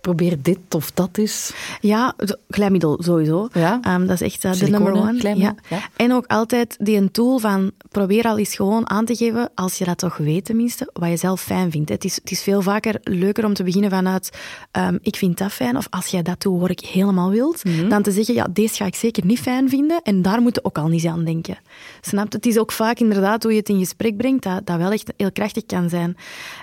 probeer 0.00 0.42
dit 0.42 0.58
of 0.74 0.90
dat 0.90 1.18
is. 1.18 1.52
Ja, 1.80 2.14
glijmiddel 2.48 2.98
sowieso. 3.02 3.48
Ja. 3.52 3.80
Um, 3.94 4.06
dat 4.06 4.20
is 4.20 4.32
echt 4.32 4.44
uh, 4.44 4.52
de 4.52 4.70
number 4.70 4.92
one. 4.92 5.36
Ja. 5.36 5.54
ja. 5.68 5.80
En 5.96 6.12
ook 6.12 6.26
altijd 6.26 6.76
die 6.80 6.96
een 6.96 7.10
tool 7.10 7.38
van 7.38 7.70
probeer 7.90 8.24
al 8.24 8.38
eens 8.38 8.54
gewoon 8.54 8.90
aan 8.90 9.04
te 9.04 9.16
geven, 9.16 9.50
als 9.54 9.78
je 9.78 9.84
dat 9.84 9.98
toch 9.98 10.16
weet 10.16 10.44
tenminste, 10.44 10.90
wat 10.92 11.08
je 11.08 11.16
zelf 11.16 11.40
fijn 11.40 11.70
vindt. 11.70 11.88
Het 11.88 12.04
is, 12.04 12.14
het 12.14 12.30
is 12.30 12.42
veel 12.42 12.62
vaker 12.62 13.00
leuker 13.02 13.44
om 13.44 13.54
te 13.54 13.62
beginnen 13.62 13.90
vanuit 13.90 14.38
um, 14.72 14.98
ik 15.02 15.16
vind 15.16 15.38
dat 15.38 15.52
fijn, 15.52 15.76
of 15.76 15.86
als 15.90 16.06
jij 16.06 16.22
dat 16.22 16.40
doet, 16.40 16.58
word 16.58 16.70
ik 16.70 16.80
helemaal 16.80 17.30
wild, 17.30 17.64
mm 17.64 17.86
dan 17.88 18.02
te 18.02 18.12
zeggen, 18.12 18.34
ja, 18.34 18.46
deze 18.50 18.74
ga 18.74 18.84
ik 18.84 18.94
zeker 18.94 19.26
niet 19.26 19.40
fijn 19.40 19.68
vinden 19.68 20.00
en 20.02 20.22
daar 20.22 20.40
moet 20.40 20.54
je 20.54 20.64
ook 20.64 20.78
al 20.78 20.88
niet 20.88 21.06
aan 21.06 21.24
denken. 21.24 21.58
Snap 22.00 22.32
Het 22.32 22.46
is 22.46 22.58
ook 22.58 22.72
vaak 22.72 22.98
inderdaad 22.98 23.42
hoe 23.42 23.52
je 23.52 23.58
het 23.58 23.68
in 23.68 23.78
gesprek 23.78 24.16
brengt, 24.16 24.42
dat, 24.42 24.66
dat 24.66 24.76
wel 24.76 24.92
echt 24.92 25.12
heel 25.16 25.32
krachtig 25.32 25.66
kan 25.66 25.88
zijn. 25.88 26.16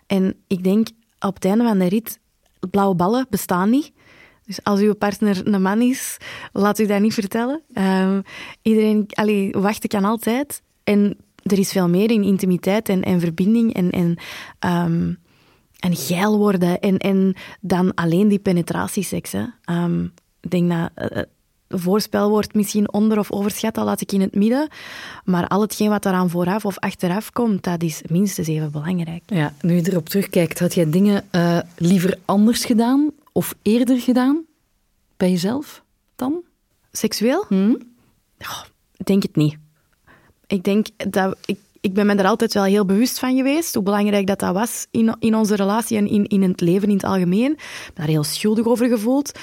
En 0.07 0.35
ik 0.47 0.63
denk, 0.63 0.87
op 1.19 1.35
het 1.35 1.45
einde 1.45 1.63
van 1.63 1.77
de 1.79 1.87
rit 1.87 2.19
blauwe 2.69 2.95
ballen 2.95 3.27
bestaan 3.29 3.69
niet. 3.69 3.91
Dus 4.45 4.63
als 4.63 4.79
uw 4.79 4.93
partner 4.93 5.47
een 5.47 5.61
man 5.61 5.81
is, 5.81 6.17
laat 6.53 6.79
u 6.79 6.85
dat 6.85 7.01
niet 7.01 7.13
vertellen. 7.13 7.61
Um, 7.73 8.23
iedereen, 8.61 9.07
wachten 9.51 9.89
kan 9.89 10.03
altijd. 10.03 10.61
En 10.83 11.17
er 11.43 11.59
is 11.59 11.71
veel 11.71 11.89
meer 11.89 12.11
in 12.11 12.23
intimiteit 12.23 12.89
en, 12.89 13.01
en 13.01 13.19
verbinding 13.19 13.73
en, 13.73 13.89
en, 13.89 14.17
um, 14.69 15.19
en 15.79 15.95
geil 15.95 16.37
worden. 16.37 16.79
En, 16.79 16.97
en 16.97 17.33
dan 17.61 17.93
alleen 17.93 18.27
die 18.27 18.39
penetratieseks. 18.39 19.33
Um, 19.69 20.13
ik 20.41 20.51
denk 20.51 20.71
dat 20.71 21.11
uh, 21.11 21.21
voorspel 21.69 22.29
wordt 22.29 22.53
misschien 22.53 22.93
onder- 22.93 23.19
of 23.19 23.31
overschat, 23.31 23.73
dat 23.73 23.85
laat 23.85 24.01
ik 24.01 24.11
in 24.11 24.21
het 24.21 24.35
midden. 24.35 24.67
Maar 25.23 25.47
al 25.47 25.61
hetgeen 25.61 25.89
wat 25.89 26.05
eraan 26.05 26.29
vooraf 26.29 26.65
of 26.65 26.79
achteraf 26.79 27.31
komt, 27.31 27.63
dat 27.63 27.83
is 27.83 28.01
minstens 28.09 28.47
even 28.47 28.71
belangrijk. 28.71 29.23
Ja, 29.25 29.53
nu 29.61 29.75
je 29.75 29.91
erop 29.91 30.09
terugkijkt, 30.09 30.59
had 30.59 30.73
jij 30.73 30.89
dingen 30.89 31.23
uh, 31.31 31.59
liever 31.77 32.17
anders 32.25 32.65
gedaan 32.65 33.11
of 33.31 33.55
eerder 33.61 33.99
gedaan 33.99 34.43
bij 35.17 35.29
jezelf 35.29 35.83
dan? 36.15 36.41
Seksueel? 36.91 37.45
Hmm? 37.47 37.81
Oh, 38.39 38.61
denk 39.03 39.23
het 39.23 39.35
niet. 39.35 39.57
Ik 40.47 40.63
denk 40.63 40.87
dat 40.97 41.37
ik 41.45 41.57
ik 41.85 41.93
ben 41.93 42.05
me 42.05 42.15
er 42.15 42.25
altijd 42.25 42.53
wel 42.53 42.63
heel 42.63 42.85
bewust 42.85 43.19
van 43.19 43.35
geweest, 43.35 43.73
hoe 43.73 43.83
belangrijk 43.83 44.27
dat 44.27 44.39
dat 44.39 44.53
was 44.53 44.87
in, 44.91 45.15
in 45.19 45.35
onze 45.35 45.55
relatie 45.55 45.97
en 45.97 46.07
in, 46.07 46.25
in 46.25 46.41
het 46.41 46.61
leven 46.61 46.87
in 46.87 46.95
het 46.95 47.03
algemeen. 47.03 47.51
Ik 47.51 47.91
ben 47.93 47.93
daar 47.95 48.07
heel 48.07 48.23
schuldig 48.23 48.65
over 48.65 48.87
gevoeld. 48.87 49.39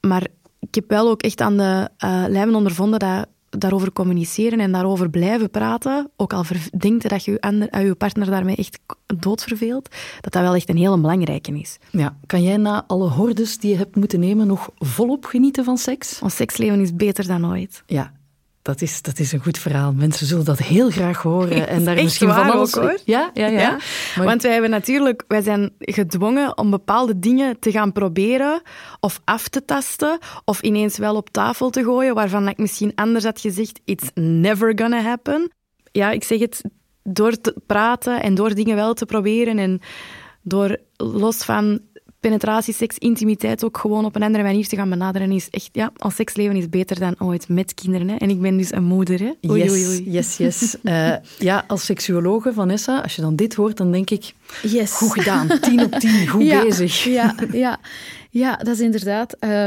Maar 0.00 0.26
ik 0.68 0.74
heb 0.74 0.88
wel 0.88 1.08
ook 1.08 1.22
echt 1.22 1.40
aan 1.40 1.56
de 1.56 1.88
uh, 2.04 2.24
lijven 2.28 2.54
ondervonden 2.54 2.98
dat 2.98 3.26
daarover 3.58 3.92
communiceren 3.92 4.60
en 4.60 4.72
daarover 4.72 5.10
blijven 5.10 5.50
praten, 5.50 6.10
ook 6.16 6.32
al 6.32 6.44
denkt 6.78 7.08
dat 7.08 7.24
je 7.24 7.30
je, 7.40 7.68
uh, 7.74 7.84
je 7.84 7.94
partner 7.94 8.26
daarmee 8.26 8.56
echt 8.56 8.78
doodverveelt, 9.16 9.88
dat 10.20 10.32
dat 10.32 10.42
wel 10.42 10.54
echt 10.54 10.68
een 10.68 10.76
hele 10.76 10.98
belangrijke 10.98 11.58
is. 11.58 11.78
Ja. 11.90 12.16
Kan 12.26 12.42
jij 12.42 12.56
na 12.56 12.84
alle 12.86 13.08
hordes 13.08 13.58
die 13.58 13.70
je 13.70 13.76
hebt 13.76 13.96
moeten 13.96 14.20
nemen 14.20 14.46
nog 14.46 14.70
volop 14.78 15.24
genieten 15.24 15.64
van 15.64 15.78
seks? 15.78 16.20
Ons 16.22 16.36
seksleven 16.36 16.80
is 16.80 16.94
beter 16.94 17.26
dan 17.26 17.46
ooit. 17.46 17.82
Ja, 17.86 18.12
dat 18.62 18.82
is, 18.82 19.02
dat 19.02 19.18
is 19.18 19.32
een 19.32 19.42
goed 19.42 19.58
verhaal. 19.58 19.92
Mensen 19.92 20.26
zullen 20.26 20.44
dat 20.44 20.58
heel 20.58 20.90
graag 20.90 21.22
horen. 21.22 21.68
En 21.68 21.84
daar 21.84 21.94
misschien 21.94 22.28
van 22.28 22.50
alles... 22.50 22.76
Ook, 22.76 22.82
hoor. 22.82 22.98
Ja, 23.04 23.30
ja, 23.34 23.46
ja. 23.46 23.60
ja. 23.60 23.78
Want 24.24 24.42
wij 24.42 24.52
hebben 24.52 24.70
natuurlijk... 24.70 25.24
Wij 25.28 25.42
zijn 25.42 25.72
gedwongen 25.78 26.58
om 26.58 26.70
bepaalde 26.70 27.18
dingen 27.18 27.58
te 27.58 27.70
gaan 27.70 27.92
proberen 27.92 28.62
of 29.00 29.20
af 29.24 29.48
te 29.48 29.64
tasten 29.64 30.18
of 30.44 30.60
ineens 30.60 30.98
wel 30.98 31.16
op 31.16 31.30
tafel 31.30 31.70
te 31.70 31.82
gooien 31.82 32.14
waarvan 32.14 32.48
ik 32.48 32.58
misschien 32.58 32.92
anders 32.94 33.24
had 33.24 33.40
gezegd 33.40 33.80
it's 33.84 34.10
never 34.14 34.72
gonna 34.78 35.00
happen. 35.00 35.50
Ja, 35.92 36.10
ik 36.10 36.24
zeg 36.24 36.38
het, 36.38 36.62
door 37.02 37.40
te 37.40 37.54
praten 37.66 38.22
en 38.22 38.34
door 38.34 38.54
dingen 38.54 38.76
wel 38.76 38.94
te 38.94 39.06
proberen 39.06 39.58
en 39.58 39.80
door 40.42 40.76
los 40.96 41.36
van 41.36 41.80
penetratie, 42.22 42.74
seks, 42.74 42.98
intimiteit 42.98 43.64
ook 43.64 43.78
gewoon 43.78 44.04
op 44.04 44.14
een 44.16 44.22
andere 44.22 44.44
manier 44.44 44.68
te 44.68 44.76
gaan 44.76 44.90
benaderen 44.90 45.32
is 45.32 45.50
echt, 45.50 45.68
ja, 45.72 45.92
ons 45.98 46.14
seksleven 46.14 46.56
is 46.56 46.68
beter 46.68 46.98
dan 46.98 47.14
ooit 47.18 47.48
met 47.48 47.74
kinderen. 47.74 48.08
Hè. 48.08 48.16
En 48.16 48.30
ik 48.30 48.40
ben 48.40 48.56
dus 48.56 48.72
een 48.72 48.84
moeder. 48.84 49.18
Hè. 49.18 49.50
Oei, 49.50 49.62
yes, 49.62 49.70
oei, 49.70 49.86
oei. 49.86 50.10
yes, 50.10 50.36
yes. 50.36 50.76
Uh, 50.82 51.14
ja, 51.48 51.64
als 51.66 51.84
seksuologe, 51.84 52.52
Vanessa, 52.52 53.00
als 53.00 53.16
je 53.16 53.22
dan 53.22 53.36
dit 53.36 53.54
hoort, 53.54 53.76
dan 53.76 53.92
denk 53.92 54.10
ik, 54.10 54.32
yes. 54.62 54.92
goed 54.92 55.12
gedaan, 55.12 55.48
tien 55.60 55.84
op 55.84 55.92
tien, 55.92 56.28
goed 56.28 56.46
ja, 56.52 56.62
bezig. 56.62 57.04
Ja, 57.04 57.34
ja, 57.52 57.80
ja, 58.30 58.56
dat 58.56 58.74
is 58.74 58.80
inderdaad... 58.80 59.36
Uh, 59.40 59.66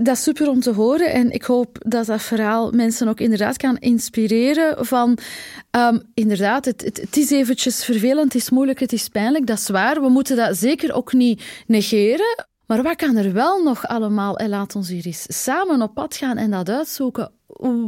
dat 0.00 0.16
is 0.16 0.22
super 0.22 0.48
om 0.48 0.60
te 0.60 0.70
horen. 0.70 1.12
En 1.12 1.30
ik 1.30 1.42
hoop 1.42 1.76
dat 1.86 2.06
dat 2.06 2.22
verhaal 2.22 2.70
mensen 2.70 3.08
ook 3.08 3.20
inderdaad 3.20 3.56
kan 3.56 3.76
inspireren. 3.76 4.86
Van 4.86 5.18
ehm, 5.70 5.98
inderdaad, 6.14 6.64
het, 6.64 6.84
het, 6.84 7.00
het, 7.00 7.16
is 7.16 7.30
eventjes 7.30 7.84
vervelend, 7.84 8.32
het 8.32 8.42
is 8.42 8.50
moeilijk, 8.50 8.80
het 8.80 8.92
is 8.92 9.08
pijnlijk, 9.08 9.46
dat 9.46 9.58
is 9.58 9.68
waar. 9.68 10.00
We 10.00 10.08
moeten 10.08 10.36
dat 10.36 10.56
zeker 10.56 10.92
ook 10.92 11.12
niet 11.12 11.42
negeren. 11.66 12.46
Maar 12.66 12.82
wat 12.82 12.96
kan 12.96 13.16
er 13.16 13.32
wel 13.32 13.62
nog 13.62 13.86
allemaal? 13.86 14.36
En 14.36 14.48
laat 14.48 14.76
ons 14.76 14.88
hier 14.88 15.06
eens 15.06 15.24
samen 15.28 15.82
op 15.82 15.94
pad 15.94 16.16
gaan 16.16 16.36
en 16.36 16.50
dat 16.50 16.68
uitzoeken 16.68 17.32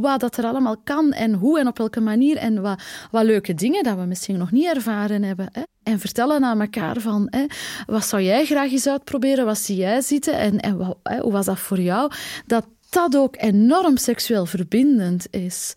wat 0.01 0.19
dat 0.19 0.37
er 0.37 0.45
allemaal 0.45 0.77
kan 0.83 1.11
en 1.11 1.33
hoe 1.33 1.59
en 1.59 1.67
op 1.67 1.77
welke 1.77 2.01
manier 2.01 2.37
en 2.37 2.61
wat, 2.61 2.81
wat 3.11 3.23
leuke 3.23 3.53
dingen 3.53 3.83
dat 3.83 3.97
we 3.97 4.05
misschien 4.05 4.37
nog 4.37 4.51
niet 4.51 4.65
ervaren 4.65 5.23
hebben. 5.23 5.49
Hè? 5.51 5.61
En 5.83 5.99
vertellen 5.99 6.43
aan 6.43 6.61
elkaar 6.61 6.99
van, 6.99 7.27
hè, 7.29 7.45
wat 7.85 8.05
zou 8.05 8.21
jij 8.21 8.45
graag 8.45 8.71
eens 8.71 8.87
uitproberen, 8.87 9.45
wat 9.45 9.57
zie 9.57 9.75
jij 9.75 10.01
zitten 10.01 10.37
en, 10.37 10.59
en 10.59 10.77
wat, 10.77 10.97
hè, 11.03 11.19
hoe 11.19 11.31
was 11.31 11.45
dat 11.45 11.59
voor 11.59 11.79
jou? 11.79 12.11
Dat 12.45 12.65
dat 12.95 13.15
ook 13.15 13.35
enorm 13.37 13.97
seksueel 13.97 14.45
verbindend 14.45 15.27
is. 15.29 15.73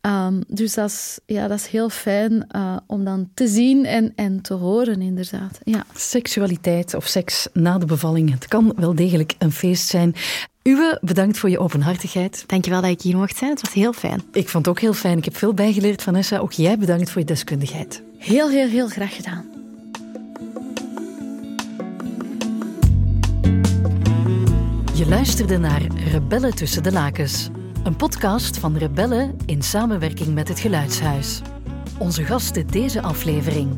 Um, 0.00 0.44
dus 0.48 0.74
dat 0.74 0.90
is, 0.90 1.18
ja, 1.26 1.48
dat 1.48 1.58
is 1.58 1.66
heel 1.66 1.88
fijn 1.88 2.46
uh, 2.56 2.76
om 2.86 3.04
dan 3.04 3.30
te 3.34 3.46
zien 3.46 3.84
en, 3.84 4.12
en 4.16 4.40
te 4.40 4.54
horen, 4.54 5.02
inderdaad. 5.02 5.58
Ja. 5.64 5.84
Seksualiteit 5.94 6.94
of 6.94 7.06
seks 7.06 7.48
na 7.52 7.78
de 7.78 7.86
bevalling, 7.86 8.30
het 8.30 8.48
kan 8.48 8.72
wel 8.76 8.94
degelijk 8.94 9.34
een 9.38 9.52
feest 9.52 9.88
zijn. 9.88 10.14
Uwe, 10.62 10.98
bedankt 11.00 11.38
voor 11.38 11.50
je 11.50 11.58
openhartigheid. 11.58 12.44
Dankjewel 12.46 12.80
dat 12.80 12.90
ik 12.90 13.02
hier 13.02 13.16
mocht 13.16 13.36
zijn. 13.36 13.50
Het 13.50 13.60
was 13.60 13.72
heel 13.72 13.92
fijn. 13.92 14.22
Ik 14.32 14.48
vond 14.48 14.66
het 14.66 14.74
ook 14.74 14.80
heel 14.80 14.92
fijn. 14.92 15.18
Ik 15.18 15.24
heb 15.24 15.36
veel 15.36 15.54
bijgeleerd, 15.54 16.02
Vanessa. 16.02 16.38
Ook 16.38 16.52
jij 16.52 16.78
bedankt 16.78 17.10
voor 17.10 17.20
je 17.20 17.26
deskundigheid. 17.26 18.02
Heel, 18.18 18.48
heel, 18.48 18.68
heel 18.68 18.88
graag 18.88 19.16
gedaan. 19.16 19.51
Luisterde 25.12 25.58
naar 25.58 25.82
Rebellen 25.94 26.54
tussen 26.54 26.82
de 26.82 26.92
lakens. 26.92 27.48
Een 27.84 27.96
podcast 27.96 28.58
van 28.58 28.76
Rebellen 28.76 29.36
in 29.46 29.62
samenwerking 29.62 30.34
met 30.34 30.48
het 30.48 30.60
Geluidshuis. 30.60 31.40
Onze 31.98 32.24
gasten 32.24 32.66
deze 32.66 33.02
aflevering. 33.02 33.70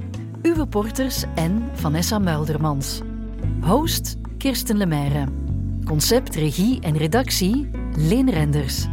Uw 0.43 0.55
reporters 0.55 1.25
en 1.35 1.71
Vanessa 1.73 2.19
Muildermans. 2.19 3.01
Host 3.61 4.17
Kirsten 4.39 4.77
Lemaire. 4.77 5.25
Concept, 5.85 6.35
regie 6.35 6.81
en 6.81 6.97
redactie 6.97 7.71
Leen 7.97 8.31
Renders. 8.31 8.87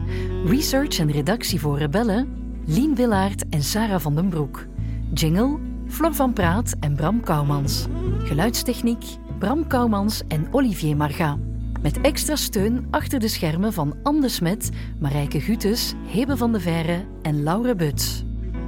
Research 0.45 0.99
en 0.99 1.11
redactie 1.11 1.59
voor 1.59 1.77
Rebellen 1.77 2.27
Lien 2.65 2.95
Willaert 2.95 3.49
en 3.49 3.63
Sarah 3.63 3.99
van 3.99 4.15
den 4.15 4.29
Broek. 4.29 4.67
Jingle 5.13 5.57
Flor 5.87 6.13
van 6.13 6.33
Praat 6.33 6.75
en 6.79 6.95
Bram 6.95 7.21
Kouwmans. 7.23 7.85
Geluidstechniek 8.23 9.05
Bram 9.39 9.67
Kouwmans 9.67 10.21
en 10.27 10.47
Olivier 10.51 10.97
Marga. 10.97 11.37
Met 11.81 12.01
extra 12.01 12.35
steun 12.35 12.87
achter 12.91 13.19
de 13.19 13.27
schermen 13.27 13.73
van 13.73 13.95
Anne 14.03 14.29
Smet, 14.29 14.69
Marijke 14.99 15.39
Gutes, 15.39 15.93
Hebe 16.07 16.37
van 16.37 16.51
de 16.51 16.59
Verre 16.59 17.05
en 17.21 17.43
Laura 17.43 17.75
Buts. 17.75 18.23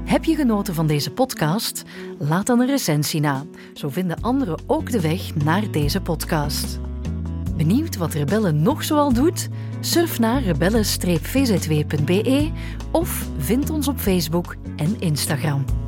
Heb 0.05 0.23
je 0.23 0.35
genoten 0.35 0.73
van 0.73 0.87
deze 0.87 1.11
podcast? 1.11 1.83
Laat 2.19 2.45
dan 2.45 2.59
een 2.59 2.67
recensie 2.67 3.21
na. 3.21 3.45
Zo 3.73 3.89
vinden 3.89 4.21
anderen 4.21 4.59
ook 4.67 4.91
de 4.91 5.01
weg 5.01 5.35
naar 5.35 5.71
deze 5.71 6.01
podcast. 6.01 6.79
Benieuwd 7.57 7.97
wat 7.97 8.13
Rebellen 8.13 8.61
nog 8.61 8.83
zoal 8.83 9.13
doet? 9.13 9.49
Surf 9.79 10.19
naar 10.19 10.41
rebellen-vzw.be 10.41 12.51
of 12.91 13.27
vind 13.37 13.69
ons 13.69 13.87
op 13.87 13.97
Facebook 13.97 14.55
en 14.75 14.99
Instagram. 14.99 15.82